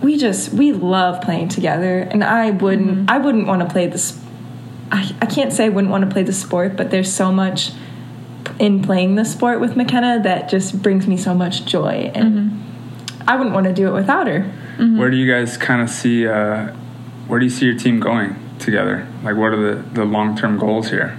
We 0.00 0.16
just 0.16 0.52
we 0.52 0.70
love 0.70 1.22
playing 1.22 1.48
together, 1.48 1.98
and 1.98 2.22
I 2.22 2.50
wouldn't 2.50 2.88
mm-hmm. 2.88 3.10
I 3.10 3.18
wouldn't 3.18 3.48
want 3.48 3.62
to 3.62 3.68
play 3.68 3.88
this. 3.88 4.16
I, 4.92 5.12
I 5.20 5.26
can't 5.26 5.52
say 5.52 5.64
I 5.64 5.70
wouldn't 5.70 5.90
want 5.90 6.04
to 6.04 6.10
play 6.10 6.22
the 6.22 6.32
sport, 6.32 6.76
but 6.76 6.92
there's 6.92 7.12
so 7.12 7.32
much 7.32 7.72
in 8.58 8.82
playing 8.82 9.14
the 9.14 9.24
sport 9.24 9.60
with 9.60 9.76
McKenna 9.76 10.20
that 10.22 10.48
just 10.48 10.82
brings 10.82 11.06
me 11.06 11.16
so 11.16 11.34
much 11.34 11.64
joy, 11.64 12.10
and 12.14 12.62
I 13.26 13.36
wouldn't 13.36 13.54
want 13.54 13.66
to 13.66 13.72
do 13.72 13.88
it 13.88 13.92
without 13.92 14.26
her. 14.26 14.42
Where 14.96 15.10
do 15.10 15.16
you 15.16 15.30
guys 15.30 15.56
kind 15.56 15.82
of 15.82 15.90
see? 15.90 16.26
Uh, 16.26 16.72
where 17.26 17.38
do 17.38 17.44
you 17.46 17.50
see 17.50 17.66
your 17.66 17.76
team 17.78 18.00
going 18.00 18.36
together? 18.58 19.06
Like, 19.22 19.36
what 19.36 19.52
are 19.52 19.74
the, 19.74 19.82
the 19.90 20.04
long 20.04 20.36
term 20.36 20.58
goals 20.58 20.90
here 20.90 21.18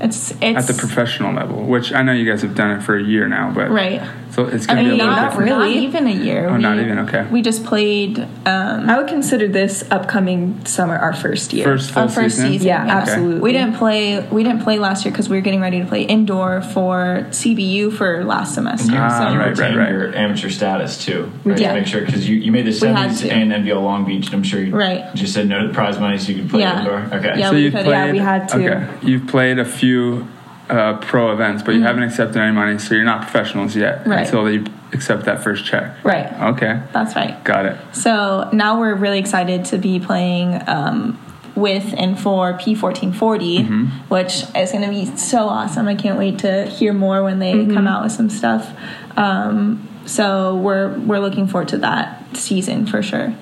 It's, 0.00 0.30
it's 0.30 0.42
at 0.42 0.66
the 0.66 0.74
professional 0.74 1.34
level? 1.34 1.64
Which 1.64 1.92
I 1.92 2.02
know 2.02 2.12
you 2.12 2.24
guys 2.28 2.42
have 2.42 2.54
done 2.54 2.70
it 2.70 2.82
for 2.82 2.96
a 2.96 3.02
year 3.02 3.28
now, 3.28 3.52
but 3.52 3.70
right. 3.70 4.00
So 4.34 4.46
it's 4.46 4.68
I 4.68 4.74
going 4.74 4.84
to 4.86 4.90
mean, 4.90 4.98
be 4.98 5.00
a 5.00 5.04
little 5.06 5.20
not, 5.20 5.30
different. 5.30 5.50
really. 5.52 5.74
not 5.74 5.82
even 5.84 6.06
a 6.08 6.10
year. 6.24 6.48
Oh, 6.48 6.54
we, 6.54 6.58
not 6.58 6.78
even? 6.80 6.98
Okay. 7.00 7.24
We 7.30 7.40
just 7.40 7.64
played 7.64 8.18
um, 8.18 8.90
I 8.90 8.98
would 8.98 9.06
consider 9.06 9.46
this 9.46 9.84
upcoming 9.92 10.64
summer 10.66 10.96
our 10.96 11.12
first 11.12 11.52
year. 11.52 11.64
First 11.64 11.92
full 11.92 12.02
our 12.02 12.08
first 12.08 12.36
season. 12.36 12.52
season. 12.52 12.66
yeah, 12.66 12.84
absolutely. 12.84 13.40
We 13.40 13.52
didn't 13.52 13.76
play. 13.76 14.26
We 14.28 14.42
didn't 14.42 14.62
play 14.62 14.80
last 14.80 15.04
year 15.04 15.12
because 15.12 15.28
we 15.28 15.36
were 15.36 15.40
getting 15.40 15.60
ready 15.60 15.78
to 15.80 15.86
play 15.86 16.02
indoor 16.02 16.62
for 16.62 17.26
CBU 17.30 17.92
for 17.96 18.24
last 18.24 18.54
semester. 18.54 18.92
Ah, 18.96 19.32
you 19.32 19.38
right, 19.38 19.56
right, 19.56 19.76
right. 19.76 19.90
your 19.90 20.12
amateur 20.16 20.50
status 20.50 21.04
too, 21.04 21.30
right? 21.44 21.56
did. 21.56 21.68
To 21.68 21.74
make 21.74 21.86
sure 21.86 22.04
because 22.04 22.28
you, 22.28 22.36
you 22.36 22.50
made 22.50 22.66
the 22.66 22.76
We 22.84 22.88
had 22.92 23.10
semis 23.10 23.20
to. 23.20 23.32
and 23.32 23.52
NVL 23.52 23.82
Long 23.84 24.04
Beach, 24.04 24.26
and 24.26 24.34
I'm 24.34 24.42
sure 24.42 24.60
you 24.60 24.74
Right. 24.74 25.14
just 25.14 25.32
said 25.32 25.48
no 25.48 25.62
to 25.62 25.68
the 25.68 25.74
prize 25.74 26.00
money 26.00 26.18
so 26.18 26.32
you 26.32 26.42
could 26.42 26.50
play 26.50 26.60
Yeah. 26.62 26.78
indoor. 26.80 26.98
Okay. 27.18 27.38
Yeah. 27.38 27.50
So 27.50 27.56
you've 27.56 27.72
played. 27.72 27.86
yeah, 27.86 28.10
we 28.10 28.18
had 28.18 28.48
to. 28.48 28.56
Okay, 28.56 29.06
you've 29.06 29.28
played 29.28 29.60
a 29.60 29.64
few 29.64 30.26
uh, 30.70 30.96
pro 30.98 31.32
events, 31.32 31.62
but 31.62 31.74
you 31.74 31.82
haven't 31.82 32.02
accepted 32.04 32.38
any 32.40 32.52
money, 32.52 32.78
so 32.78 32.94
you're 32.94 33.04
not 33.04 33.22
professionals 33.22 33.76
yet 33.76 34.00
Mm-hmm. 34.00 34.10
Right. 34.10 34.24
until 34.26 34.50
you 34.50 34.64
accept 34.92 35.24
that 35.24 35.42
first 35.42 35.64
check. 35.64 36.02
Right. 36.04 36.32
Okay, 36.54 36.80
That's 36.92 37.14
right. 37.16 37.42
got 37.44 37.66
it. 37.66 37.76
So 37.92 38.48
now 38.52 38.78
we're 38.80 38.94
really 38.94 39.18
excited 39.18 39.64
to 39.66 39.78
be 39.78 40.00
playing 40.00 40.62
um, 40.68 41.20
with 41.54 41.92
and 41.96 42.18
for 42.18 42.54
P1440, 42.54 43.12
Mm-hmm. 43.12 43.84
which 44.08 44.44
is 44.56 44.72
going 44.72 44.82
to 44.84 44.88
be 44.90 45.04
so 45.16 45.48
awesome. 45.48 45.86
I 45.88 45.94
can't 45.96 46.18
wait 46.18 46.38
to 46.40 46.66
hear 46.66 46.92
more 46.92 47.22
when 47.22 47.38
they 47.40 47.66
come 47.66 47.86
out 47.86 48.02
with 48.04 48.12
some 48.12 48.30
stuff. 48.30 48.70
Um, 49.16 49.88
so 50.06 50.56
we're 50.56 50.98
we're 50.98 51.18
looking 51.20 51.46
forward 51.46 51.68
to 51.68 51.78
that 51.78 52.36
season 52.36 52.86
for 52.86 53.02
sure. 53.02 53.34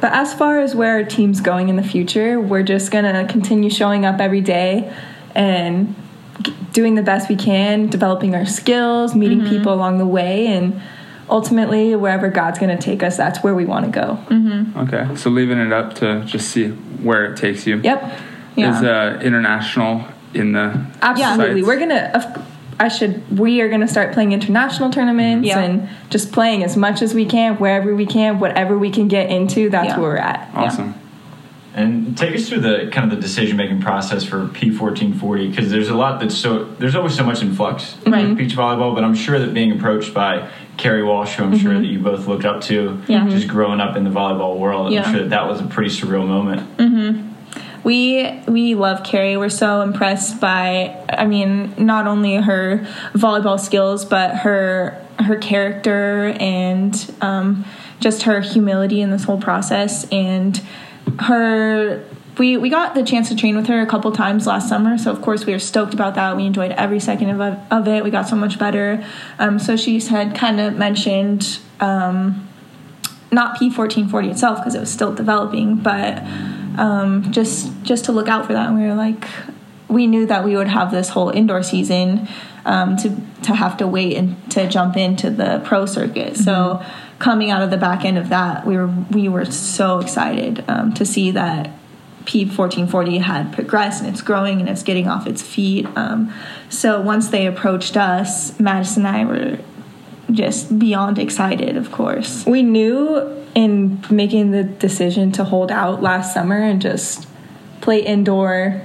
But 0.00 0.12
as 0.12 0.32
far 0.34 0.60
as 0.60 0.74
where 0.74 0.94
our 0.96 1.04
team's 1.04 1.40
going 1.40 1.68
in 1.70 1.76
the 1.76 1.82
future, 1.82 2.40
we're 2.40 2.62
just 2.62 2.90
gonna 2.90 3.26
continue 3.26 3.70
showing 3.70 4.04
up 4.04 4.20
every 4.20 4.40
day 4.42 4.92
and 5.34 5.94
doing 6.72 6.94
the 6.94 7.02
best 7.02 7.28
we 7.28 7.36
can, 7.36 7.88
developing 7.88 8.34
our 8.34 8.46
skills, 8.46 9.14
meeting 9.14 9.40
Mm-hmm. 9.40 9.50
people 9.50 9.72
along 9.74 9.98
the 9.98 10.06
way, 10.06 10.46
and 10.46 10.80
ultimately 11.28 11.94
wherever 11.96 12.28
God's 12.28 12.58
gonna 12.58 12.78
take 12.78 13.02
us, 13.02 13.16
that's 13.16 13.42
where 13.42 13.54
we 13.54 13.64
want 13.64 13.84
to 13.86 13.90
go. 13.90 14.18
Mm-hmm. 14.28 14.78
Okay, 14.80 15.16
so 15.16 15.30
leaving 15.30 15.58
it 15.58 15.72
up 15.72 15.94
to 15.96 16.24
just 16.24 16.50
see 16.50 16.68
where 16.70 17.24
it 17.32 17.36
takes 17.36 17.66
you. 17.66 17.80
Yep, 17.82 18.18
Yeah. 18.56 18.76
Is 18.76 18.82
uh, 18.82 19.20
international 19.22 20.04
in 20.34 20.52
the 20.52 20.86
absolutely. 21.02 21.60
sites? 21.62 21.66
We're 21.66 21.78
gonna. 21.78 22.10
of- 22.14 22.46
I 22.80 22.86
should. 22.86 23.36
We 23.36 23.60
are 23.60 23.68
gonna 23.68 23.88
start 23.88 24.12
playing 24.12 24.30
international 24.30 24.90
tournaments 24.90 25.48
Yeah. 25.48 25.58
and 25.58 25.88
just 26.10 26.30
playing 26.30 26.62
as 26.62 26.76
much 26.76 27.02
as 27.02 27.12
we 27.12 27.24
can, 27.26 27.56
wherever 27.56 27.92
we 27.92 28.06
can, 28.06 28.38
whatever 28.38 28.78
we 28.78 28.90
can 28.90 29.08
get 29.08 29.30
into. 29.30 29.68
That's 29.68 29.88
Yeah. 29.88 29.98
where 29.98 30.10
we're 30.10 30.16
at. 30.18 30.48
awesome. 30.54 30.94
And 31.78 32.18
take 32.18 32.34
us 32.34 32.48
through 32.48 32.60
the 32.62 32.90
kind 32.92 33.10
of 33.10 33.16
the 33.16 33.22
decision 33.22 33.56
making 33.56 33.80
process 33.80 34.24
for 34.24 34.48
P1440 34.48 35.48
because 35.50 35.70
there's 35.70 35.88
a 35.88 35.94
lot 35.94 36.18
that's 36.18 36.34
so 36.36 36.64
there's 36.64 36.96
always 36.96 37.14
so 37.14 37.22
much 37.24 37.40
in 37.40 37.54
flux 37.54 37.96
Right. 38.04 38.26
with 38.28 38.36
beach 38.36 38.56
volleyball. 38.56 38.94
But 38.96 39.04
I'm 39.04 39.14
sure 39.14 39.38
that 39.38 39.54
being 39.54 39.70
approached 39.70 40.12
by 40.12 40.50
Kerri 40.76 41.06
Walsh, 41.06 41.36
who 41.36 41.44
I'm 41.44 41.56
sure 41.56 41.74
that 41.74 41.86
you 41.86 42.00
both 42.00 42.26
looked 42.26 42.44
up 42.44 42.62
to, 42.62 42.90
Mm-hmm. 42.90 43.12
Yeah. 43.12 43.28
just 43.28 43.46
growing 43.46 43.80
up 43.80 43.96
in 43.96 44.02
the 44.02 44.10
volleyball 44.10 44.58
world, 44.58 44.92
Yeah. 44.92 45.04
I'm 45.04 45.12
sure 45.12 45.22
that, 45.22 45.30
that 45.30 45.46
was 45.46 45.60
a 45.60 45.64
pretty 45.66 45.90
surreal 45.90 46.26
moment. 46.26 47.34
We 47.84 48.40
we 48.48 48.74
love 48.74 49.04
Kerri. 49.04 49.38
We're 49.38 49.48
so 49.48 49.80
impressed 49.82 50.40
by 50.40 50.96
I 51.08 51.26
mean, 51.26 51.74
not 51.78 52.06
only 52.08 52.34
her 52.36 52.84
volleyball 53.14 53.58
skills, 53.58 54.04
but 54.04 54.34
her 54.38 55.00
her 55.20 55.36
character 55.36 56.34
and 56.40 56.92
um, 57.20 57.64
just 58.00 58.22
her 58.24 58.40
humility 58.40 59.00
in 59.00 59.10
this 59.10 59.24
whole 59.24 59.40
process 59.40 60.08
and 60.10 60.60
her 61.20 62.04
we, 62.38 62.56
we 62.56 62.70
got 62.70 62.94
the 62.94 63.02
chance 63.02 63.28
to 63.28 63.36
train 63.36 63.56
with 63.56 63.66
her 63.66 63.80
a 63.80 63.86
couple 63.86 64.12
times 64.12 64.46
last 64.46 64.68
summer, 64.68 64.96
so 64.96 65.10
of 65.10 65.20
course 65.22 65.44
we 65.44 65.52
were 65.52 65.58
stoked 65.58 65.92
about 65.92 66.14
that. 66.14 66.36
We 66.36 66.46
enjoyed 66.46 66.70
every 66.72 67.00
second 67.00 67.30
of, 67.30 67.58
of 67.70 67.88
it. 67.88 68.04
We 68.04 68.10
got 68.10 68.28
so 68.28 68.36
much 68.36 68.58
better. 68.58 69.04
Um, 69.38 69.58
so 69.58 69.76
she 69.76 70.00
had 70.00 70.36
kind 70.36 70.60
of 70.60 70.76
mentioned 70.76 71.58
um, 71.80 72.48
not 73.32 73.58
P1440 73.58 74.30
itself 74.30 74.58
because 74.58 74.74
it 74.74 74.80
was 74.80 74.90
still 74.90 75.12
developing, 75.12 75.76
but 75.76 76.22
um, 76.78 77.30
just 77.32 77.70
just 77.82 78.04
to 78.06 78.12
look 78.12 78.28
out 78.28 78.46
for 78.46 78.52
that. 78.52 78.68
And 78.68 78.80
we 78.80 78.86
were 78.86 78.94
like, 78.94 79.26
we 79.88 80.06
knew 80.06 80.26
that 80.26 80.44
we 80.44 80.56
would 80.56 80.68
have 80.68 80.90
this 80.90 81.08
whole 81.08 81.30
indoor 81.30 81.62
season 81.62 82.28
um, 82.64 82.96
to 82.98 83.10
to 83.42 83.54
have 83.54 83.76
to 83.78 83.86
wait 83.86 84.16
and 84.16 84.50
to 84.52 84.68
jump 84.68 84.96
into 84.96 85.30
the 85.30 85.60
pro 85.64 85.86
circuit. 85.86 86.36
So 86.36 86.84
coming 87.18 87.50
out 87.50 87.62
of 87.62 87.70
the 87.70 87.76
back 87.76 88.04
end 88.04 88.18
of 88.18 88.28
that, 88.28 88.66
we 88.66 88.76
were 88.76 88.88
we 89.10 89.28
were 89.28 89.44
so 89.44 89.98
excited 89.98 90.64
um, 90.68 90.94
to 90.94 91.04
see 91.04 91.30
that 91.32 91.70
P1440 92.24 93.22
had 93.22 93.52
progressed 93.52 94.02
and 94.02 94.12
it's 94.12 94.22
growing 94.22 94.60
and 94.60 94.68
it's 94.68 94.82
getting 94.82 95.08
off 95.08 95.26
its 95.26 95.42
feet. 95.42 95.86
Um, 95.96 96.32
so 96.68 97.00
once 97.00 97.28
they 97.28 97.46
approached 97.46 97.96
us, 97.96 98.58
Madison 98.60 99.06
and 99.06 99.16
I 99.16 99.24
were 99.24 99.58
just 100.30 100.78
beyond 100.78 101.18
excited, 101.18 101.76
of 101.76 101.90
course. 101.90 102.44
We 102.44 102.62
knew 102.62 103.34
in 103.54 104.04
making 104.10 104.50
the 104.50 104.62
decision 104.62 105.32
to 105.32 105.44
hold 105.44 105.72
out 105.72 106.02
last 106.02 106.34
summer 106.34 106.60
and 106.60 106.82
just 106.82 107.26
play 107.80 108.00
indoor, 108.00 108.84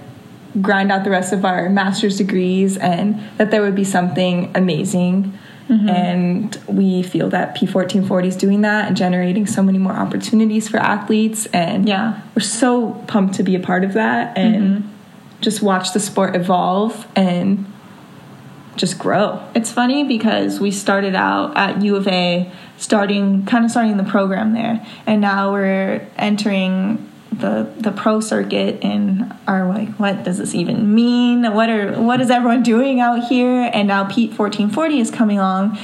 grind 0.61 0.91
out 0.91 1.03
the 1.03 1.09
rest 1.09 1.33
of 1.33 1.43
our 1.43 1.69
master's 1.69 2.17
degrees, 2.17 2.77
and 2.77 3.21
that 3.37 3.51
there 3.51 3.61
would 3.61 3.75
be 3.75 3.83
something 3.83 4.51
amazing 4.55 5.37
Mm-hmm. 5.69 5.89
And 5.89 6.55
we 6.67 7.03
feel 7.03 7.29
that 7.29 7.55
P1440 7.55 8.25
is 8.25 8.35
doing 8.35 8.61
that 8.61 8.87
and 8.87 8.97
generating 8.97 9.45
so 9.47 9.63
many 9.63 9.77
more 9.77 9.93
opportunities 9.93 10.67
for 10.67 10.77
athletes. 10.77 11.45
And 11.47 11.87
Yeah. 11.87 12.21
we're 12.35 12.41
so 12.41 12.91
pumped 13.07 13.35
to 13.35 13.43
be 13.43 13.55
a 13.55 13.59
part 13.59 13.83
of 13.83 13.93
that 13.93 14.37
and 14.37 14.55
mm-hmm. 14.83 14.87
just 15.41 15.61
watch 15.61 15.93
the 15.93 15.99
sport 15.99 16.35
evolve 16.35 17.07
and 17.15 17.65
just 18.75 18.97
grow. 18.99 19.41
It's 19.53 19.71
funny 19.71 20.03
because 20.03 20.59
we 20.59 20.71
started 20.71 21.15
out 21.15 21.55
at 21.55 21.81
U 21.81 21.95
of 21.95 22.07
A, 22.07 22.51
starting 22.77 23.45
kind 23.45 23.63
of 23.65 23.71
starting 23.71 23.97
the 23.97 24.03
program 24.03 24.53
there, 24.53 24.85
and 25.05 25.21
now 25.21 25.51
we're 25.51 26.07
entering 26.17 27.09
the 27.39 27.69
the 27.77 27.91
pro 27.91 28.19
circuit 28.19 28.83
and 28.83 29.33
are 29.47 29.67
like, 29.67 29.89
what 29.95 30.23
does 30.23 30.37
this 30.37 30.55
even 30.55 30.93
mean? 30.93 31.53
What 31.53 31.69
are 31.69 32.01
what 32.01 32.21
is 32.21 32.29
everyone 32.29 32.63
doing 32.63 32.99
out 32.99 33.27
here? 33.27 33.69
And 33.73 33.87
now 33.87 34.05
P 34.05 34.31
fourteen 34.31 34.69
forty 34.69 34.99
is 34.99 35.11
coming 35.11 35.39
along, 35.39 35.77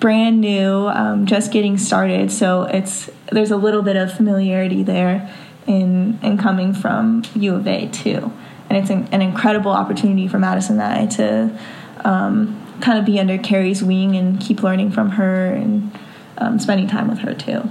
brand 0.00 0.40
new, 0.40 0.88
um, 0.88 1.26
just 1.26 1.52
getting 1.52 1.78
started. 1.78 2.30
So 2.32 2.62
it's 2.62 3.10
there's 3.30 3.50
a 3.50 3.56
little 3.56 3.82
bit 3.82 3.96
of 3.96 4.12
familiarity 4.12 4.82
there 4.82 5.32
in 5.66 6.18
in 6.22 6.38
coming 6.38 6.74
from 6.74 7.22
U 7.34 7.54
of 7.54 7.66
A 7.66 7.88
too, 7.88 8.32
and 8.68 8.78
it's 8.78 8.90
an, 8.90 9.08
an 9.12 9.22
incredible 9.22 9.72
opportunity 9.72 10.28
for 10.28 10.38
Madison 10.38 10.80
and 10.80 10.82
I 10.82 11.06
to 11.16 11.58
um, 12.04 12.58
kind 12.80 12.98
of 12.98 13.04
be 13.04 13.20
under 13.20 13.38
Kerri's 13.38 13.82
wing 13.82 14.16
and 14.16 14.40
keep 14.40 14.62
learning 14.62 14.90
from 14.90 15.10
her 15.10 15.46
and 15.46 15.96
um, 16.38 16.58
spending 16.58 16.88
time 16.88 17.08
with 17.08 17.20
her 17.20 17.34
too. 17.34 17.70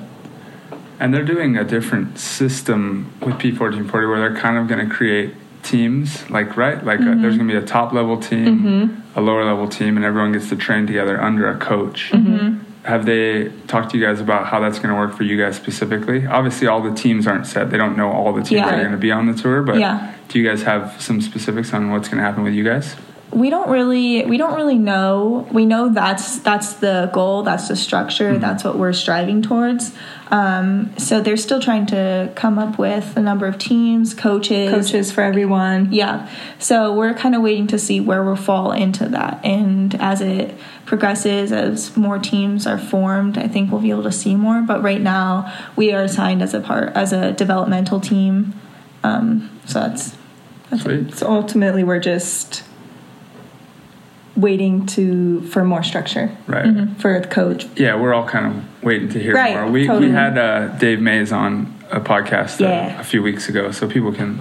And 1.01 1.11
they're 1.11 1.25
doing 1.25 1.57
a 1.57 1.63
different 1.63 2.19
system 2.19 3.11
with 3.21 3.35
P1440 3.39 3.91
where 3.91 4.19
they're 4.19 4.39
kind 4.39 4.59
of 4.59 4.67
going 4.67 4.87
to 4.87 4.95
create 4.95 5.33
teams, 5.63 6.29
like, 6.29 6.55
right? 6.55 6.83
Like, 6.85 6.99
uh 6.99 7.03
mm-hmm. 7.03 7.21
there's 7.23 7.37
going 7.37 7.47
to 7.47 7.53
be 7.53 7.57
a 7.57 7.65
top 7.65 7.91
level 7.91 8.19
team, 8.19 8.59
mm-hmm. 8.59 9.19
a 9.19 9.21
lower 9.21 9.43
level 9.43 9.67
team, 9.67 9.97
and 9.97 10.05
everyone 10.05 10.31
gets 10.31 10.49
to 10.49 10.55
train 10.55 10.85
together 10.85 11.19
under 11.19 11.49
a 11.49 11.57
coach. 11.57 12.11
Mm-hmm. 12.11 12.59
Have 12.83 13.07
they 13.07 13.49
talked 13.65 13.91
to 13.91 13.97
you 13.97 14.05
guys 14.05 14.21
about 14.21 14.45
how 14.45 14.59
that's 14.59 14.77
going 14.77 14.89
to 14.89 14.95
work 14.95 15.15
for 15.17 15.23
you 15.23 15.37
guys 15.43 15.55
specifically? 15.55 16.27
Obviously, 16.27 16.67
all 16.67 16.83
the 16.83 16.93
teams 16.93 17.25
aren't 17.25 17.47
set. 17.47 17.71
They 17.71 17.77
don't 17.77 17.97
know 17.97 18.11
all 18.11 18.31
the 18.31 18.41
teams 18.41 18.51
Yeah. 18.51 18.65
that 18.65 18.75
are 18.75 18.83
going 18.83 18.91
to 18.91 18.97
be 18.97 19.11
on 19.11 19.25
the 19.25 19.33
tour, 19.33 19.63
but 19.63 19.79
Yeah. 19.79 20.13
do 20.27 20.39
you 20.39 20.47
guys 20.47 20.61
have 20.63 21.01
some 21.01 21.19
specifics 21.19 21.73
on 21.73 21.89
what's 21.89 22.09
going 22.09 22.19
to 22.19 22.23
happen 22.23 22.43
with 22.43 22.53
you 22.53 22.63
guys? 22.63 22.95
We 23.31 23.49
don't 23.49 23.69
really 23.69 24.25
we 24.25 24.37
don't 24.37 24.55
really 24.55 24.77
know. 24.77 25.47
We 25.51 25.65
know 25.65 25.89
that's 25.89 26.39
that's 26.39 26.73
the 26.73 27.09
goal 27.13 27.43
that's 27.43 27.69
the 27.69 27.75
structure 27.75 28.37
that's 28.37 28.63
what 28.63 28.77
we're 28.77 28.93
striving 28.93 29.41
towards. 29.41 29.93
Um, 30.29 30.97
so 30.97 31.21
they're 31.21 31.37
still 31.37 31.61
trying 31.61 31.85
to 31.87 32.31
come 32.35 32.57
up 32.57 32.77
with 32.77 33.15
a 33.17 33.21
number 33.21 33.47
of 33.47 33.57
teams 33.57 34.13
coaches. 34.13 34.69
Coaches 34.71 35.11
for 35.11 35.21
everyone. 35.21 35.91
yeah. 35.91 36.29
So 36.59 36.93
we're 36.93 37.13
kind 37.13 37.35
of 37.35 37.41
waiting 37.41 37.67
to 37.67 37.79
see 37.79 37.99
where 37.99 38.23
we'll 38.23 38.35
fall 38.35 38.71
into 38.71 39.07
that. 39.09 39.43
And 39.45 39.95
as 39.95 40.21
it 40.21 40.55
progresses 40.85 41.51
as 41.51 41.95
more 41.95 42.19
teams 42.19 42.67
are 42.67 42.77
formed 42.77 43.37
i 43.37 43.47
think 43.47 43.71
we'll 43.71 43.79
be 43.79 43.91
able 43.91 44.03
to 44.03 44.11
see 44.11 44.35
more. 44.35 44.61
But 44.61 44.83
right 44.83 45.01
now 45.01 45.51
we 45.75 45.93
are 45.93 46.03
assigned 46.03 46.41
as 46.41 46.53
a 46.53 46.59
part 46.59 46.93
as 46.95 47.13
a 47.13 47.31
developmental 47.31 48.01
team. 48.01 48.53
Um, 49.03 49.59
so 49.65 49.79
that's 49.79 50.17
that's 50.69 50.83
Sweet. 50.83 51.13
So 51.15 51.29
ultimately, 51.29 51.83
we're 51.83 51.99
just 51.99 52.63
waiting 54.35 54.85
to 54.85 55.41
for 55.41 55.63
more 55.63 55.83
structure 55.83 56.31
Right. 56.47 56.65
for 56.99 57.19
the 57.19 57.27
coach. 57.27 57.67
Yeah, 57.75 57.95
we're 57.99 58.13
all 58.13 58.27
kind 58.27 58.45
of 58.47 58.83
waiting 58.83 59.09
to 59.09 59.19
hear 59.19 59.33
Right, 59.35 59.55
more. 59.55 59.69
We, 59.69 59.87
totally. 59.87 60.07
we 60.07 60.13
had 60.13 60.37
uh, 60.37 60.67
Dave 60.77 61.01
Mays 61.01 61.31
on 61.31 61.73
a 61.91 61.99
podcast 61.99 62.61
uh, 62.61 62.67
Yeah. 62.69 62.99
a 62.99 63.03
few 63.03 63.21
weeks 63.21 63.49
ago, 63.49 63.71
so 63.71 63.87
people 63.87 64.13
can 64.13 64.39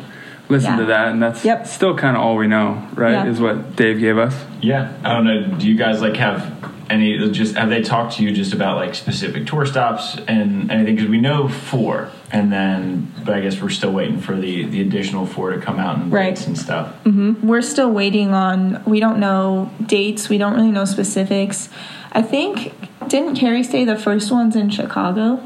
listen 0.48 0.72
Yeah. 0.74 0.80
to 0.80 0.84
that, 0.86 1.08
and 1.08 1.22
that's 1.22 1.44
Yep. 1.44 1.66
still 1.66 1.96
kind 1.96 2.16
of 2.16 2.22
all 2.22 2.36
we 2.36 2.46
know, 2.46 2.82
right? 2.94 3.12
Yeah. 3.12 3.26
Is 3.26 3.40
what 3.40 3.74
Dave 3.76 3.98
gave 3.98 4.16
us. 4.18 4.44
Yeah, 4.60 4.88
I 5.04 5.14
don't 5.14 5.24
know. 5.24 5.42
Do 5.58 5.66
you 5.66 5.74
guys 5.76 6.00
like 6.00 6.16
have 6.16 6.52
any? 6.90 7.30
Just 7.30 7.54
have 7.56 7.70
they 7.70 7.82
talked 7.82 8.16
to 8.16 8.22
you 8.24 8.32
just 8.32 8.52
about 8.52 8.76
like 8.76 8.94
specific 8.94 9.46
tour 9.46 9.64
stops 9.64 10.16
and 10.28 10.70
anything? 10.70 10.96
Because 10.96 11.08
we 11.10 11.20
know 11.20 11.48
four, 11.48 12.10
and 12.32 12.52
then 12.52 13.12
but 13.24 13.34
I 13.34 13.40
guess 13.40 13.60
we're 13.62 13.68
still 13.70 13.92
waiting 13.92 14.20
for 14.20 14.36
the 14.36 14.64
the 14.66 14.80
additional 14.80 15.26
four 15.26 15.50
to 15.52 15.60
come 15.60 15.78
out 15.78 15.96
and 15.98 16.12
Right. 16.12 16.34
dates 16.34 16.46
and 16.46 16.58
stuff. 16.58 16.92
Mm-hmm. 17.04 17.46
we're 17.46 17.62
still 17.62 17.90
waiting 17.90 18.34
on 18.34 18.82
we 18.84 19.00
don't 19.00 19.18
know 19.20 19.70
dates 19.86 20.28
we 20.28 20.38
don't 20.38 20.54
really 20.54 20.70
know 20.70 20.84
specifics 20.84 21.68
i 22.12 22.22
think 22.22 22.72
didn't 23.08 23.36
kerri 23.36 23.64
say 23.64 23.84
the 23.84 23.96
first 23.96 24.30
one's 24.32 24.56
in 24.56 24.70
chicago 24.70 25.40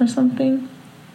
or 0.00 0.06
something 0.06 0.68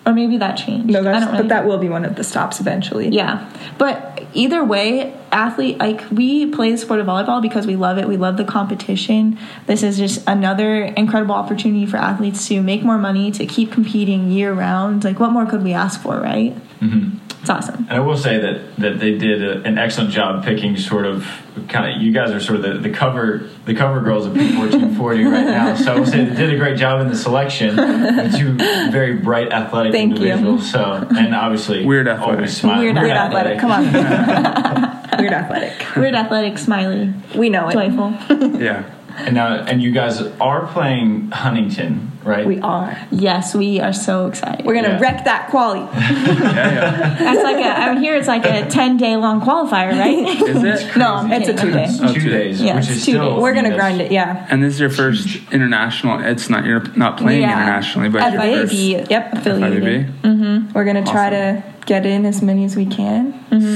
or 0.10 0.14
maybe 0.14 0.38
that 0.38 0.56
changed. 0.56 0.88
No, 0.88 1.00
I 1.00 1.04
that's, 1.04 1.26
don't 1.26 1.34
really 1.34 1.44
but 1.44 1.50
that 1.50 1.66
will 1.66 1.78
be 1.78 1.90
one 1.90 2.04
of 2.04 2.16
the 2.16 2.24
stops 2.24 2.60
eventually. 2.60 3.10
yeah. 3.10 3.50
But 3.78 4.24
either 4.34 4.64
way 4.64 5.16
athlete 5.32 5.78
like 5.78 6.04
we 6.12 6.48
play 6.48 6.72
the 6.72 6.78
sport 6.78 7.00
of 7.00 7.06
volleyball 7.08 7.42
because 7.42 7.68
we 7.68 7.76
love 7.76 7.98
it. 7.98 8.08
We 8.08 8.18
love 8.18 8.38
the 8.38 8.44
competition. 8.44 9.38
This 9.68 9.84
is 9.84 9.98
just 9.98 10.24
another 10.28 10.84
incredible 10.84 11.36
opportunity 11.36 11.86
for 11.86 11.98
athletes 11.98 12.48
to 12.48 12.62
make 12.62 12.84
more 12.84 12.98
money 12.98 13.32
to 13.32 13.46
keep 13.46 13.72
competing 13.72 14.32
year 14.32 14.54
round 14.54 15.04
like 15.04 15.20
what 15.20 15.32
more 15.32 15.46
could 15.46 15.64
we 15.64 15.74
ask 15.74 16.02
for 16.02 16.20
right? 16.20 16.56
Mm-hmm. 16.80 17.18
It's 17.42 17.50
awesome 17.50 17.76
And 17.90 17.92
I 17.92 18.00
will 18.00 18.18
say 18.18 18.38
that 18.40 18.76
that 18.78 19.00
they 19.00 19.18
did 19.18 19.44
a, 19.44 19.62
an 19.64 19.78
excellent 19.78 20.12
job 20.12 20.44
picking 20.44 20.76
sort 20.78 21.06
of 21.06 21.26
kind 21.70 21.94
of 21.96 22.02
you 22.02 22.12
guys 22.12 22.32
are 22.32 22.40
sort 22.40 22.58
of 22.60 22.64
the, 22.64 22.90
the 22.90 22.90
cover 22.90 23.48
the 23.66 23.74
cover 23.76 24.02
girls 24.02 24.26
of 24.26 24.34
P1440 24.34 25.32
right 25.32 25.46
now. 25.46 25.76
So 25.84 25.94
I 25.94 26.00
will 26.00 26.06
say 26.06 26.24
they 26.26 26.36
did 26.36 26.54
a 26.54 26.58
great 26.58 26.78
job 26.78 27.00
in 27.02 27.08
the 27.10 27.16
selection. 27.16 27.76
with 27.78 28.36
two 28.38 28.54
very 28.92 29.16
bright 29.16 29.52
athletic 29.54 29.92
Thank 29.94 30.18
you. 30.20 30.26
individuals. 30.26 30.70
So 30.72 31.08
and 31.12 31.34
obviously 31.36 31.86
Weird 31.86 32.08
athletic. 32.08 32.36
always 32.36 32.58
smiling. 32.58 32.94
Weird 32.96 32.98
athletic. 33.18 33.60
Come 33.60 33.72
on. 33.72 33.84
Weird 35.20 35.34
athletic. 35.34 35.96
weird 35.98 36.16
athletic 36.16 36.58
smiley 36.58 37.14
We 37.36 37.50
know 37.50 37.68
it. 37.70 37.74
joyful 37.74 38.12
Yeah. 38.60 38.84
And 39.26 39.36
now 39.36 39.54
and 39.64 39.82
you 39.82 39.92
guys 39.92 40.22
are 40.40 40.66
playing 40.68 41.32
Huntington, 41.32 42.12
right? 42.24 42.46
We 42.46 42.60
are. 42.62 42.98
Yes, 43.12 43.54
we 43.54 43.80
are 43.80 43.92
so 43.94 44.28
excited. 44.28 44.66
We're 44.66 44.76
gonna 44.76 44.90
Yeah. 44.90 45.00
wreck 45.00 45.26
that 45.26 45.50
quality. 45.50 45.82
Yeah, 46.00 46.54
yeah. 46.56 47.16
That's 47.20 47.44
like 47.44 47.58
a. 47.58 47.80
I 47.80 48.00
hear 48.00 48.16
it's 48.16 48.28
like 48.28 48.46
a 48.46 48.70
ten 48.70 48.98
day 48.98 49.16
long 49.18 49.42
qualifier, 49.42 49.92
right? 49.92 50.42
Is 50.42 50.64
it? 50.64 50.98
no, 50.98 51.28
It's 51.32 51.48
a 51.50 51.54
two 51.54 51.72
day. 51.72 51.84
It's 51.86 52.00
Oh, 52.02 52.14
two 52.14 52.22
two 52.22 52.30
days, 52.30 52.62
Yeah, 52.62 52.76
which 52.76 52.86
it's 52.86 52.98
is 52.98 53.06
two 53.06 53.12
still 53.14 53.34
days. 53.36 53.42
We're 53.42 53.54
gonna 53.54 53.70
that's- 53.70 53.80
grind 53.80 54.02
it. 54.02 54.12
Yeah. 54.12 54.48
And 54.50 54.64
this 54.64 54.76
is 54.76 54.80
your 54.80 54.90
first 54.90 55.28
international. 55.52 56.20
It's 56.22 56.50
not 56.50 56.66
you're 56.66 56.84
not 56.96 57.18
playing 57.18 57.42
Yeah. 57.42 57.54
internationally, 57.62 58.10
but 58.10 58.22
your 58.32 58.42
first 58.42 58.74
FIVB 58.74 59.10
Yep. 59.10 59.34
affiliated. 59.34 59.84
FIVB. 60.24 60.74
We're 60.74 60.86
gonna 60.86 61.06
try 61.06 61.30
to 61.30 61.64
get 61.86 62.06
in 62.06 62.26
as 62.26 62.42
many 62.42 62.64
as 62.66 62.76
we 62.76 62.86
can. 62.86 63.34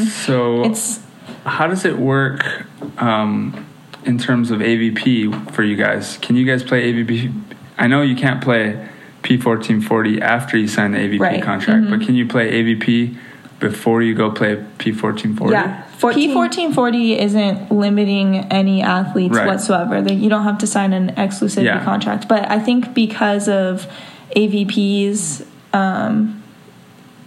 So 0.07 0.63
It's 0.63 0.99
how 1.45 1.67
does 1.67 1.83
it 1.85 1.97
work 1.99 2.65
um, 2.99 3.65
in 4.05 4.17
terms 4.17 4.51
of 4.51 4.59
AVP 4.59 5.51
for 5.51 5.63
you 5.63 5.75
guys? 5.75 6.17
Can 6.21 6.35
you 6.35 6.45
guys 6.45 6.63
play 6.63 6.91
AVP? 6.93 7.33
I 7.77 7.87
know 7.87 8.01
you 8.01 8.15
can't 8.15 8.41
play 8.43 8.87
P1440 9.23 10.21
after 10.21 10.57
you 10.57 10.67
sign 10.67 10.91
the 10.91 10.99
AVP 10.99 11.19
Right. 11.19 11.41
contract, 11.43 11.89
but 11.89 12.01
can 12.01 12.15
you 12.15 12.27
play 12.27 12.51
AVP 12.51 13.15
before 13.59 14.01
you 14.01 14.13
go 14.13 14.29
play 14.31 14.57
P1440? 14.79 15.51
Yeah. 15.51 15.81
P 16.13 16.33
fourteen 16.33 16.73
forty 16.73 17.17
isn't 17.17 17.71
limiting 17.71 18.35
any 18.51 18.81
athletes 18.81 19.37
Right. 19.37 19.47
whatsoever. 19.47 20.01
You 20.11 20.29
don't 20.29 20.43
have 20.43 20.57
to 20.57 20.67
sign 20.67 20.91
an 20.91 21.11
exclusivity 21.15 21.63
Yeah. 21.65 21.83
contract. 21.85 22.27
But 22.27 22.51
I 22.51 22.59
think 22.59 22.93
because 22.93 23.47
of 23.47 23.87
AVP's 24.35 25.45
um, 25.71 26.43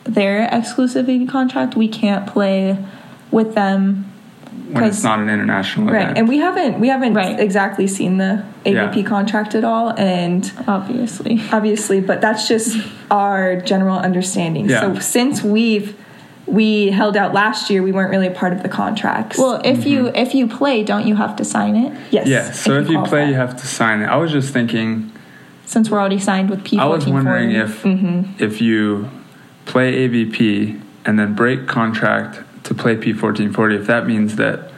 their 0.05 0.47
exclusivity 0.49 1.27
contract, 1.27 1.75
we 1.75 1.89
can't 1.89 2.27
play 2.27 2.77
with 3.31 3.55
them. 3.55 4.05
When 4.71 4.85
it's 4.85 4.97
'Cause- 4.97 5.05
not 5.05 5.19
an 5.21 5.29
international 5.29 5.87
Right, 5.93 6.03
event. 6.03 6.19
and 6.19 6.29
we 6.29 6.39
haven't 6.39 6.81
we 6.81 6.89
haven't 6.89 7.15
Right. 7.15 7.39
exactly 7.39 7.87
seen 7.87 8.19
the 8.19 8.43
AVP 8.65 9.01
Yeah. 9.01 9.07
contract 9.07 9.55
at 9.55 9.65
all, 9.65 9.91
and 9.97 10.51
Obviously, 10.67 11.41
obviously, 11.53 12.01
but 12.01 12.21
that's 12.21 12.49
just 12.49 12.77
our 13.11 13.57
general 13.57 13.99
understanding. 13.99 14.69
Yeah. 14.69 14.81
So 14.81 14.99
since 14.99 15.43
we've 15.45 15.95
we 16.49 16.91
held 16.91 17.17
out 17.17 17.35
last 17.35 17.71
year, 17.71 17.83
we 17.83 17.91
weren't 17.91 18.11
really 18.11 18.29
a 18.29 18.31
part 18.31 18.53
of 18.53 18.63
the 18.63 18.69
contracts. 18.69 19.37
well, 19.37 19.61
if 19.65 19.85
you 19.85 20.05
mm-hmm. 20.05 20.17
if 20.17 20.33
you 20.35 20.47
play, 20.47 20.85
don't 20.85 21.05
you 21.07 21.17
have 21.17 21.35
to 21.37 21.45
sign 21.45 21.75
it? 21.77 21.93
yes, 22.11 22.27
yeah, 22.29 22.51
so 22.53 22.75
if 22.75 22.89
you, 22.89 22.99
play, 23.01 23.09
qualify. 23.09 23.29
you 23.31 23.35
have 23.35 23.57
to 23.57 23.67
sign 23.67 24.01
it. 24.01 24.07
I 24.07 24.15
was 24.17 24.31
just 24.31 24.53
thinking, 24.53 25.11
Since 25.65 25.91
we're 25.91 25.99
already 25.99 26.21
signed 26.21 26.49
with 26.49 26.63
P 26.63 26.79
I 26.79 26.85
was 26.85 27.03
fourteen 27.05 27.15
wondering 27.15 27.51
forty. 27.51 27.65
if 27.73 27.83
mm-hmm. 27.83 28.23
if 28.45 28.61
you 28.61 29.09
play 29.65 30.07
AVP 30.09 30.79
and 31.05 31.19
then 31.19 31.35
break 31.35 31.67
contract 31.67 32.39
to 32.67 32.75
play 32.75 32.97
P1440, 32.97 33.81
if 33.81 33.87
that 33.87 34.07
means 34.07 34.37
that 34.37 34.71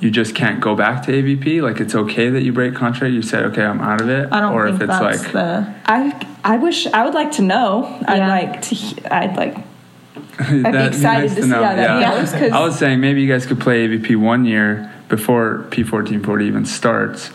you 0.00 0.10
just 0.10 0.34
can't 0.34 0.60
go 0.60 0.74
back 0.74 1.02
to 1.04 1.12
AVP, 1.12 1.62
like 1.62 1.78
it's 1.80 1.94
okay 1.94 2.30
that 2.30 2.42
you 2.42 2.52
break 2.52 2.74
contract. 2.74 3.12
You 3.12 3.22
said, 3.22 3.44
okay, 3.46 3.62
I'm 3.64 3.80
out 3.80 4.00
of 4.00 4.08
it, 4.08 4.28
I 4.32 4.40
don't 4.40 4.54
or 4.54 4.66
think 4.70 4.76
if 4.76 4.88
it's 4.88 4.98
that's 4.98 5.22
like 5.24 5.32
the. 5.32 5.74
I 5.86 6.26
I 6.42 6.56
wish 6.56 6.86
I 6.86 7.04
would 7.04 7.12
like 7.14 7.32
to 7.32 7.42
know. 7.42 7.84
I'd 8.08 8.26
like 8.26 8.62
to. 8.62 9.14
I'd 9.14 9.36
like. 9.36 9.56
That'd 10.40 10.62
be 10.62 10.78
excited 10.96 11.30
to 11.36 11.42
see 11.42 11.48
how 11.50 11.60
that 11.76 12.16
goes, 12.18 12.32
'cause- 12.32 12.50
I 12.52 12.60
was 12.64 12.78
saying 12.78 13.00
maybe 13.00 13.20
you 13.20 13.28
guys 13.28 13.44
could 13.44 13.60
play 13.60 13.86
AVP 13.86 14.16
one 14.16 14.46
year 14.46 14.90
before 15.10 15.66
P1440 15.70 16.42
even 16.44 16.64
starts, 16.64 17.30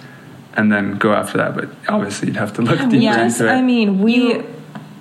and 0.56 0.72
then 0.72 0.98
go 0.98 1.14
after 1.14 1.38
that. 1.38 1.54
But 1.56 1.70
obviously, 1.88 2.30
you'd 2.30 2.38
have 2.38 2.54
to 2.54 2.64
look 2.64 2.80
deeper 2.80 2.96
Yeah. 2.96 3.26
Just, 3.26 3.42
into 3.42 3.54
it. 3.54 3.58
I 3.58 3.62
mean, 3.62 4.00
we 4.00 4.42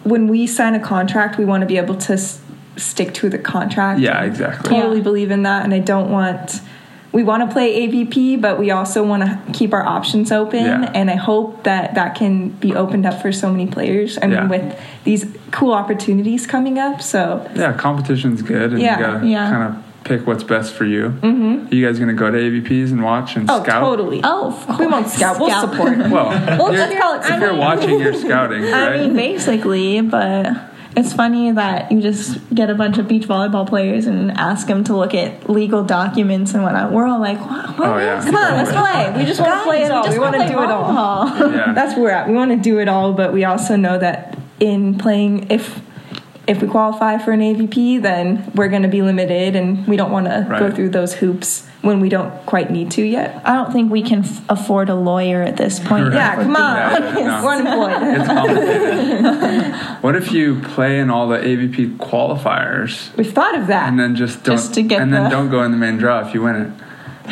when 0.03 0.29
we 0.29 0.47
sign 0.47 0.75
a 0.75 0.81
contract, 0.81 1.39
we 1.39 1.47
want 1.47 1.62
to 1.62 1.66
be 1.66 1.79
able 1.79 1.95
to 1.95 2.12
s- 2.12 2.43
stick 2.77 3.14
to 3.14 3.29
the 3.29 3.39
contract. 3.39 4.01
yeah, 4.01 4.22
exactly. 4.25 4.70
Totally 4.70 4.97
Yeah. 4.99 5.03
believe 5.05 5.31
in 5.31 5.43
that, 5.45 5.64
and 5.64 5.72
I 5.75 5.79
don't 5.81 6.11
want 6.11 6.61
we 7.12 7.22
want 7.22 7.49
to 7.49 7.53
play 7.53 7.87
AVP, 7.87 8.41
but 8.41 8.59
we 8.59 8.72
also 8.72 9.05
want 9.05 9.22
to 9.22 9.39
keep 9.53 9.72
our 9.72 9.87
options 9.87 10.33
open. 10.33 10.64
Yeah. 10.64 10.91
And 10.97 11.09
I 11.09 11.14
hope 11.14 11.62
that 11.62 11.95
that 11.95 12.16
can 12.16 12.49
be 12.49 12.75
opened 12.75 13.07
up 13.07 13.22
for 13.22 13.31
so 13.31 13.53
many 13.53 13.68
players. 13.68 14.18
I 14.20 14.27
Yeah. 14.27 14.41
mean, 14.41 14.49
with 14.49 14.81
these 15.05 15.25
cool 15.53 15.72
opportunities 15.75 16.45
coming 16.45 16.77
up. 16.81 17.01
So 17.01 17.49
Yeah, 17.55 17.72
competition's 17.75 18.43
good, 18.43 18.72
and 18.72 18.81
Yeah, 18.83 18.99
you 18.99 19.05
gotta 19.07 19.27
yeah. 19.29 19.49
kind 19.49 19.62
of 19.62 19.77
pick 20.03 20.27
what's 20.27 20.43
best 20.43 20.75
for 20.75 20.85
you. 20.87 21.11
Mm-hmm. 21.22 21.68
Are 21.70 21.75
you 21.77 21.87
guys 21.87 22.01
gonna 22.01 22.14
go 22.14 22.33
to 22.33 22.37
AVPs 22.37 22.91
and 22.91 23.05
watch 23.05 23.37
and 23.37 23.49
oh, 23.49 23.62
scout? 23.62 23.81
totally. 23.85 24.20
Oh, 24.25 24.49
of 24.68 24.81
we 24.81 24.87
won't 24.89 25.07
scout. 25.07 25.39
We'll 25.39 25.51
Scout. 25.51 25.70
support. 25.70 25.97
Well, 26.11 26.31
We'll 26.59 26.72
you're- 26.72 26.77
just 26.89 26.99
call 26.99 27.14
it 27.14 27.22
if 27.31 27.41
you're 27.41 27.55
watching, 27.55 28.01
you're 28.01 28.12
scouting, 28.14 28.64
I 28.75 28.97
mean, 28.97 29.14
basically, 29.14 30.01
but 30.01 30.49
it's 30.97 31.12
funny 31.12 31.51
that 31.53 31.90
you 31.90 32.01
just 32.01 32.38
get 32.55 32.70
a 32.70 32.74
bunch 32.74 32.99
of 32.99 33.09
beach 33.09 33.24
volleyball 33.26 33.68
players 33.68 34.07
and 34.07 34.30
ask 34.32 34.66
them 34.66 34.84
to 34.84 34.97
look 34.97 35.14
at 35.14 35.51
legal 35.51 35.82
documents 35.82 36.55
and 36.55 36.62
whatnot. 36.62 36.92
We're 36.92 37.07
all 37.07 37.20
like, 37.20 37.38
what? 37.40 37.78
what 37.78 37.88
Oh, 37.88 37.99
yeah. 37.99 38.22
Come 38.22 38.36
on, 38.36 38.53
let's 38.53 38.70
play. 38.70 39.12
We 39.16 39.24
just 39.26 39.40
want 39.40 39.55
to 39.55 39.64
play 39.64 39.82
it 39.82 39.90
all. 39.90 40.05
just 40.05 40.16
We 40.16 40.20
want 40.20 40.36
to 40.36 40.47
do 40.47 40.62
it 40.62 40.70
all. 40.70 41.26
yeah. 41.53 41.72
That's 41.74 41.95
where 41.95 42.05
we're 42.05 42.11
at. 42.11 42.28
We 42.28 42.34
want 42.34 42.53
to 42.53 42.57
do 42.57 42.78
it 42.78 42.88
all, 42.88 43.12
but 43.12 43.32
we 43.32 43.45
also 43.45 43.76
know 43.76 43.99
that 43.99 44.38
in 44.61 44.97
playing, 44.97 45.51
if 45.51 45.80
if 46.47 46.61
we 46.61 46.68
qualify 46.68 47.18
for 47.18 47.32
an 47.32 47.40
AVP, 47.40 48.03
then 48.03 48.53
we're 48.55 48.68
going 48.68 48.82
to 48.82 48.88
be 48.88 49.01
limited, 49.03 49.57
and 49.57 49.86
we 49.88 49.97
don't 49.97 50.12
want 50.12 50.26
to 50.26 50.47
go 50.59 50.70
through 50.70 50.90
those 50.90 51.14
hoops 51.14 51.66
when 51.85 52.01
we 52.01 52.09
don't 52.09 52.32
quite 52.47 52.70
need 52.70 52.91
to 52.93 53.03
yet. 53.03 53.41
I 53.45 53.53
don't 53.55 53.72
think 53.72 53.93
we 53.93 54.03
can 54.03 54.20
f- 54.24 54.43
afford 54.49 54.89
a 54.89 54.95
lawyer 54.95 55.43
at 55.43 55.57
this 55.57 55.78
point. 55.78 56.05
Right. 56.07 56.14
Yeah, 56.14 56.35
come 56.37 56.57
on. 56.57 56.76
Yeah, 56.76 57.18
yeah, 57.18 57.24
no. 57.41 57.45
We're 57.45 57.53
unemployed. 57.53 58.18
It's 58.18 58.28
complicated. 58.28 60.03
what 60.03 60.16
if 60.16 60.32
you 60.32 60.61
play 60.61 60.99
in 60.99 61.11
all 61.11 61.28
the 61.28 61.39
AVP 61.39 61.97
qualifiers 61.99 63.14
We've 63.16 63.32
thought 63.32 63.55
of 63.57 63.66
that. 63.68 63.89
and 63.89 63.99
then 64.01 64.16
just 64.16 64.45
don't 64.45 64.57
Just 64.57 64.74
to 64.74 64.82
get 64.82 65.01
and 65.03 65.12
then 65.12 65.30
don't 65.30 65.51
go 65.51 65.62
in 65.62 65.70
the 65.70 65.76
main 65.76 65.97
draw 65.99 66.26
if 66.26 66.35
you 66.35 66.43
win 66.43 66.57
it, 66.57 66.72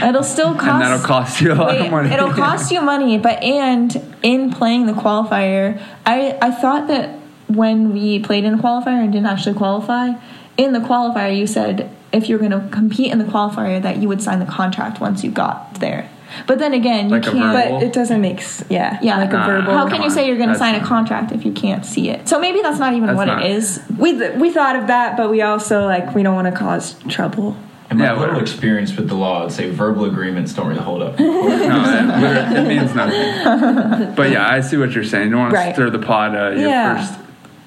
It'll 0.02 0.22
still 0.22 0.54
cost. 0.54 0.66
and 0.66 0.80
that'll 0.82 1.06
cost 1.06 1.40
you 1.40 1.52
a 1.52 1.54
lot 1.54 1.66
Wait, 1.68 1.82
of 1.86 1.90
money. 1.90 2.10
It'll 2.12 2.32
cost 2.46 2.70
you 2.72 2.80
money, 2.80 3.18
but 3.18 3.42
and 3.42 3.94
in 4.22 4.50
playing 4.52 4.86
the 4.86 4.92
qualifier, 4.94 5.80
I 6.06 6.38
I 6.40 6.50
thought 6.50 6.88
that 6.88 7.18
when 7.48 7.92
we 7.92 8.18
played 8.18 8.44
in 8.44 8.56
the 8.56 8.62
qualifier 8.62 9.02
and 9.04 9.12
didn't 9.12 9.26
actually 9.26 9.54
qualify, 9.54 10.12
in 10.56 10.72
the 10.72 10.78
qualifier 10.78 11.36
you 11.36 11.46
said 11.46 11.90
if 12.12 12.28
you're 12.28 12.38
going 12.38 12.50
to 12.52 12.66
compete 12.70 13.10
in 13.12 13.18
the 13.18 13.24
qualifier 13.24 13.80
that 13.82 13.98
you 13.98 14.08
would 14.08 14.22
sign 14.22 14.38
the 14.38 14.46
contract 14.46 15.00
once 15.00 15.24
you 15.24 15.30
got 15.30 15.74
there. 15.80 16.08
But 16.46 16.58
then 16.58 16.72
again, 16.72 17.06
you 17.10 17.16
Like 17.16 17.26
a 17.26 17.30
can't. 17.30 17.72
but 17.72 17.82
it 17.82 17.92
doesn't 17.92 18.20
make 18.20 18.38
s- 18.38 18.64
yeah 18.70 18.98
Yeah. 19.02 19.18
like 19.18 19.32
a 19.34 19.38
verbal. 19.44 19.72
How 19.74 19.80
Come 19.86 19.90
can 19.96 20.02
you 20.02 20.10
say 20.10 20.26
you're 20.26 20.38
going 20.38 20.48
to 20.48 20.54
sign 20.54 20.74
a 20.74 20.80
contract 20.84 21.30
if 21.32 21.44
you 21.44 21.52
can't 21.52 21.84
see 21.84 22.08
it? 22.08 22.26
So 22.28 22.40
maybe 22.40 22.62
that's 22.62 22.78
not 22.78 22.94
even 22.94 23.06
That's 23.08 23.16
what 23.18 23.26
not- 23.26 23.44
it 23.44 23.50
is. 23.50 23.82
we 23.98 24.18
th- 24.18 24.36
we 24.36 24.50
thought 24.50 24.76
of 24.76 24.86
that, 24.86 25.16
but 25.18 25.30
we 25.30 25.42
also 25.42 25.84
like 25.84 26.14
we 26.14 26.22
don't 26.22 26.34
want 26.34 26.46
to 26.52 26.58
cause 26.58 26.94
trouble. 27.08 27.56
In 27.90 27.98
my 27.98 28.04
Yeah, 28.04 28.18
little 28.18 28.40
experience 28.40 28.96
with 28.96 29.08
the 29.10 29.14
law, 29.14 29.44
I'd 29.44 29.52
say 29.52 29.68
verbal 29.68 30.06
agreements 30.06 30.54
don't 30.54 30.68
really 30.68 30.80
hold 30.80 31.02
up. 31.02 31.18
no, 31.20 31.48
it, 31.48 32.56
it 32.56 32.66
means 32.66 32.94
nothing. 32.94 34.14
But 34.16 34.30
yeah, 34.30 34.48
I 34.50 34.60
see 34.62 34.78
what 34.78 34.92
you're 34.92 35.04
saying. 35.04 35.24
You 35.26 35.30
don't 35.32 35.40
want 35.40 35.52
to 35.52 35.58
Right. 35.58 35.74
stir 35.74 35.90
the 35.90 35.98
pot. 35.98 36.34
Uh, 36.34 36.50
your 36.50 36.68
Yeah. 36.70 36.96
first 37.06 37.18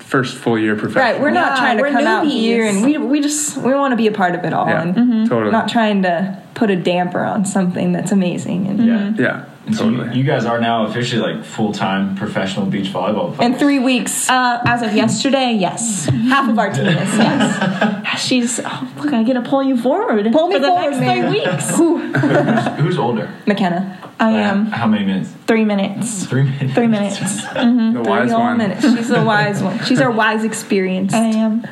first 0.06 0.38
full 0.38 0.58
year 0.58 0.76
professional. 0.76 1.04
Right, 1.14 1.20
we're 1.22 1.32
not 1.32 1.54
Yeah, 1.54 1.60
trying 1.60 1.78
to 1.78 1.84
we're 1.84 1.92
come 1.92 2.06
out 2.08 2.26
here, 2.28 2.66
and 2.66 2.84
we 2.86 2.98
we 2.98 3.22
just 3.22 3.58
we 3.58 3.74
want 3.74 3.92
to 3.92 3.96
be 3.98 4.08
a 4.08 4.12
part 4.12 4.36
of 4.36 4.44
it 4.46 4.54
all, 4.54 4.68
Yeah, 4.68 4.82
and 4.84 5.28
totally. 5.30 5.52
not 5.52 5.68
trying 5.68 6.04
to 6.04 6.42
put 6.54 6.70
a 6.70 6.76
damper 6.76 7.24
on 7.24 7.44
something 7.46 7.92
that's 7.92 8.12
amazing. 8.12 8.68
And 8.68 8.86
Yeah. 8.86 9.12
yeah, 9.18 9.46
And 9.66 9.76
so 9.76 9.90
you, 9.90 10.12
you 10.12 10.24
guys 10.24 10.46
are 10.46 10.60
now 10.62 10.86
officially 10.86 11.22
like 11.34 11.44
full 11.44 11.72
time 11.74 12.16
professional 12.16 12.66
beach 12.68 12.88
volleyball 12.88 13.36
players. 13.36 13.54
in 13.54 13.58
three 13.60 13.80
weeks, 13.80 14.30
Uh, 14.30 14.62
as 14.66 14.82
of 14.84 14.94
yesterday, 14.96 15.54
yes. 15.60 16.06
half 16.30 16.48
of 16.50 16.58
our 16.60 16.72
team 16.72 16.86
is 16.86 16.96
Yes. 17.18 18.22
She's, 18.22 18.60
oh, 18.64 18.94
look, 18.98 19.14
I 19.14 19.24
get 19.24 19.34
to 19.34 19.42
pull 19.42 19.64
you 19.64 19.76
forward 19.78 20.32
Pull 20.32 20.48
me 20.48 20.56
for 20.56 20.60
the 20.60 20.68
forward, 20.68 20.92
next 20.92 21.00
man. 21.00 21.32
three 21.32 21.40
weeks. 21.42 21.76
who's, 21.76 22.80
who's 22.80 22.98
older? 23.00 23.30
McKenna. 23.46 23.98
I 24.20 24.34
Uh, 24.34 24.38
am 24.38 24.66
How 24.68 24.88
many 24.88 25.04
minutes? 25.06 25.30
three 25.48 25.66
minutes. 25.66 26.26
Three 26.26 26.44
minutes. 26.44 26.74
Three 26.74 26.88
minutes. 26.88 27.20
the 27.54 27.60
Three 27.60 28.02
wise 28.02 28.32
whole 28.32 28.40
one. 28.42 28.58
minutes. 28.58 28.82
She's 28.82 29.10
the 29.10 29.22
wise 29.24 29.62
one. 29.64 29.84
She's 29.84 30.00
our 30.00 30.12
wise 30.12 30.44
experience. 30.46 31.14
I 31.14 31.26
am. 31.26 31.66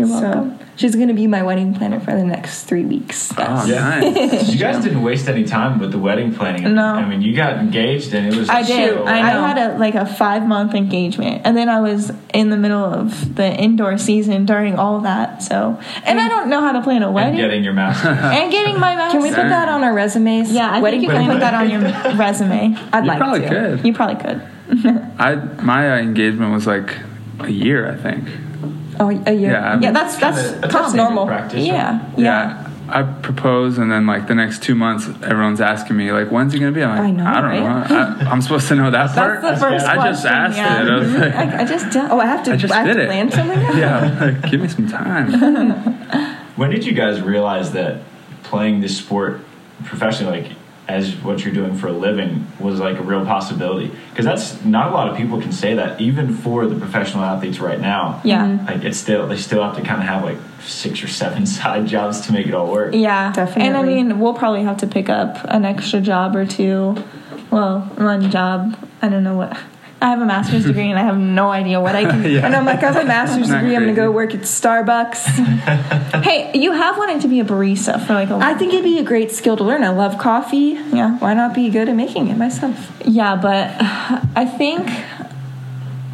You're 0.00 0.08
welcome. 0.20 0.58
So 0.58 0.64
she's 0.76 0.96
gonna 0.96 1.14
be 1.14 1.26
my 1.26 1.42
wedding 1.42 1.74
planner 1.74 2.00
for 2.00 2.12
the 2.12 2.24
next 2.24 2.64
three 2.64 2.84
weeks. 2.84 3.32
Oh, 3.38 3.66
Yeah. 3.66 4.00
nice. 4.00 4.48
You 4.52 4.58
guys 4.58 4.82
didn't 4.82 5.02
waste 5.02 5.28
any 5.28 5.44
time 5.44 5.78
with 5.78 5.92
the 5.92 5.98
wedding 5.98 6.34
planning. 6.34 6.74
No. 6.74 6.84
I 6.84 7.06
mean, 7.08 7.20
you 7.22 7.34
got 7.36 7.58
engaged 7.58 8.14
and 8.14 8.26
it 8.32 8.36
was. 8.36 8.48
I 8.48 8.62
did. 8.62 8.94
so- 8.94 9.04
I, 9.04 9.18
I 9.18 9.48
had 9.48 9.58
a 9.58 9.78
like 9.78 9.94
a 9.94 10.06
five 10.06 10.46
month 10.46 10.74
engagement, 10.74 11.42
and 11.44 11.56
then 11.56 11.68
I 11.68 11.80
was 11.80 12.12
in 12.34 12.50
the 12.50 12.56
middle 12.56 12.82
of 12.84 13.34
the 13.36 13.46
indoor 13.54 13.98
season 13.98 14.46
during 14.46 14.76
all 14.76 15.00
that. 15.00 15.42
So, 15.42 15.78
and 16.04 16.20
I 16.20 16.28
don't 16.28 16.48
know 16.48 16.60
how 16.60 16.72
to 16.72 16.82
plan 16.82 17.02
a 17.02 17.06
and 17.06 17.14
wedding 17.14 17.36
getting 17.36 17.62
your 17.64 17.74
master. 17.74 18.08
and 18.08 18.50
getting 18.50 18.78
my 18.80 18.96
master's. 18.96 19.12
Can 19.12 19.22
we 19.22 19.28
put 19.30 19.48
that 19.48 19.68
on 19.68 19.84
our 19.84 19.92
resumes? 19.92 20.52
Yeah, 20.52 20.70
I 20.70 20.80
wedding 20.80 21.00
think 21.00 21.12
you 21.12 21.16
can 21.18 21.26
planner? 21.26 21.34
put 21.34 21.40
that 21.40 21.54
on 21.54 21.70
your 21.70 21.80
resume. 22.18 22.76
I'd 22.92 23.04
You 23.04 23.08
like 23.08 23.18
probably 23.18 23.40
to. 23.40 23.48
could. 23.48 23.86
You 23.86 23.92
probably 23.94 24.16
could. 24.22 24.42
I 25.18 25.34
my 25.62 25.92
uh, 25.94 25.98
engagement 25.98 26.52
was 26.52 26.66
like 26.66 26.96
a 27.40 27.50
year, 27.50 27.90
I 27.90 27.96
think. 27.96 28.28
Oh, 29.00 29.08
a 29.08 29.32
year. 29.32 29.50
Yeah, 29.52 29.74
I 29.74 29.78
Yeah, 29.80 29.92
that's 29.92 30.16
that's 30.16 30.50
Kinda- 30.52 30.68
That's 30.68 30.94
normal. 30.94 31.26
Practice. 31.26 31.64
yeah, 31.66 32.00
yeah. 32.16 32.24
Yeah. 32.24 32.66
I 32.92 33.02
propose, 33.04 33.78
and 33.78 33.90
then 33.92 34.04
like 34.06 34.26
the 34.26 34.34
next 34.34 34.64
two 34.64 34.74
months, 34.74 35.06
everyone's 35.22 35.60
asking 35.60 35.96
me 35.96 36.10
like, 36.10 36.28
"When's 36.32 36.52
it 36.54 36.58
gonna 36.58 36.72
be?" 36.72 36.82
I'm 36.82 36.90
like, 36.90 37.00
I 37.00 37.10
know, 37.12 37.34
don't 37.40 37.44
right? 37.44 37.88
know. 38.20 38.26
I, 38.26 38.30
I'm 38.32 38.42
supposed 38.42 38.66
to 38.66 38.74
know 38.74 38.90
that 38.90 39.14
part. 39.14 39.40
That's 39.40 39.60
the 39.60 39.66
first 39.66 39.86
I 39.86 39.94
just 40.10 40.22
question, 40.24 40.32
asked 40.32 40.56
yeah. 40.58 40.82
it. 40.82 40.90
I 40.90 40.94
was 40.98 41.12
like, 41.14 41.34
I, 41.36 41.62
I 41.62 41.64
just 41.64 41.90
don't. 41.92 42.10
Oh, 42.10 42.18
I 42.18 42.26
have 42.26 42.42
to. 42.46 42.52
I 42.52 42.56
just 42.56 42.74
have 42.74 42.86
did 42.86 42.94
to 42.94 43.02
it. 43.02 43.06
plan 43.06 43.30
something. 43.30 43.60
now? 43.62 43.72
yeah, 43.74 44.18
like, 44.20 44.50
give 44.50 44.60
me 44.60 44.68
some 44.68 44.88
time. 44.88 46.36
When 46.56 46.70
did 46.70 46.84
you 46.84 46.92
guys 46.92 47.22
realize 47.22 47.70
that 47.72 48.02
playing 48.42 48.80
this 48.80 48.98
sport 48.98 49.40
professionally, 49.84 50.42
like 50.42 50.52
as 50.90 51.14
what 51.22 51.44
you're 51.44 51.54
doing 51.54 51.74
for 51.76 51.86
a 51.86 51.92
living, 51.92 52.46
was 52.58 52.80
like 52.80 52.98
a 52.98 53.02
real 53.02 53.24
possibility? 53.24 53.90
Because 54.10 54.24
that's 54.24 54.64
not 54.64 54.90
a 54.90 54.94
lot 54.94 55.08
of 55.08 55.16
people 55.16 55.40
can 55.40 55.52
say 55.52 55.74
that, 55.74 56.00
even 56.00 56.34
for 56.34 56.66
the 56.66 56.76
professional 56.76 57.22
athletes 57.22 57.60
right 57.60 57.80
now. 57.80 58.20
yeah. 58.24 58.46
Mm-hmm. 58.46 58.66
Like 58.66 58.84
it's 58.84 58.98
still 58.98 59.28
they 59.28 59.36
still 59.36 59.62
have 59.62 59.76
to 59.76 59.82
kind 59.82 60.02
of 60.02 60.08
have 60.08 60.24
like 60.24 60.38
six 60.62 61.02
or 61.02 61.08
seven 61.08 61.46
side 61.56 61.86
jobs 61.86 62.22
to 62.22 62.32
make 62.32 62.46
it 62.46 62.54
all 62.54 62.70
work. 62.70 62.94
Yeah, 62.94 63.32
Definitely. 63.32 63.68
And 63.68 63.76
I 63.76 63.82
mean, 63.82 64.18
we'll 64.18 64.34
probably 64.34 64.64
have 64.64 64.78
to 64.78 64.86
pick 64.86 65.08
up 65.08 65.38
an 65.44 65.64
extra 65.64 66.00
job 66.00 66.34
or 66.34 66.44
two. 66.44 66.96
Well, 67.50 67.80
one 67.96 68.30
job. 68.30 68.76
I 69.02 69.08
don't 69.08 69.24
know 69.24 69.36
what. 69.36 69.56
I 70.02 70.08
have 70.08 70.22
a 70.22 70.26
master's 70.26 70.64
degree 70.64 70.88
and 70.88 70.98
I 70.98 71.02
have 71.02 71.18
no 71.18 71.50
idea 71.50 71.80
what 71.80 71.94
I 71.94 72.04
can. 72.04 72.20
Yeah. 72.30 72.46
And 72.46 72.54
I'm 72.54 72.64
like, 72.64 72.82
I 72.82 72.92
have 72.92 72.96
a 72.96 73.04
master's 73.04 73.48
Not 73.48 73.60
degree. 73.60 73.76
I'm 73.76 73.82
gonna 73.82 73.94
go 73.94 74.10
work 74.10 74.34
at 74.34 74.40
Starbucks. 74.40 76.00
Hey, 76.20 76.50
you 76.54 76.72
have 76.72 76.98
wanted 76.98 77.22
to 77.22 77.28
be 77.28 77.40
a 77.40 77.44
barista 77.44 78.04
for 78.06 78.12
like 78.14 78.28
a 78.30 78.34
I 78.34 78.54
think 78.54 78.72
it'd 78.74 78.84
be 78.84 78.98
a 78.98 79.02
great 79.02 79.30
skill 79.30 79.56
to 79.56 79.64
learn. 79.64 79.82
I 79.84 79.88
love 79.90 80.18
coffee. 80.18 80.78
Yeah. 80.92 81.18
Why 81.18 81.34
not 81.34 81.54
be 81.54 81.70
good 81.70 81.88
at 81.88 81.96
making 81.96 82.28
it 82.28 82.36
myself? 82.36 82.92
Yeah, 83.04 83.36
but 83.36 83.74
I 84.36 84.44
think 84.44 84.88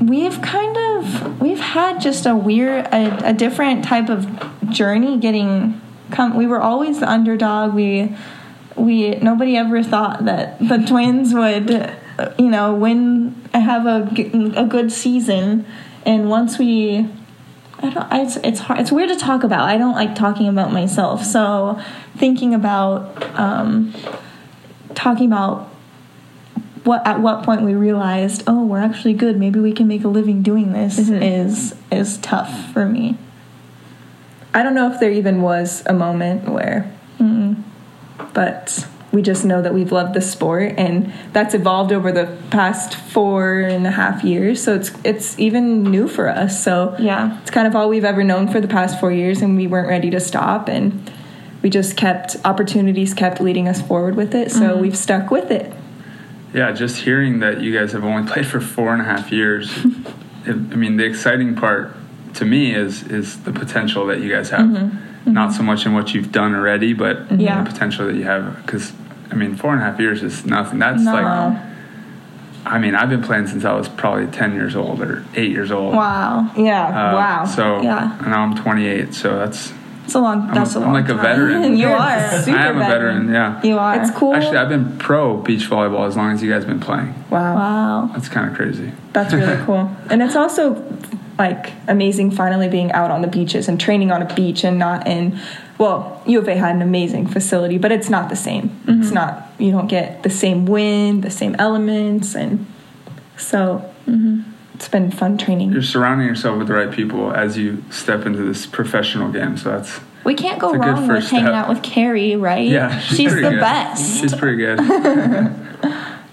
we've 0.01 0.41
kind 0.43 0.77
of 0.77 1.41
we've 1.41 1.59
had 1.59 2.01
just 2.01 2.27
a 2.27 2.37
weird 2.37 2.87
a, 2.87 3.31
a 3.31 3.33
different 3.33 3.85
type 3.85 4.09
of 4.09 4.27
journey 4.71 5.19
getting 5.19 5.81
come 6.11 6.37
we 6.37 6.47
were 6.47 6.61
always 6.61 7.01
the 7.01 7.11
underdog 7.11 7.75
we 7.75 8.15
we 8.77 9.11
nobody 9.17 9.57
ever 9.57 9.83
thought 9.83 10.25
that 10.27 10.59
the 10.61 10.79
twins 10.79 11.35
would 11.35 11.97
you 12.39 12.49
know 12.49 12.75
when 12.75 13.49
I 13.53 13.59
have 13.59 13.87
a, 13.87 14.09
a 14.57 14.65
good 14.65 14.93
season 14.93 15.67
and 16.05 16.31
once 16.31 16.59
we 16.59 17.09
I 17.79 17.91
don't. 17.91 18.13
It's 18.13 18.37
it's 18.37 18.61
hard. 18.61 18.81
It's 18.81 18.91
weird 18.91 19.11
to 19.11 19.17
talk 19.17 19.45
about. 19.45 19.69
I 19.69 19.77
don't 19.77 19.95
like 19.95 20.15
talking 20.15 20.49
about 20.49 20.73
myself. 20.73 21.25
So 21.25 21.81
thinking 22.17 22.55
about 22.55 23.23
um, 23.39 23.95
talking 24.95 25.27
about 25.27 25.69
what 26.85 27.07
at 27.07 27.21
what 27.21 27.45
point 27.45 27.63
we 27.63 27.75
realized, 27.75 28.45
oh, 28.47 28.65
we're 28.65 28.81
actually 28.81 29.13
good. 29.13 29.37
Maybe 29.39 29.61
we 29.61 29.73
can 29.73 29.87
make 29.89 30.05
a 30.05 30.09
living 30.09 30.43
doing 30.43 30.73
this. 30.73 30.99
Is 30.99 31.75
is 31.93 32.17
tough 32.19 32.73
for 32.73 32.87
me. 32.87 33.19
I 34.55 34.63
don't 34.63 34.75
know 34.75 34.91
if 34.91 34.99
there 34.99 35.11
even 35.11 35.43
was 35.43 35.83
a 35.85 35.93
moment 35.93 36.49
where, 36.49 36.91
but 38.33 38.87
we 39.17 39.23
just 39.23 39.47
know 39.47 39.63
that 39.63 39.73
we've 39.73 39.93
loved 39.93 40.13
the 40.13 40.21
sport, 40.21 40.75
and 40.77 41.11
that's 41.33 41.55
evolved 41.55 41.91
over 41.91 42.13
the 42.13 42.37
past 42.51 42.95
four 42.95 43.61
and 43.61 43.87
a 43.87 43.91
half 43.91 44.23
years. 44.23 44.63
So 44.63 44.75
it's 44.75 44.93
it's 45.05 45.39
even 45.39 45.85
new 45.85 46.07
for 46.07 46.29
us. 46.29 46.63
So 46.63 46.95
Yeah. 46.99 47.39
it's 47.41 47.51
kind 47.51 47.67
of 47.67 47.75
all 47.75 47.89
we've 47.89 48.05
ever 48.05 48.23
known 48.23 48.47
for 48.47 48.61
the 48.61 48.69
past 48.69 49.01
four 49.01 49.11
years, 49.11 49.41
and 49.41 49.57
we 49.57 49.67
weren't 49.67 49.89
ready 49.89 50.11
to 50.11 50.21
stop, 50.21 50.69
and 50.69 51.11
we 51.63 51.71
just 51.71 51.97
kept 51.97 52.37
opportunities 52.45 53.15
kept 53.15 53.41
leading 53.41 53.69
us 53.69 53.81
forward 53.81 54.17
with 54.17 54.35
it. 54.35 54.51
So 54.51 54.61
mm-hmm. 54.61 54.83
we've 54.83 54.99
stuck 54.99 55.31
with 55.31 55.51
it. 55.51 55.73
Yeah, 56.53 56.73
just 56.73 57.01
hearing 57.01 57.41
that 57.41 57.63
you 57.63 57.73
guys 57.73 57.93
have 57.93 58.05
only 58.05 58.31
played 58.31 58.47
for 58.47 58.61
four 58.61 58.93
and 58.93 59.01
a 59.01 59.07
half 59.07 59.33
years. 59.33 59.71
it, 60.45 60.57
I 60.75 60.77
mean, 60.77 60.99
the 60.99 61.05
exciting 61.05 61.57
part 61.57 61.97
to 62.35 62.45
me 62.45 62.75
is 62.75 63.03
is 63.05 63.43
the 63.45 63.53
potential 63.53 64.05
that 64.09 64.21
you 64.21 64.31
guys 64.31 64.51
have. 64.51 64.67
Mm-hmm. 64.69 65.33
Not 65.33 65.49
mm-hmm. 65.49 65.57
so 65.57 65.63
much 65.63 65.87
in 65.87 65.95
what 65.95 66.15
you've 66.15 66.31
done 66.33 66.55
already, 66.55 66.93
but 66.93 67.17
Yeah. 67.33 67.65
the 67.65 67.71
potential 67.71 68.07
that 68.07 68.15
you 68.15 68.25
have. 68.25 68.65
Because 68.65 68.93
I 69.31 69.35
mean, 69.35 69.57
four 69.57 69.73
and 69.73 69.83
a 69.83 69.85
half 69.85 69.99
years 70.01 70.23
is 70.23 70.45
nothing. 70.47 70.79
That's 70.79 71.03
No. 71.03 71.13
like. 71.13 71.63
I 72.65 72.79
mean, 72.79 72.97
I've 72.97 73.09
been 73.09 73.23
playing 73.23 73.47
since 73.47 73.65
I 73.65 73.73
was 73.75 73.89
probably 73.89 74.27
ten 74.27 74.53
years 74.55 74.75
old 74.75 75.01
or 75.01 75.25
eight 75.37 75.53
years 75.53 75.71
old. 75.71 75.95
Wow. 75.95 76.51
Yeah. 76.57 76.87
Uh, 76.89 77.15
wow. 77.15 77.45
So 77.45 77.81
Yeah. 77.81 78.19
and 78.19 78.27
now 78.29 78.43
I'm 78.43 78.57
28. 78.57 79.15
So 79.15 79.39
that's 79.39 79.73
It's 80.05 80.15
a 80.15 80.19
long. 80.21 80.49
That's 80.53 80.75
a 80.75 80.79
I'm 80.79 80.87
long. 80.87 80.95
like 80.95 81.05
a 81.09 81.15
time. 81.15 81.23
veteran. 81.23 81.63
you 81.77 81.89
You're 81.89 81.99
super 82.43 82.59
I 82.59 82.67
am 82.67 82.77
a 82.77 82.81
veteran. 82.81 83.33
Yeah. 83.33 83.61
You 83.63 83.79
are. 83.79 84.01
It's 84.01 84.11
cool. 84.11 84.35
Actually, 84.35 84.57
I've 84.59 84.69
been 84.69 84.99
pro 84.99 85.37
beach 85.37 85.71
volleyball 85.71 86.09
as 86.09 86.17
long 86.17 86.33
as 86.33 86.43
you 86.43 86.51
guys 86.51 86.65
have 86.65 86.69
been 86.69 86.81
playing. 86.81 87.15
wow. 87.31 87.55
Wow. 87.55 88.11
That's 88.13 88.29
kind 88.29 88.51
of 88.51 88.57
crazy. 88.57 88.91
That's 89.13 89.33
really 89.33 89.63
cool. 89.65 89.89
And 90.11 90.21
it's 90.21 90.35
also 90.35 90.83
like 91.39 91.71
amazing 91.87 92.33
finally 92.33 92.67
being 92.69 92.91
out 92.93 93.13
on 93.13 93.23
the 93.23 93.29
beaches 93.29 93.69
and 93.69 93.79
training 93.81 94.11
on 94.11 94.23
a 94.23 94.35
beach 94.35 94.65
and 94.65 94.77
not 94.79 95.07
in 95.07 95.39
well, 95.79 96.23
U 96.27 96.39
of 96.39 96.49
A 96.49 96.57
had 96.57 96.75
an 96.75 96.83
amazing 96.83 97.27
facility, 97.27 97.79
but 97.79 97.93
it's 97.93 98.09
not 98.09 98.29
the 98.29 98.37
same. 98.37 98.79
It's 98.87 99.09
mm-hmm. 99.09 99.15
not 99.15 99.53
you 99.59 99.71
don't 99.71 99.87
get 99.87 100.23
the 100.23 100.31
same 100.31 100.67
wind, 100.67 101.23
the 101.23 101.31
same 101.31 101.55
elements 101.59 102.35
and 102.35 102.67
so 103.37 103.93
mm-hmm. 104.07 104.43
it's 104.75 104.89
been 104.89 105.11
fun 105.11 105.39
training. 105.39 105.73
You're 105.73 105.83
surrounding 105.83 106.27
yourself 106.27 106.59
with 106.59 106.69
the 106.69 106.75
right 106.75 106.91
people 106.91 107.33
as 107.33 107.59
you 107.59 107.85
step 107.91 108.27
into 108.27 108.43
this 108.43 108.67
professional 108.67 109.31
game. 109.31 109.57
So 109.57 109.71
that's 109.71 110.01
We 110.25 110.35
can't 110.35 110.59
go 110.59 110.71
It's 110.71 110.77
a 110.77 110.79
wrong 110.79 111.01
with 111.01 111.07
first 111.07 111.31
hanging 111.31 111.49
out 111.49 111.69
with 111.69 111.83
Kerri, 111.83 112.41
right? 112.41 112.67
yeah. 112.67 112.99
She's, 113.01 113.19
she's, 113.19 113.35
the 113.35 113.41
good. 113.43 113.61
best. 113.61 114.21
She's 114.21 114.35
pretty 114.35 114.57
good. 114.57 114.79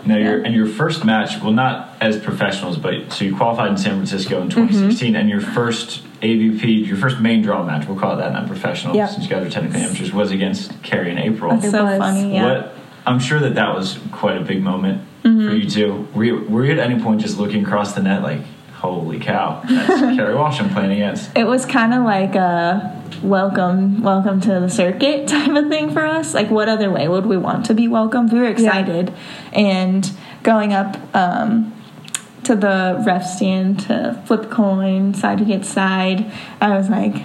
Now, 0.06 0.18
your 0.18 0.42
and 0.44 0.54
your 0.54 0.66
first 0.66 1.06
match, 1.06 1.42
well, 1.42 1.54
not 1.54 1.96
as 2.02 2.20
professionals, 2.20 2.78
but 2.78 3.14
so 3.14 3.24
you 3.24 3.36
qualified 3.36 3.72
in 3.72 3.78
San 3.78 3.96
Francisco 3.96 4.42
in 4.42 4.50
mm-hmm. 4.50 4.68
2016, 4.68 5.16
and 5.16 5.30
your 5.30 5.40
first 5.42 6.04
AVP, 6.22 6.86
your 6.86 6.98
first 6.98 7.20
main 7.20 7.42
draw 7.42 7.64
match, 7.64 7.88
we'll 7.88 7.98
call 7.98 8.14
it 8.14 8.22
that, 8.22 8.34
not 8.34 8.48
professional, 8.48 8.96
Yep. 8.96 9.10
since 9.10 9.24
you 9.24 9.30
guys 9.30 9.46
are 9.46 9.50
technically 9.50 9.82
amateurs, 9.82 10.12
was 10.12 10.32
against 10.32 10.72
Kerri 10.82 11.12
in 11.12 11.18
April. 11.18 11.52
That's 11.52 11.72
so 11.72 11.86
was. 11.86 11.98
funny. 11.98 12.34
Yeah. 12.34 12.46
What 12.46 12.76
I'm 13.06 13.20
sure 13.20 13.40
that 13.40 13.56
that 13.56 13.76
was 13.76 14.00
quite 14.12 14.38
a 14.38 14.44
big 14.44 14.62
moment 14.62 15.04
mm-hmm. 15.24 15.48
for 15.48 15.56
you 15.56 15.70
too. 15.70 16.08
Were 16.14 16.24
you, 16.24 16.40
were 16.50 16.66
you 16.66 16.72
at 16.72 16.80
any 16.80 17.02
point 17.02 17.22
just 17.22 17.38
looking 17.38 17.66
across 17.66 17.94
the 17.94 18.02
net 18.02 18.24
like, 18.24 18.42
holy 18.84 19.18
cow, 19.18 19.62
that's 19.64 20.02
Kerri 20.18 20.36
Walsh 20.36 20.60
I'm 20.60 20.70
playing 20.70 20.92
against? 20.92 21.38
It 21.38 21.46
was 21.46 21.66
kind 21.66 21.94
of 21.94 22.04
like 22.04 22.36
a 22.36 23.02
welcome, 23.24 24.04
welcome 24.04 24.42
to 24.42 24.60
the 24.60 24.68
circuit 24.68 25.26
type 25.30 25.56
of 25.56 25.70
thing 25.70 25.92
for 25.92 26.06
us. 26.06 26.34
Like, 26.34 26.50
what 26.50 26.68
other 26.68 26.92
way 26.92 27.08
would 27.08 27.26
we 27.26 27.38
want 27.38 27.66
to 27.68 27.74
be 27.74 27.88
welcomed? 27.88 28.34
We 28.34 28.40
were 28.40 28.50
excited, 28.50 29.14
and 29.54 30.12
going 30.44 30.74
up 30.74 30.98
um, 31.16 31.74
to 32.44 32.58
the 32.58 33.02
ref 33.06 33.26
stand 33.26 33.80
to 33.88 34.22
flip 34.26 34.52
coin, 34.52 35.14
side 35.14 35.40
against 35.40 35.72
side, 35.72 36.30
I 36.60 36.76
was 36.76 36.90
like. 36.90 37.24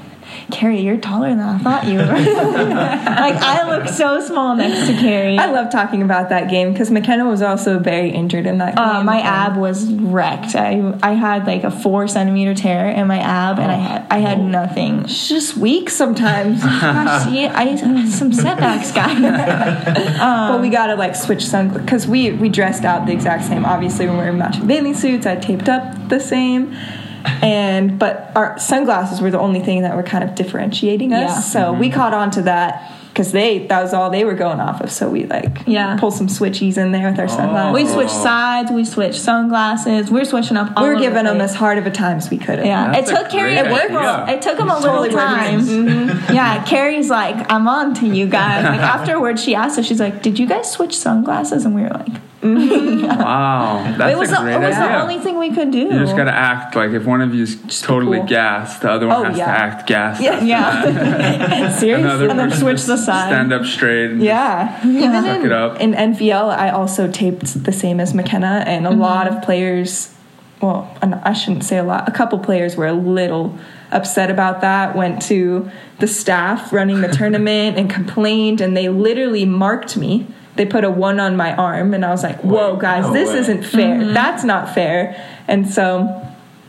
Kerri, 0.50 0.82
you're 0.82 0.96
taller 0.96 1.28
than 1.30 1.40
I 1.40 1.58
thought 1.58 1.86
you 1.86 1.98
were. 1.98 2.04
like 2.06 3.34
I 3.36 3.68
look 3.68 3.88
so 3.88 4.20
small 4.20 4.56
next 4.56 4.86
to 4.88 4.94
Kerri. 4.94 5.38
I 5.38 5.50
love 5.50 5.70
talking 5.70 6.02
about 6.02 6.28
that 6.30 6.48
game 6.50 6.72
because 6.72 6.90
McKenna 6.90 7.26
was 7.28 7.42
also 7.42 7.78
very 7.78 8.10
injured 8.10 8.46
in 8.46 8.58
that 8.58 8.76
game. 8.76 8.84
Uh, 8.84 9.04
my 9.04 9.18
And- 9.18 9.26
ab 9.26 9.56
was 9.56 9.92
wrecked. 9.92 10.54
I 10.54 10.94
I 11.02 11.12
had 11.12 11.46
like 11.46 11.64
a 11.64 11.70
four 11.70 12.08
centimeter 12.08 12.54
tear 12.54 12.88
in 12.88 13.06
my 13.06 13.18
ab, 13.18 13.58
and 13.58 13.70
I 13.70 13.76
had 13.76 14.06
I 14.10 14.18
had 14.18 14.40
nothing. 14.40 15.06
She's 15.06 15.28
just 15.28 15.56
weak 15.56 15.90
sometimes. 15.90 16.62
Gosh, 16.62 17.24
see, 17.24 17.46
I 17.46 17.64
had 17.64 18.08
some 18.08 18.32
setbacks, 18.32 18.92
guys. 18.92 19.20
but 20.18 20.60
we 20.60 20.70
gotta 20.70 20.94
like 20.94 21.14
switch 21.14 21.44
some 21.46 21.68
because 21.68 22.06
we 22.06 22.32
we 22.32 22.48
dressed 22.48 22.84
out 22.84 23.06
the 23.06 23.12
exact 23.12 23.44
same. 23.44 23.64
Obviously, 23.64 24.06
when 24.06 24.18
we 24.18 24.24
were 24.24 24.32
matching 24.32 24.66
bathing 24.66 24.94
suits, 24.94 25.26
I 25.26 25.36
taped 25.36 25.68
up 25.68 26.08
the 26.08 26.20
same. 26.20 26.74
And 27.42 27.98
but 27.98 28.32
our 28.34 28.58
sunglasses 28.58 29.20
were 29.20 29.30
the 29.30 29.38
only 29.40 29.60
thing 29.60 29.82
that 29.82 29.96
were 29.96 30.02
kind 30.02 30.24
of 30.24 30.34
differentiating 30.34 31.12
us. 31.12 31.30
Yeah. 31.30 31.40
So 31.40 31.72
we 31.72 31.90
caught 31.90 32.14
on 32.14 32.30
to 32.32 32.42
that 32.42 32.92
because 33.08 33.32
they 33.32 33.66
that 33.66 33.82
was 33.82 33.92
all 33.94 34.10
they 34.10 34.24
were 34.24 34.34
going 34.34 34.60
off 34.60 34.80
of. 34.80 34.92
So 34.92 35.08
we 35.08 35.26
like 35.26 35.62
Yeah. 35.66 35.96
pull 35.98 36.10
some 36.12 36.28
switchies 36.28 36.76
in 36.78 36.92
there 36.92 37.10
with 37.10 37.18
our 37.18 37.26
sunglasses. 37.28 37.74
We 37.74 37.86
switched 37.92 38.14
sides. 38.14 38.70
We 38.70 38.84
switched 38.84 39.18
sunglasses. 39.20 40.10
We 40.10 40.20
are 40.20 40.24
switching 40.24 40.56
up. 40.56 40.72
All 40.76 40.84
we 40.84 40.88
were 40.90 40.94
over 40.94 41.02
giving 41.02 41.24
the 41.24 41.30
them 41.32 41.40
as 41.40 41.54
hard 41.54 41.78
of 41.78 41.86
a 41.86 41.90
time 41.90 42.18
as 42.18 42.30
we 42.30 42.38
could. 42.38 42.64
Yeah, 42.64 42.92
That's 42.92 43.10
it 43.10 43.14
took 43.16 43.28
Kerri. 43.28 43.54
great 43.54 43.58
It 43.66 43.72
worked. 43.72 43.90
idea. 43.90 44.36
It 44.36 44.42
took 44.42 44.58
him 44.58 44.68
a 44.68 44.74
Totally 44.80 45.08
little 45.08 45.16
worked. 45.18 45.28
time. 45.34 45.60
Mm-hmm. 45.60 46.34
Yeah, 46.34 46.64
Kerri's 46.64 47.10
like, 47.10 47.50
I'm 47.50 47.66
on 47.66 47.94
to 47.94 48.06
you 48.06 48.26
guys. 48.26 48.64
Like 48.64 48.80
afterwards, 48.96 49.42
she 49.42 49.54
asked 49.56 49.78
us, 49.78 49.86
she's 49.86 50.00
like, 50.00 50.22
Did 50.22 50.38
you 50.38 50.46
guys 50.46 50.70
switch 50.70 50.96
sunglasses? 50.96 51.64
And 51.64 51.74
we 51.74 51.82
were 51.82 51.88
like, 51.90 52.08
Mm-hmm. 52.42 53.06
Wow, 53.18 53.94
that's 53.98 54.14
It 54.14 54.18
was, 54.18 54.30
a 54.30 54.34
the, 54.36 54.50
it 54.50 54.60
was 54.60 54.76
idea. 54.76 54.88
the 54.88 55.02
only 55.02 55.18
thing 55.18 55.38
we 55.38 55.52
could 55.52 55.72
do. 55.72 55.78
you 55.78 55.90
just 55.90 56.16
gotta 56.16 56.32
act 56.32 56.76
like 56.76 56.92
if 56.92 57.04
one 57.04 57.20
of 57.20 57.34
you's 57.34 57.56
totally 57.80 58.18
cool. 58.18 58.26
gassed, 58.28 58.82
the 58.82 58.90
other 58.90 59.08
one 59.08 59.16
Oh, 59.16 59.24
has 59.24 59.38
yeah. 59.38 59.46
to 59.46 59.50
act 59.50 59.86
gassed. 59.88 60.22
Yeah. 60.22 60.40
yeah, 60.44 61.70
Seriously. 61.78 62.04
Another 62.04 62.28
And 62.28 62.38
then 62.38 62.50
switch 62.52 62.84
the 62.84 62.96
side. 62.96 63.28
Stand 63.28 63.52
up 63.52 63.64
straight. 63.64 64.12
And 64.12 64.22
Yeah. 64.22 64.80
Even 64.86 65.24
Suck 65.24 65.40
in, 65.40 65.46
it 65.46 65.52
up. 65.52 65.80
in 65.80 65.94
NVL, 65.94 66.56
I 66.56 66.70
also 66.70 67.10
taped 67.10 67.64
the 67.64 67.72
same 67.72 67.98
as 67.98 68.14
McKenna, 68.14 68.62
and 68.66 68.86
a 68.86 68.90
mm-hmm. 68.90 69.00
lot 69.00 69.26
of 69.26 69.42
players, 69.42 70.14
well, 70.62 70.96
I 71.02 71.32
shouldn't 71.32 71.64
say 71.64 71.78
a 71.78 71.84
lot, 71.84 72.08
a 72.08 72.12
couple 72.12 72.38
players 72.38 72.76
were 72.76 72.86
a 72.86 72.92
little 72.92 73.58
upset 73.90 74.30
about 74.30 74.60
that, 74.60 74.94
went 74.94 75.22
to 75.22 75.70
the 75.98 76.06
staff 76.06 76.72
running 76.72 77.00
the 77.00 77.08
tournament 77.12 77.78
and 77.78 77.90
complained, 77.90 78.60
and 78.60 78.76
they 78.76 78.88
literally 78.88 79.44
marked 79.44 79.96
me. 79.96 80.28
They 80.58 80.66
put 80.66 80.84
a 80.84 80.90
one 80.90 81.18
on 81.20 81.36
my 81.36 81.54
arm, 81.54 81.94
and 81.94 82.04
I 82.04 82.10
was 82.10 82.22
like, 82.22 82.40
whoa, 82.42 82.76
guys, 82.76 83.04
no 83.04 83.12
this 83.14 83.30
way. 83.30 83.38
isn't 83.38 83.62
fair. 83.62 83.96
Mm-hmm. 83.96 84.12
That's 84.12 84.44
not 84.44 84.74
fair. 84.74 85.16
And 85.48 85.66
so. 85.66 86.24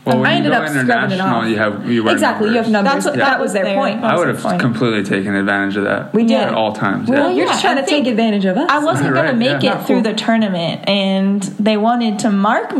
Well, 0.05 0.17
when 0.19 0.25
I 0.27 0.31
you 0.31 0.37
ended 0.37 0.51
go 0.53 0.57
up 0.59 0.69
scrubbing 0.69 0.89
it 0.89 0.93
international, 1.13 1.27
off. 1.41 1.47
you 1.47 1.55
have 1.57 1.91
you 1.91 2.03
wear 2.03 2.13
Exactly, 2.13 2.49
you 2.49 2.55
have 2.55 2.69
numbers. 2.69 2.93
numbers. 2.93 3.03
That's 3.03 3.05
what- 3.05 3.19
that 3.19 3.25
that 3.31 3.39
was 3.39 3.45
was 3.49 3.53
their 3.53 3.63
their- 3.65 3.75
point. 3.75 4.03
I 4.03 4.15
would 4.17 4.27
have 4.29 4.39
point. 4.41 4.59
completely 4.61 5.03
taken 5.03 5.35
advantage 5.35 5.75
of 5.77 5.83
that. 5.83 6.13
We 6.13 6.23
did. 6.23 6.37
at 6.39 6.53
all 6.53 6.71
times. 6.71 7.09
Well, 7.09 7.29
yeah. 7.29 7.35
you're 7.35 7.45
just 7.47 7.61
trying 7.61 7.77
I 7.77 7.81
to 7.81 7.87
take 7.87 8.07
advantage 8.07 8.45
of 8.45 8.57
us. 8.57 8.69
I 8.71 8.79
wasn't 8.79 9.11
Right, 9.13 9.25
gonna 9.25 9.37
make 9.37 9.61
yeah. 9.61 9.79
it 9.81 9.85
through 9.85 10.01
the 10.03 10.13
tournament, 10.13 10.87
and 10.87 11.43
they 11.59 11.75
wanted 11.77 12.17
to 12.19 12.31
mark 12.31 12.71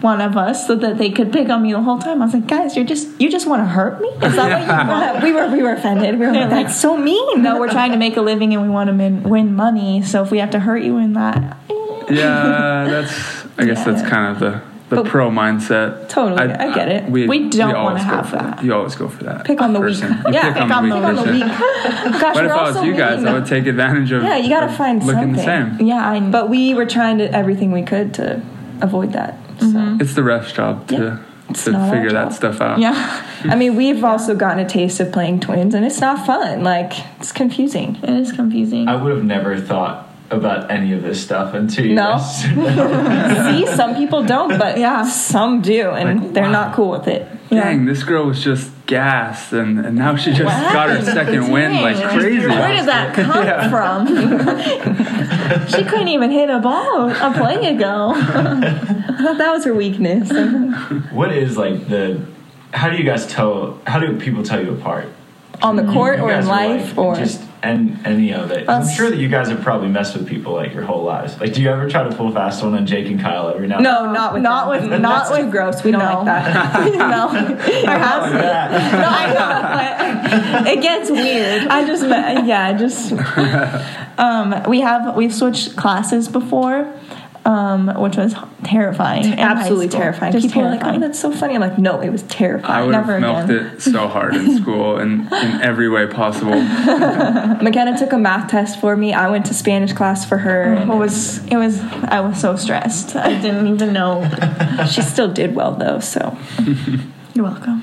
one 0.00 0.20
of 0.20 0.36
us 0.36 0.66
so 0.66 0.74
that 0.74 0.98
they 0.98 1.10
could 1.10 1.32
pick 1.32 1.48
on 1.48 1.62
me 1.62 1.72
the 1.72 1.80
whole 1.80 1.98
time. 1.98 2.20
I 2.20 2.24
was 2.26 2.34
like, 2.34 2.46
guys, 2.48 2.76
you're 2.76 2.84
just 2.84 3.08
you 3.20 3.30
just 3.30 3.46
want 3.46 3.60
to 3.62 3.66
hurt 3.66 4.00
me? 4.00 4.08
Is 4.22 4.34
that 4.36 4.68
what 4.68 4.84
you 4.84 4.88
want? 4.90 5.22
we 5.22 5.32
were 5.32 5.48
we 5.56 5.62
were 5.62 5.72
offended. 5.72 6.18
We 6.18 6.26
were 6.26 6.32
like, 6.32 6.50
that's 6.50 6.78
so 6.78 6.96
mean. 6.96 7.40
No, 7.42 7.58
we're 7.60 7.70
trying 7.70 7.92
to 7.92 7.98
make 7.98 8.16
a 8.16 8.20
living 8.22 8.52
and 8.52 8.62
we 8.62 8.68
want 8.68 8.88
to 8.88 8.92
min- 8.92 9.22
win 9.22 9.54
money. 9.54 10.02
So 10.02 10.22
if 10.22 10.30
we 10.30 10.38
have 10.38 10.50
to 10.50 10.58
hurt 10.60 10.82
you 10.82 10.98
in 10.98 11.12
that, 11.14 11.56
eh. 11.70 11.74
yeah, 12.10 12.84
that's. 12.88 13.44
I 13.56 13.64
guess 13.64 13.84
that's 13.84 14.02
kind 14.02 14.32
of 14.32 14.40
the 14.40 14.73
the 14.90 14.96
But- 14.96 15.06
pro 15.06 15.30
mindset. 15.30 16.08
Totally, 16.08 16.42
I 16.42 16.74
get 16.74 16.88
it. 16.88 17.10
We, 17.10 17.26
We 17.26 17.48
don't 17.48 17.68
wanna 17.72 17.78
always 17.78 18.02
have 18.02 18.28
for 18.28 18.36
that. 18.36 18.62
You 18.62 18.74
always 18.74 18.94
go 18.94 19.08
for 19.08 19.24
that. 19.24 19.44
Pick 19.44 19.60
on 19.62 19.72
the 19.72 19.80
weak. 19.80 19.88
person. 20.00 20.12
You 20.26 20.32
Yeah, 20.34 20.52
pick, 20.52 20.62
on, 20.70 20.88
the 20.88 20.94
weak. 20.94 21.04
on 21.04 21.16
the 21.16 21.22
person. 21.22 21.34
weak. 21.34 21.42
Gosh, 22.20 22.34
What 22.34 22.36
we're 22.36 22.44
if 22.44 22.52
I 22.52 22.62
was 22.70 22.84
you 22.84 22.94
guys? 22.94 23.18
mean. 23.18 23.28
I 23.28 23.32
would 23.32 23.46
take 23.46 23.66
advantage 23.66 24.12
of. 24.12 24.22
Yeah, 24.22 24.36
you 24.36 24.48
gotta 24.50 24.66
of 24.66 24.76
find 24.76 25.02
looking 25.02 25.32
the 25.32 25.42
same. 25.42 25.78
yeah, 25.80 26.08
I 26.08 26.20
But 26.20 26.50
we 26.50 26.74
were 26.74 26.86
trying 26.86 27.18
to 27.18 27.34
everything 27.34 27.72
we 27.72 27.82
could 27.82 28.12
to 28.14 28.42
avoid 28.82 29.12
that. 29.14 29.38
So 29.60 29.66
mm-hmm. 29.66 30.00
It's 30.00 30.14
the 30.14 30.22
ref's 30.22 30.52
job 30.52 30.86
to 30.88 30.94
Yeah. 30.94 31.16
It's 31.50 31.64
to 31.64 31.72
figure 31.90 32.10
that 32.10 32.32
stuff 32.32 32.60
out. 32.60 32.78
yeah, 32.78 33.22
I 33.44 33.54
mean, 33.54 33.76
we've 33.76 34.02
also 34.02 34.34
gotten 34.34 34.58
a 34.64 34.68
taste 34.68 34.98
of 35.00 35.12
playing 35.12 35.40
twins, 35.40 35.74
and 35.74 35.84
it's 35.84 36.00
not 36.00 36.26
fun. 36.26 36.62
Like 36.64 36.92
it's 37.20 37.32
confusing. 37.32 37.98
it 38.02 38.10
is 38.10 38.32
confusing. 38.32 38.88
I 38.88 38.96
would 38.96 39.12
have 39.14 39.24
never 39.24 39.56
thought 39.58 40.08
about 40.30 40.70
any 40.70 40.92
of 40.92 41.02
this 41.02 41.22
stuff 41.22 41.54
until 41.54 41.84
you 41.86 41.94
No. 41.94 42.12
guys- 42.12 42.42
See, 43.68 43.76
some 43.76 43.94
people 43.94 44.22
don't, 44.22 44.58
but 44.58 44.78
Yeah. 44.78 45.04
some 45.04 45.60
do, 45.60 45.90
and 45.90 46.20
Like, 46.22 46.32
they're 46.32 46.44
wow. 46.44 46.50
not 46.52 46.74
cool 46.74 46.90
with 46.90 47.06
it. 47.08 47.26
Dang, 47.50 47.84
this 47.84 48.02
girl 48.02 48.26
was 48.26 48.42
just 48.42 48.70
gassed, 48.86 49.52
and, 49.52 49.78
and 49.86 49.94
now 49.96 50.16
she 50.16 50.32
just 50.32 50.42
got 50.72 50.88
her 50.90 51.00
second 51.02 51.52
win 51.52 51.80
like 51.80 51.96
crazy. 52.08 52.48
Where 52.48 52.74
did 52.76 52.86
that 52.86 53.14
come 53.14 53.70
from? 53.70 55.66
she 55.68 55.84
couldn't 55.84 56.08
even 56.08 56.30
hit 56.32 56.50
a 56.50 56.58
ball 56.58 57.10
a 57.10 57.32
play 57.32 57.66
ago. 57.74 58.12
I 58.16 59.16
thought 59.22 59.38
that 59.38 59.52
was 59.52 59.64
her 59.66 59.74
weakness. 59.74 60.30
what 61.12 61.32
is 61.32 61.56
like 61.56 61.86
the? 61.88 62.20
How 62.72 62.90
do 62.90 62.96
you 62.96 63.04
guys 63.04 63.24
tell? 63.26 63.78
How 63.86 64.00
do 64.00 64.18
people 64.18 64.42
tell 64.42 64.60
you 64.64 64.72
apart? 64.72 65.06
On 65.62 65.76
the 65.76 65.84
court 65.84 66.18
You 66.18 66.24
or 66.24 66.32
in 66.32 66.46
life, 66.48 66.96
like, 66.96 66.98
or 66.98 67.14
just 67.14 67.40
and 67.64 68.06
any 68.06 68.32
of 68.32 68.50
it. 68.50 68.68
I'm 68.68 68.86
sure 68.88 69.08
that 69.10 69.16
you 69.18 69.28
guys 69.28 69.48
have 69.48 69.62
probably 69.62 69.88
messed 69.88 70.14
with 70.16 70.28
people 70.28 70.52
like 70.52 70.74
your 70.74 70.82
whole 70.84 71.02
lives. 71.02 71.38
Like, 71.40 71.52
do 71.54 71.62
you 71.62 71.70
ever 71.70 71.88
try 71.88 72.02
to 72.08 72.14
pull 72.14 72.30
fast 72.30 72.62
one 72.62 72.74
on 72.74 72.86
Jake 72.86 73.06
and 73.06 73.18
Kyle 73.20 73.48
every 73.48 73.66
now? 73.66 73.78
and 73.78 73.86
then? 73.86 73.92
no, 74.04 74.12
not 74.12 74.34
with 74.34 74.42
Not 74.42 74.70
them. 74.72 74.90
with- 74.90 75.00
not 75.00 75.18
That's 75.26 75.30
with- 75.30 75.46
too 75.46 75.50
gross. 75.50 75.82
We 75.82 75.90
don't 75.92 76.00
no. 76.00 76.22
like 76.22 76.24
that. 76.26 76.92
no, 76.94 77.32
there 77.32 77.98
has 77.98 78.32
then? 78.32 79.00
No, 79.00 79.08
I 79.08 79.26
know, 79.32 80.62
but 80.62 80.66
it 80.72 80.82
gets 80.82 81.10
weird. 81.10 81.68
I 81.68 81.86
just 81.86 82.02
met, 82.04 82.44
yeah, 82.46 82.72
just 82.76 83.12
Um, 84.18 84.62
we 84.68 84.80
have 84.80 85.16
we've 85.16 85.34
switched 85.34 85.74
classes 85.76 86.28
before, 86.28 86.92
um, 87.46 87.88
which 88.00 88.16
was 88.16 88.34
terrifying. 88.62 89.34
absolutely 89.38 89.88
terrifying. 89.88 90.32
Just 90.32 90.46
People 90.48 90.62
are 90.62 90.70
like, 90.70 90.84
"Oh, 90.84 90.98
that's 90.98 91.18
so 91.18 91.30
funny." 91.32 91.54
I'm 91.54 91.60
like, 91.60 91.78
"No, 91.78 92.00
it 92.00 92.10
was 92.10 92.22
I 92.22 92.26
terrifying." 92.26 92.86
would 92.86 92.94
have 92.94 93.06
Never 93.06 93.20
milked 93.20 93.50
again. 93.50 93.66
it 93.76 93.80
so 93.82 94.08
hard 94.08 94.34
in 94.34 94.56
school 94.62 94.96
and 94.96 95.22
in 95.32 95.60
every 95.62 95.88
way 95.88 96.06
possible. 96.06 96.52
McKenna 97.62 97.98
took 97.98 98.12
a 98.12 98.18
math 98.18 98.50
test 98.50 98.80
for 98.80 98.96
me. 98.96 99.12
I 99.12 99.28
went 99.30 99.46
to 99.46 99.54
Spanish 99.54 99.92
class 99.92 100.24
for 100.28 100.38
her. 100.38 100.74
it 100.74 100.86
was 100.86 101.44
it 101.46 101.56
was 101.56 101.80
I 102.04 102.20
was 102.20 102.40
so 102.40 102.56
stressed. 102.56 103.16
I 103.16 103.40
didn't 103.40 103.66
even 103.66 103.92
know. 103.92 104.28
She 104.90 105.02
still 105.02 105.32
did 105.32 105.54
well 105.54 105.74
though, 105.74 106.00
so 106.00 106.36
You're 107.34 107.44
welcome. 107.44 107.82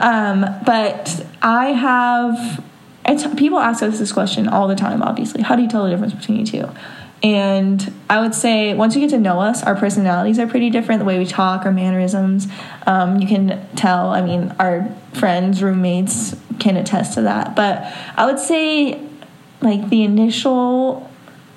um, 0.00 0.44
but 0.66 1.24
I 1.42 1.66
have. 1.72 2.62
It's, 3.06 3.26
people 3.34 3.58
ask 3.58 3.82
us 3.82 3.98
this 3.98 4.12
question 4.12 4.46
all 4.46 4.68
the 4.68 4.76
time. 4.76 5.02
Obviously, 5.02 5.42
how 5.42 5.56
do 5.56 5.62
you 5.62 5.68
tell 5.68 5.84
the 5.84 5.90
difference 5.90 6.12
between 6.14 6.38
you 6.40 6.46
two? 6.46 6.68
And 7.22 7.92
I 8.08 8.20
would 8.20 8.34
say 8.34 8.72
once 8.74 8.94
you 8.94 9.00
get 9.02 9.10
to 9.10 9.18
know 9.18 9.40
us, 9.40 9.62
our 9.62 9.74
personalities 9.76 10.38
are 10.38 10.46
pretty 10.46 10.70
different. 10.70 11.00
The 11.00 11.04
way 11.04 11.18
we 11.18 11.26
talk, 11.26 11.66
our 11.66 11.72
mannerisms, 11.72 12.48
um, 12.86 13.20
you 13.20 13.26
can 13.28 13.66
tell. 13.76 14.08
I 14.10 14.22
mean, 14.22 14.54
our 14.58 14.88
friends, 15.12 15.62
roommates 15.62 16.34
can 16.58 16.76
attest 16.76 17.14
to 17.14 17.22
that. 17.22 17.54
But 17.54 17.82
I 18.16 18.24
would 18.26 18.38
say, 18.38 19.06
like 19.60 19.90
the 19.90 20.02
initial. 20.04 21.08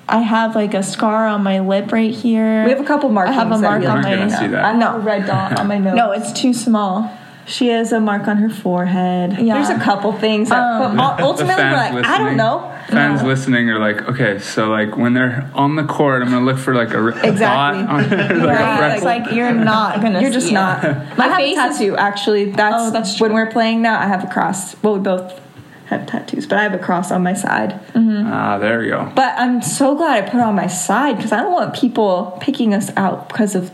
I 0.06 0.18
have 0.18 0.54
like 0.54 0.74
a 0.74 0.82
scar 0.82 1.26
on 1.26 1.42
my 1.42 1.60
lip 1.60 1.90
right 1.90 2.12
here. 2.12 2.64
We 2.64 2.70
have 2.70 2.80
a 2.80 2.84
couple 2.84 3.08
marks. 3.08 3.30
I 3.30 3.32
have 3.32 3.50
a 3.50 3.56
mark 3.56 3.82
on 3.84 4.02
my. 4.02 4.02
not 4.02 4.04
gonna 4.04 4.30
see 4.30 4.48
that. 4.48 4.62
I 4.62 4.72
have 4.74 4.96
a 4.96 4.98
red 4.98 5.26
dot 5.26 5.58
on 5.58 5.66
my 5.66 5.78
nose. 5.78 5.96
No, 5.96 6.12
it's 6.12 6.30
too 6.30 6.52
small. 6.52 7.10
She 7.46 7.68
has 7.68 7.90
a 7.92 8.00
mark 8.00 8.28
on 8.28 8.36
her 8.38 8.50
forehead. 8.50 9.38
Yeah. 9.38 9.54
There's 9.54 9.70
a 9.70 9.82
couple 9.82 10.12
things 10.12 10.50
that 10.50 10.58
Um, 10.58 10.96
but 10.96 11.20
ultimately 11.20 11.54
we're 11.54 11.70
fans 11.70 11.94
like, 11.94 12.04
I 12.04 12.18
don't 12.18 12.36
know. 12.36 12.73
Fans 12.88 13.22
listening 13.22 13.70
are 13.70 13.78
like, 13.78 14.08
okay, 14.08 14.38
so 14.38 14.68
like 14.68 14.96
when 14.96 15.14
they're 15.14 15.50
on 15.54 15.76
the 15.76 15.84
court, 15.84 16.22
I'm 16.22 16.30
gonna 16.30 16.44
look 16.44 16.58
for 16.58 16.74
like 16.74 16.92
a, 16.92 16.98
r- 16.98 17.08
a 17.10 17.26
Exactly. 17.28 17.38
dot 17.38 17.74
on 17.74 18.02
like 18.10 18.10
a 18.12 18.16
Right, 18.46 18.76
freckle. 18.78 18.96
it's 18.96 19.04
like 19.04 19.32
you're 19.34 19.52
not 19.72 20.00
gonna. 20.00 20.20
You're 20.20 20.30
just 20.30 20.48
see 20.48 20.54
not. 20.54 20.82
My 21.18 21.26
I 21.26 21.28
have 21.28 21.36
face 21.76 21.80
a 21.80 21.84
is- 21.92 21.94
Actually, 21.98 22.50
that's, 22.52 22.74
Oh, 22.78 22.90
that's 22.90 23.20
when 23.20 23.32
we're 23.32 23.50
playing 23.50 23.82
now. 23.82 23.98
I 24.00 24.06
have 24.06 24.22
a 24.24 24.26
cross. 24.28 24.80
Well, 24.82 24.94
we 24.94 25.00
both 25.00 25.40
have 25.86 26.06
tattoos, 26.06 26.46
but 26.46 26.58
I 26.58 26.62
have 26.62 26.74
a 26.74 26.78
cross 26.78 27.10
on 27.10 27.22
my 27.22 27.34
side. 27.34 27.78
ah, 27.94 28.58
there 28.58 28.82
you 28.82 28.90
go. 28.90 29.12
But 29.14 29.34
I'm 29.38 29.60
so 29.62 29.94
glad 29.94 30.22
I 30.24 30.28
put 30.30 30.38
it 30.38 30.42
on 30.42 30.54
my 30.54 30.66
side 30.66 31.16
because 31.16 31.32
I 31.32 31.40
don't 31.42 31.52
want 31.52 31.74
people 31.74 32.38
picking 32.40 32.72
us 32.74 32.90
out 32.96 33.28
because 33.28 33.54
of 33.54 33.70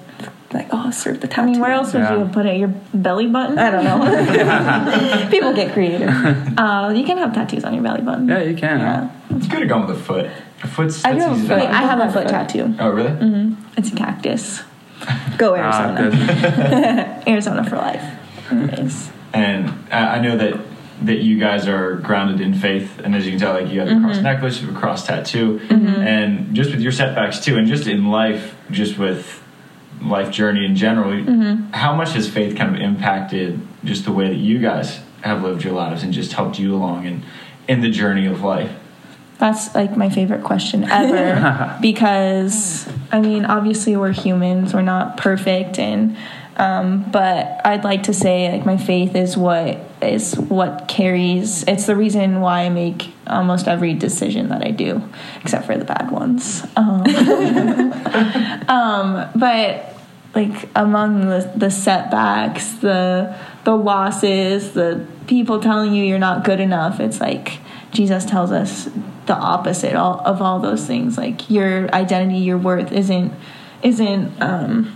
like, 0.53 0.69
oh, 0.73 0.91
serve 0.91 1.21
the 1.21 1.29
tattoo. 1.29 1.43
I 1.43 1.45
mean, 1.47 1.61
where 1.61 1.73
else 1.73 1.93
would 1.93 2.01
Yeah. 2.03 2.19
you 2.19 2.25
put 2.27 2.47
it? 2.47 2.57
Your 2.59 2.75
belly 2.93 3.27
button? 3.29 3.59
I 3.59 3.71
don't 3.71 3.85
know. 3.85 5.29
people 5.31 5.53
get 5.55 5.73
creative. 5.73 6.09
Uh, 6.59 6.93
you 6.95 7.05
can 7.05 7.19
have 7.19 7.33
tattoos 7.33 7.65
on 7.65 7.75
your 7.75 7.83
belly 7.83 8.03
button. 8.03 8.29
Yeah, 8.29 8.43
you 8.43 8.57
can. 8.57 8.81
Yeah. 8.81 9.11
It's 9.31 9.47
good 9.47 9.61
to 9.61 9.67
go 9.67 9.81
with 9.87 9.97
a 9.97 10.01
foot. 10.01 10.27
A 10.63 10.67
foot's 10.67 11.05
I 11.05 11.13
do 11.15 11.21
have 11.21 11.33
a 11.33 11.35
foot. 11.37 11.49
to- 11.49 11.55
Wait, 11.57 11.67
I 11.69 11.83
have 11.83 12.01
a 12.01 12.13
foot 12.13 12.29
tattoo. 12.29 12.75
Oh, 12.79 12.91
really? 12.91 13.57
It's 13.77 13.93
a 13.93 13.95
cactus. 13.97 14.63
Go 15.39 15.57
Ah, 15.57 15.97
Arizona. 15.97 16.11
good. 17.25 17.29
Arizona 17.29 17.65
for 17.65 17.77
life. 17.77 18.05
Anyways. 18.51 19.11
And 19.33 19.71
I 19.91 20.17
I 20.17 20.21
know 20.21 20.37
that 20.37 20.61
that 21.03 21.19
you 21.21 21.39
guys 21.39 21.67
are 21.67 21.95
grounded 21.97 22.43
in 22.43 22.53
faith, 22.53 22.99
and 23.03 23.15
as 23.17 23.25
you 23.25 23.31
can 23.33 23.41
tell, 23.41 23.55
like 23.55 23.71
you 23.73 23.81
have 23.81 23.89
a 23.89 23.93
Mm-hmm. 23.93 24.05
cross 24.05 24.19
necklace, 24.19 24.61
you 24.61 24.67
have 24.67 24.77
a 24.77 24.79
cross 24.79 25.07
tattoo, 25.07 25.59
and 25.71 26.55
just 26.55 26.71
with 26.73 26.81
your 26.83 26.93
setbacks 26.93 27.39
too, 27.41 27.57
and 27.57 27.67
just 27.67 27.87
in 27.87 28.11
life, 28.11 28.55
just 28.71 28.99
with 28.99 29.40
life 30.03 30.31
journey 30.31 30.65
in 30.65 30.77
general, 30.77 31.11
Mm-hmm. 31.11 31.73
how 31.73 31.95
much 31.95 32.13
has 32.13 32.29
faith 32.29 32.57
kind 32.57 32.75
of 32.75 32.81
impacted 32.81 33.61
just 33.85 34.05
the 34.05 34.13
way 34.13 34.29
that 34.29 34.37
you 34.37 34.59
guys 34.59 35.01
have 35.23 35.43
lived 35.43 35.63
your 35.65 35.75
lives 35.75 36.03
and 36.03 36.13
just 36.13 36.33
helped 36.33 36.59
you 36.59 36.75
along 36.75 37.07
in 37.07 37.23
in 37.69 37.81
the 37.83 37.91
journey 37.91 38.27
of 38.27 38.43
life? 38.43 38.73
That's 39.39 39.75
like 39.75 39.97
my 39.97 40.11
favorite 40.11 40.43
question 40.45 40.85
ever 40.85 41.79
because 41.83 42.89
I 43.13 43.21
mean, 43.21 43.45
obviously 43.45 43.97
we're 43.97 44.13
humans, 44.13 44.75
we're 44.75 44.83
not 44.83 45.17
perfect, 45.17 45.79
and 45.79 46.17
um, 46.61 47.11
but 47.11 47.63
I'd 47.65 47.85
like 47.85 48.03
to 48.03 48.13
say 48.13 48.53
like 48.53 48.67
my 48.67 48.77
faith 48.77 49.17
is 49.17 49.35
what 49.35 49.81
is 50.03 50.35
what 50.37 50.89
carries. 50.89 51.65
It's 51.67 51.87
the 51.87 51.97
reason 51.97 52.43
why 52.43 52.65
I 52.65 52.69
make 52.69 53.15
almost 53.27 53.67
every 53.67 53.95
decision 53.95 54.51
that 54.51 54.63
I 54.63 54.71
do, 54.71 55.03
except 55.41 55.65
for 55.65 55.79
the 55.79 55.87
bad 55.87 56.11
ones. 56.11 56.63
Um, 56.77 57.01
um, 58.69 59.31
but 59.35 59.97
like 60.35 60.69
among 60.77 61.29
the, 61.29 61.51
the 61.57 61.71
setbacks, 61.71 62.75
the 62.75 63.35
the 63.65 63.75
losses, 63.75 64.73
the 64.73 65.07
people 65.29 65.61
telling 65.61 65.95
you 65.95 66.05
you're 66.05 66.19
not 66.19 66.45
good 66.45 66.61
enough, 66.61 67.01
it's 67.01 67.23
like 67.23 67.59
Jesus 67.91 68.27
tells 68.27 68.53
us 68.53 68.91
the 69.25 69.35
opposite 69.35 69.95
all, 69.95 70.21
of 70.27 70.43
all 70.43 70.61
those 70.61 70.87
things. 70.87 71.17
Like 71.17 71.49
your 71.49 71.91
identity, 71.95 72.41
your 72.41 72.59
worth 72.59 72.93
isn't 72.93 73.33
isn't 73.83 74.43
um, 74.43 74.95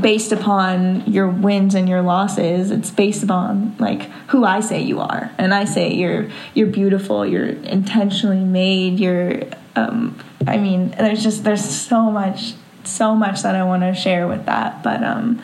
based 0.00 0.32
upon 0.32 1.06
your 1.06 1.28
wins 1.28 1.74
and 1.74 1.88
your 1.88 2.02
losses. 2.02 2.70
It's 2.70 2.90
based 2.90 3.22
upon 3.22 3.76
like 3.78 4.02
who 4.28 4.44
I 4.44 4.60
say 4.60 4.82
you 4.82 5.00
are, 5.00 5.30
and 5.38 5.54
I 5.54 5.64
say 5.64 5.94
you're 5.94 6.30
you're 6.54 6.68
beautiful. 6.68 7.26
You're 7.26 7.48
intentionally 7.48 8.44
made. 8.44 8.98
You're 8.98 9.42
um, 9.76 10.18
I 10.46 10.58
mean, 10.58 10.90
there's 10.90 11.22
just 11.22 11.44
there's 11.44 11.64
so 11.64 12.10
much 12.10 12.54
so 12.84 13.14
much 13.14 13.42
that 13.42 13.54
I 13.54 13.64
want 13.64 13.82
to 13.82 13.94
share 13.94 14.28
with 14.28 14.46
that, 14.46 14.82
but 14.82 15.02
um, 15.02 15.42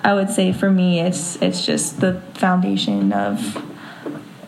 I 0.00 0.14
would 0.14 0.30
say 0.30 0.52
for 0.52 0.70
me, 0.70 1.00
it's 1.00 1.40
it's 1.42 1.64
just 1.64 2.00
the 2.00 2.20
foundation 2.34 3.12
of 3.12 3.62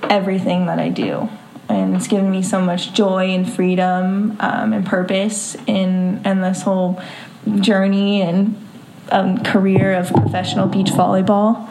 everything 0.02 0.66
that 0.66 0.78
I 0.78 0.88
do, 0.88 1.28
and 1.68 1.96
it's 1.96 2.08
given 2.08 2.30
me 2.30 2.42
so 2.42 2.60
much 2.60 2.92
joy 2.92 3.26
and 3.26 3.50
freedom 3.50 4.36
um, 4.40 4.72
and 4.72 4.84
purpose 4.84 5.56
in 5.66 6.20
and 6.24 6.42
this 6.42 6.62
whole 6.62 7.00
journey 7.60 8.20
and 8.20 8.56
um, 9.10 9.42
career 9.44 9.94
of 9.94 10.12
professional 10.12 10.66
beach 10.66 10.88
volleyball. 10.88 11.68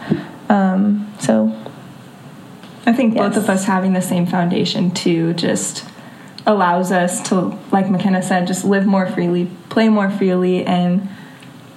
Um, 0.49 1.13
so 1.19 1.55
I 2.85 2.93
think 2.93 3.15
both 3.15 3.35
of 3.35 3.49
us 3.49 3.65
having 3.65 3.93
the 3.93 4.01
same 4.01 4.25
foundation 4.25 4.91
too 4.91 5.33
just 5.33 5.85
allows 6.45 6.91
us 6.91 7.27
to, 7.29 7.57
like 7.71 7.89
McKenna 7.89 8.23
said, 8.23 8.47
just 8.47 8.63
live 8.63 8.85
more 8.85 9.05
freely, 9.05 9.49
play 9.69 9.89
more 9.89 10.09
freely, 10.09 10.65
and 10.65 11.09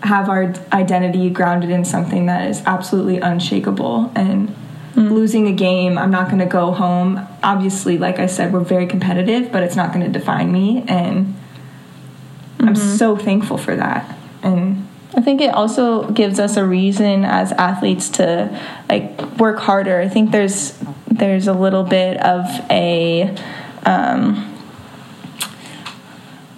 have 0.03 0.29
our 0.29 0.55
identity 0.73 1.29
grounded 1.29 1.71
in 1.71 1.85
something 1.85 2.27
that 2.27 2.49
is 2.49 2.63
absolutely 2.65 3.19
unshakable. 3.19 4.13
And 4.15 4.55
losing 4.95 5.47
a 5.47 5.53
game, 5.53 5.99
I'm 5.99 6.11
not 6.11 6.27
going 6.27 6.39
to 6.39 6.47
go 6.47 6.73
home. 6.73 7.27
Obviously, 7.43 7.99
like 7.99 8.19
I 8.19 8.27
said, 8.27 8.53
we're 8.53 8.61
very 8.61 8.87
competitive, 8.87 9.51
but 9.51 9.63
it's 9.63 9.77
not 9.77 9.93
going 9.93 10.05
to 10.05 10.19
define 10.19 10.53
me. 10.53 10.85
And 10.87 11.35
I'm 12.61 12.77
so 12.77 13.17
thankful 13.17 13.59
for 13.59 13.75
that. 13.77 14.17
And 14.43 14.87
I 15.15 15.21
think 15.21 15.41
it 15.41 15.53
also 15.53 16.09
gives 16.11 16.39
us 16.39 16.57
a 16.57 16.65
reason 16.65 17.25
as 17.25 17.53
athletes 17.53 18.11
to 18.11 18.61
like 18.89 19.21
work 19.39 19.59
harder. 19.59 20.01
I 20.01 20.09
think 20.09 20.31
there's 20.31 20.79
there's 21.09 21.49
a 21.49 21.53
little 21.53 21.83
bit 21.83 22.17
of 22.19 22.47
a 22.71 23.37
um, 23.85 24.37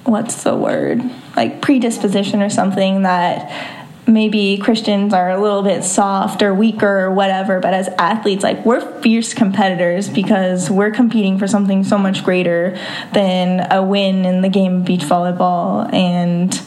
what's 0.05 0.43
the 0.43 0.55
word 0.55 1.03
like 1.37 1.63
predisposition 1.63 2.43
or 2.43 2.51
something 2.51 3.03
that 3.03 3.81
maybe 4.07 4.59
Christians 4.59 5.15
are 5.15 5.31
a 5.31 5.41
little 5.41 5.63
bit 5.63 5.85
soft 5.85 6.43
or 6.43 6.53
weaker 6.55 7.01
or 7.01 7.11
whatever, 7.13 7.61
but 7.61 7.73
as 7.73 7.89
athletes, 7.99 8.43
like 8.43 8.65
we're 8.67 8.81
fierce 9.01 9.33
competitors 9.33 10.09
because 10.09 10.71
we're 10.71 10.91
competing 10.91 11.39
for 11.39 11.47
something 11.47 11.85
so 11.85 11.97
much 11.97 12.25
greater 12.25 12.79
than 13.13 13.67
a 13.73 13.83
win 13.83 14.25
in 14.25 14.43
the 14.43 14.49
game 14.49 14.79
of 14.79 14.85
beach 14.85 15.03
volleyball, 15.03 15.93
and 15.93 16.61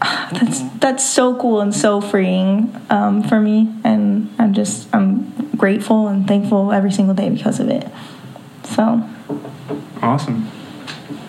that's 0.00 0.62
that's 0.78 1.08
so 1.08 1.36
cool 1.36 1.60
and 1.60 1.74
so 1.74 2.00
freeing 2.00 2.74
um, 2.90 3.22
for 3.22 3.40
me, 3.40 3.72
and 3.84 4.32
I'm 4.38 4.54
just 4.54 4.88
I'm 4.94 5.32
grateful 5.56 6.08
and 6.08 6.26
thankful 6.26 6.72
every 6.72 6.92
single 6.92 7.14
day 7.14 7.30
because 7.30 7.58
of 7.60 7.68
it. 7.68 7.88
So 8.64 9.08
Awesome. 10.02 10.48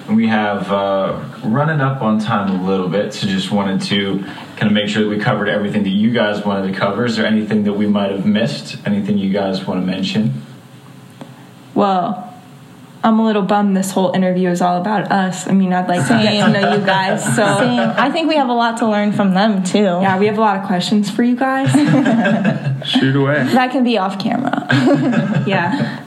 We 0.07 0.27
have 0.27 0.71
uh, 0.71 1.23
running 1.43 1.81
up 1.81 2.01
on 2.01 2.19
time 2.19 2.59
a 2.59 2.67
little 2.67 2.89
bit, 2.89 3.13
so 3.13 3.27
just 3.27 3.51
wanted 3.51 3.81
to 3.83 4.23
kind 4.57 4.63
of 4.63 4.71
make 4.71 4.89
sure 4.89 5.03
that 5.03 5.09
we 5.09 5.19
covered 5.19 5.49
everything 5.49 5.83
that 5.83 5.89
you 5.89 6.11
guys 6.11 6.43
wanted 6.43 6.71
to 6.71 6.79
cover. 6.79 7.05
Is 7.05 7.15
there 7.15 7.25
anything 7.25 7.63
that 7.63 7.73
we 7.73 7.87
might 7.87 8.11
have 8.11 8.25
missed? 8.25 8.77
Anything 8.85 9.17
you 9.17 9.31
guys 9.31 9.65
want 9.65 9.81
to 9.81 9.85
mention? 9.85 10.41
Well, 11.75 12.28
I'm 13.03 13.19
a 13.19 13.25
little 13.25 13.43
bummed 13.43 13.77
this 13.77 13.91
whole 13.91 14.11
interview 14.11 14.49
is 14.49 14.61
all 14.61 14.79
about 14.79 15.11
us. 15.11 15.47
I 15.47 15.53
mean, 15.53 15.71
I'd 15.71 15.87
like 15.87 16.05
to 16.07 16.13
get 16.21 16.45
to 16.45 16.51
know 16.51 16.75
you 16.75 16.85
guys. 16.85 17.23
So, 17.23 17.59
Same. 17.59 17.79
I 17.79 18.09
think 18.11 18.27
we 18.27 18.35
have 18.35 18.49
a 18.49 18.53
lot 18.53 18.77
to 18.79 18.87
learn 18.87 19.13
from 19.13 19.33
them 19.33 19.63
too. 19.63 19.79
yeah, 19.79 20.19
we 20.19 20.25
have 20.25 20.37
a 20.37 20.41
lot 20.41 20.57
of 20.57 20.65
questions 20.65 21.09
for 21.09 21.23
you 21.23 21.35
guys. 21.35 21.71
Shoot 22.89 23.15
away. 23.15 23.43
That 23.53 23.71
can 23.71 23.83
be 23.83 23.97
off 23.97 24.19
camera. 24.19 24.67
yeah. 25.47 26.03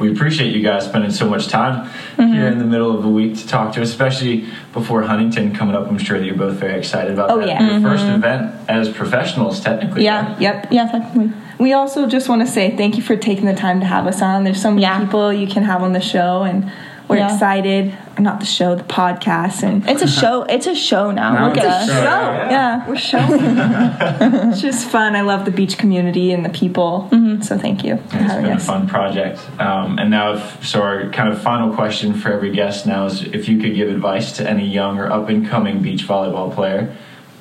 We 0.00 0.10
appreciate 0.10 0.54
you 0.56 0.62
guys 0.62 0.86
spending 0.86 1.10
so 1.10 1.28
much 1.28 1.48
time 1.48 1.88
Mm-hmm. 2.16 2.32
here 2.34 2.46
in 2.48 2.58
the 2.58 2.64
middle 2.64 2.94
of 2.94 3.02
the 3.02 3.08
week 3.08 3.36
to 3.38 3.46
talk 3.46 3.72
to 3.74 3.82
us, 3.82 3.88
especially 3.90 4.46
before 4.72 5.02
Huntington 5.02 5.54
coming 5.54 5.74
up. 5.74 5.86
I'm 5.88 5.96
sure 5.98 6.18
that 6.18 6.24
you're 6.26 6.34
both 6.34 6.56
very 6.56 6.78
excited 6.78 7.12
about 7.12 7.30
Oh, 7.30 7.38
that. 7.38 7.48
yeah. 7.48 7.78
Your 7.78 7.80
first 7.80 8.04
event 8.04 8.54
as 8.68 8.88
professionals, 8.90 9.60
technically. 9.60 10.04
Yeah. 10.04 10.32
right? 10.32 10.40
Yep. 10.40 10.66
Yeah, 10.70 10.90
technically. 10.90 11.32
We 11.58 11.72
also 11.72 12.06
just 12.06 12.28
want 12.28 12.40
to 12.42 12.46
say 12.46 12.76
thank 12.76 12.96
you 12.96 13.02
for 13.02 13.16
taking 13.16 13.44
the 13.46 13.54
time 13.54 13.80
to 13.80 13.86
have 13.86 14.06
us 14.06 14.20
on. 14.22 14.44
There's 14.44 14.60
so 14.60 14.70
many 14.70 14.82
Yeah. 14.82 15.00
people 15.04 15.32
you 15.32 15.46
can 15.46 15.62
have 15.64 15.82
on 15.82 15.92
the 15.92 16.00
show, 16.00 16.42
and 16.42 16.70
we're 17.10 17.16
Yeah. 17.16 17.32
excited. 17.32 17.92
Not 18.18 18.38
the 18.40 18.46
show, 18.46 18.74
the 18.74 18.84
podcast, 18.84 19.62
and 19.62 19.86
It's 19.88 20.02
a 20.02 20.08
show. 20.20 20.42
It's 20.44 20.66
a 20.66 20.74
show 20.74 21.10
now. 21.10 21.32
Now 21.34 21.48
Look 21.48 21.56
it's 21.56 21.66
at 21.66 21.72
a 21.72 21.82
us. 21.82 21.88
show. 21.88 22.50
Yeah. 22.50 22.88
we're 22.88 22.96
showing. 22.96 24.48
it's 24.50 24.60
just 24.60 24.88
fun. 24.88 25.16
I 25.16 25.22
love 25.22 25.44
the 25.44 25.50
beach 25.50 25.76
community 25.76 26.32
and 26.32 26.44
the 26.44 26.50
people. 26.50 27.08
So 27.42 27.56
thank 27.58 27.82
you 27.84 27.96
for 27.96 28.02
It's 28.02 28.12
having 28.32 28.44
been 28.44 28.56
a 28.56 28.60
fun 28.60 28.86
project. 28.86 29.40
Um, 29.58 29.98
and 29.98 30.10
now, 30.10 30.34
if, 30.34 30.66
so 30.66 30.82
our 30.82 31.08
kind 31.10 31.32
of 31.32 31.40
final 31.42 31.74
question 31.74 32.12
for 32.14 32.32
every 32.32 32.50
guest 32.52 32.86
now 32.86 33.06
is 33.06 33.22
if 33.22 33.48
you 33.48 33.58
could 33.58 33.74
give 33.74 33.88
advice 33.88 34.32
to 34.36 34.48
any 34.48 34.66
young 34.66 34.98
or 34.98 35.10
up 35.10 35.28
and 35.28 35.46
coming 35.48 35.80
beach 35.82 36.06
volleyball 36.06 36.54
player, 36.54 36.94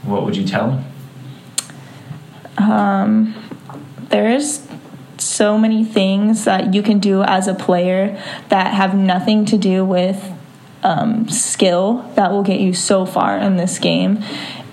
what 0.03 0.23
would 0.25 0.35
you 0.37 0.45
tell 0.47 0.67
them? 0.71 0.85
There's 4.09 4.59
so 5.21 5.57
many 5.57 5.83
things 5.83 6.45
that 6.45 6.73
you 6.73 6.81
can 6.81 6.99
do 6.99 7.23
as 7.23 7.47
a 7.47 7.53
player 7.53 8.21
that 8.49 8.73
have 8.73 8.95
nothing 8.95 9.45
to 9.45 9.57
do 9.57 9.85
with 9.85 10.31
um, 10.83 11.27
skill 11.29 12.09
that 12.15 12.31
will 12.31 12.43
get 12.43 12.59
you 12.59 12.73
so 12.73 13.05
far 13.05 13.37
in 13.37 13.57
this 13.57 13.79
game 13.79 14.23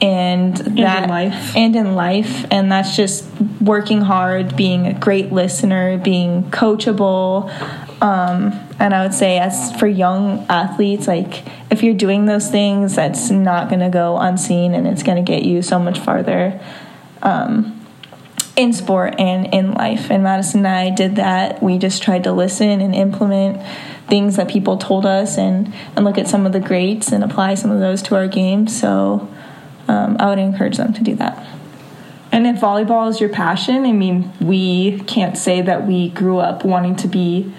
and 0.01 0.57
that 0.57 1.05
in 1.05 1.11
life. 1.11 1.57
and 1.57 1.75
in 1.75 1.95
life. 1.95 2.47
And 2.51 2.71
that's 2.71 2.95
just 2.97 3.29
working 3.61 4.03
hard 4.03 4.57
being 4.57 4.87
a 4.87 4.95
great 4.95 5.33
listener 5.33 5.99
being 5.99 6.45
coachable. 6.51 7.51
Um, 8.03 8.63
and 8.79 8.93
i 8.93 9.03
would 9.03 9.15
say 9.15 9.39
as 9.39 9.75
for 9.79 9.87
young 9.87 10.45
athletes 10.51 11.09
like 11.09 11.45
if 11.71 11.83
you're 11.83 11.95
doing 11.95 12.27
those 12.27 12.51
things 12.51 12.95
that's 12.95 13.31
not 13.31 13.69
going 13.69 13.81
to 13.81 13.89
go 13.89 14.19
unseen 14.19 14.75
and 14.75 14.87
it's 14.87 15.03
going 15.03 15.17
to 15.17 15.23
get 15.23 15.45
you 15.45 15.63
so 15.63 15.79
much 15.79 15.99
farther. 15.99 16.61
Um, 17.23 17.76
in 18.57 18.73
sport 18.73 19.15
and 19.19 19.53
in 19.55 19.73
life 19.73 20.11
and 20.11 20.23
madison 20.23 20.65
and 20.65 20.69
i 20.69 20.91
did 20.91 21.17
that 21.17 21.63
we 21.63 21.79
just 21.79 22.03
tried 22.03 22.25
to 22.25 22.33
listen 22.33 22.81
and 22.81 22.95
implement 22.95 23.61
things 24.09 24.37
that 24.37 24.49
people 24.49 24.77
told 24.79 25.05
us 25.05 25.37
and 25.37 25.73
and 25.95 26.05
look 26.05 26.17
at 26.17 26.27
some 26.27 26.47
of 26.47 26.53
the 26.53 26.61
greats 26.61 27.13
and 27.13 27.23
apply 27.23 27.55
some 27.55 27.71
of 27.71 27.81
those 27.81 28.03
to 28.03 28.15
our 28.15 28.27
game 28.27 28.67
so 28.67 29.29
um, 29.89 30.17
I 30.19 30.29
would 30.29 30.39
encourage 30.39 30.77
them 30.77 30.93
to 30.95 31.03
do 31.03 31.15
that. 31.17 31.47
And 32.33 32.47
if 32.47 32.61
volleyball 32.61 33.09
is 33.09 33.21
your 33.21 33.31
passion, 33.31 33.85
I 33.85 33.93
mean, 33.93 34.33
we 34.41 35.01
can't 35.07 35.39
say 35.39 35.63
that 35.63 35.87
we 35.87 36.11
grew 36.11 36.39
up 36.39 36.65
wanting 36.65 36.97
to 36.97 37.09
be 37.09 37.53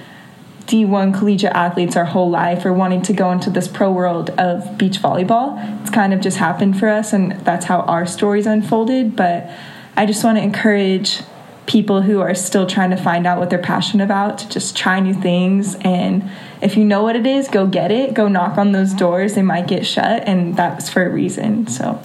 D1 0.66 1.18
collegiate 1.18 1.54
athletes 1.54 1.96
our 1.96 2.06
whole 2.06 2.30
life 2.30 2.66
or 2.66 2.74
wanting 2.74 3.02
to 3.04 3.14
go 3.14 3.32
into 3.32 3.50
this 3.50 3.68
pro 3.70 3.92
world 3.92 4.30
of 4.32 4.78
beach 4.78 5.00
volleyball. 5.02 5.82
It's 5.82 5.90
kind 5.90 6.14
of 6.14 6.20
just 6.20 6.38
happened 6.38 6.78
for 6.78 6.90
us, 6.90 7.14
and 7.14 7.32
that's 7.46 7.66
how 7.66 7.80
our 7.82 8.06
stories 8.06 8.46
unfolded. 8.46 9.16
But 9.16 9.50
I 9.98 10.06
just 10.06 10.24
want 10.24 10.38
to 10.38 10.44
encourage 10.44 11.22
people 11.66 12.02
who 12.02 12.22
are 12.22 12.34
still 12.34 12.66
trying 12.66 12.92
to 12.92 12.98
find 12.98 13.28
out 13.28 13.40
what 13.40 13.50
they're 13.50 13.60
passionate 13.60 14.04
about 14.04 14.38
to 14.38 14.48
just 14.48 14.78
try 14.78 15.00
new 15.02 15.14
things. 15.14 15.76
And 15.82 16.30
if 16.62 16.78
you 16.78 16.86
know 16.86 17.04
what 17.04 17.16
it 17.16 17.28
is, 17.28 17.50
go 17.50 17.68
get 17.68 17.92
it. 17.92 18.14
Go 18.14 18.28
knock 18.28 18.58
on 18.58 18.72
those 18.72 18.94
doors. 18.94 19.34
They 19.34 19.42
might 19.42 19.68
get 19.68 19.86
shut, 19.86 20.24
and 20.26 20.56
that's 20.56 20.90
for 20.90 21.06
a 21.06 21.10
reason. 21.10 21.68
So. 21.68 22.00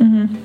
Mhm. 0.00 0.38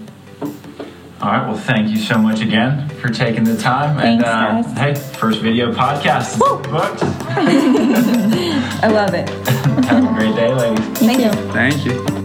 All 1.22 1.32
right. 1.32 1.48
Well, 1.48 1.58
thank 1.58 1.90
you 1.90 1.98
so 1.98 2.18
much 2.18 2.42
again 2.42 2.90
for 3.02 3.10
taking 3.10 3.44
the 3.44 3.58
time. 3.58 3.98
Thanks, 3.98 4.24
and 4.24 4.26
uh, 4.26 4.62
guys. 4.62 4.78
hey, 4.78 4.96
first 5.18 5.42
video 5.42 5.72
podcast 5.74 6.34
is 6.34 6.40
booked. 6.40 7.04
I 8.84 8.88
love 8.88 9.14
it. 9.14 9.30
Have 9.86 10.04
a 10.04 10.14
great 10.18 10.36
day, 10.36 10.54
ladies. 10.54 10.86
Thank 11.00 11.20
you. 11.20 11.32
Thank 11.52 11.86
you. 11.86 12.19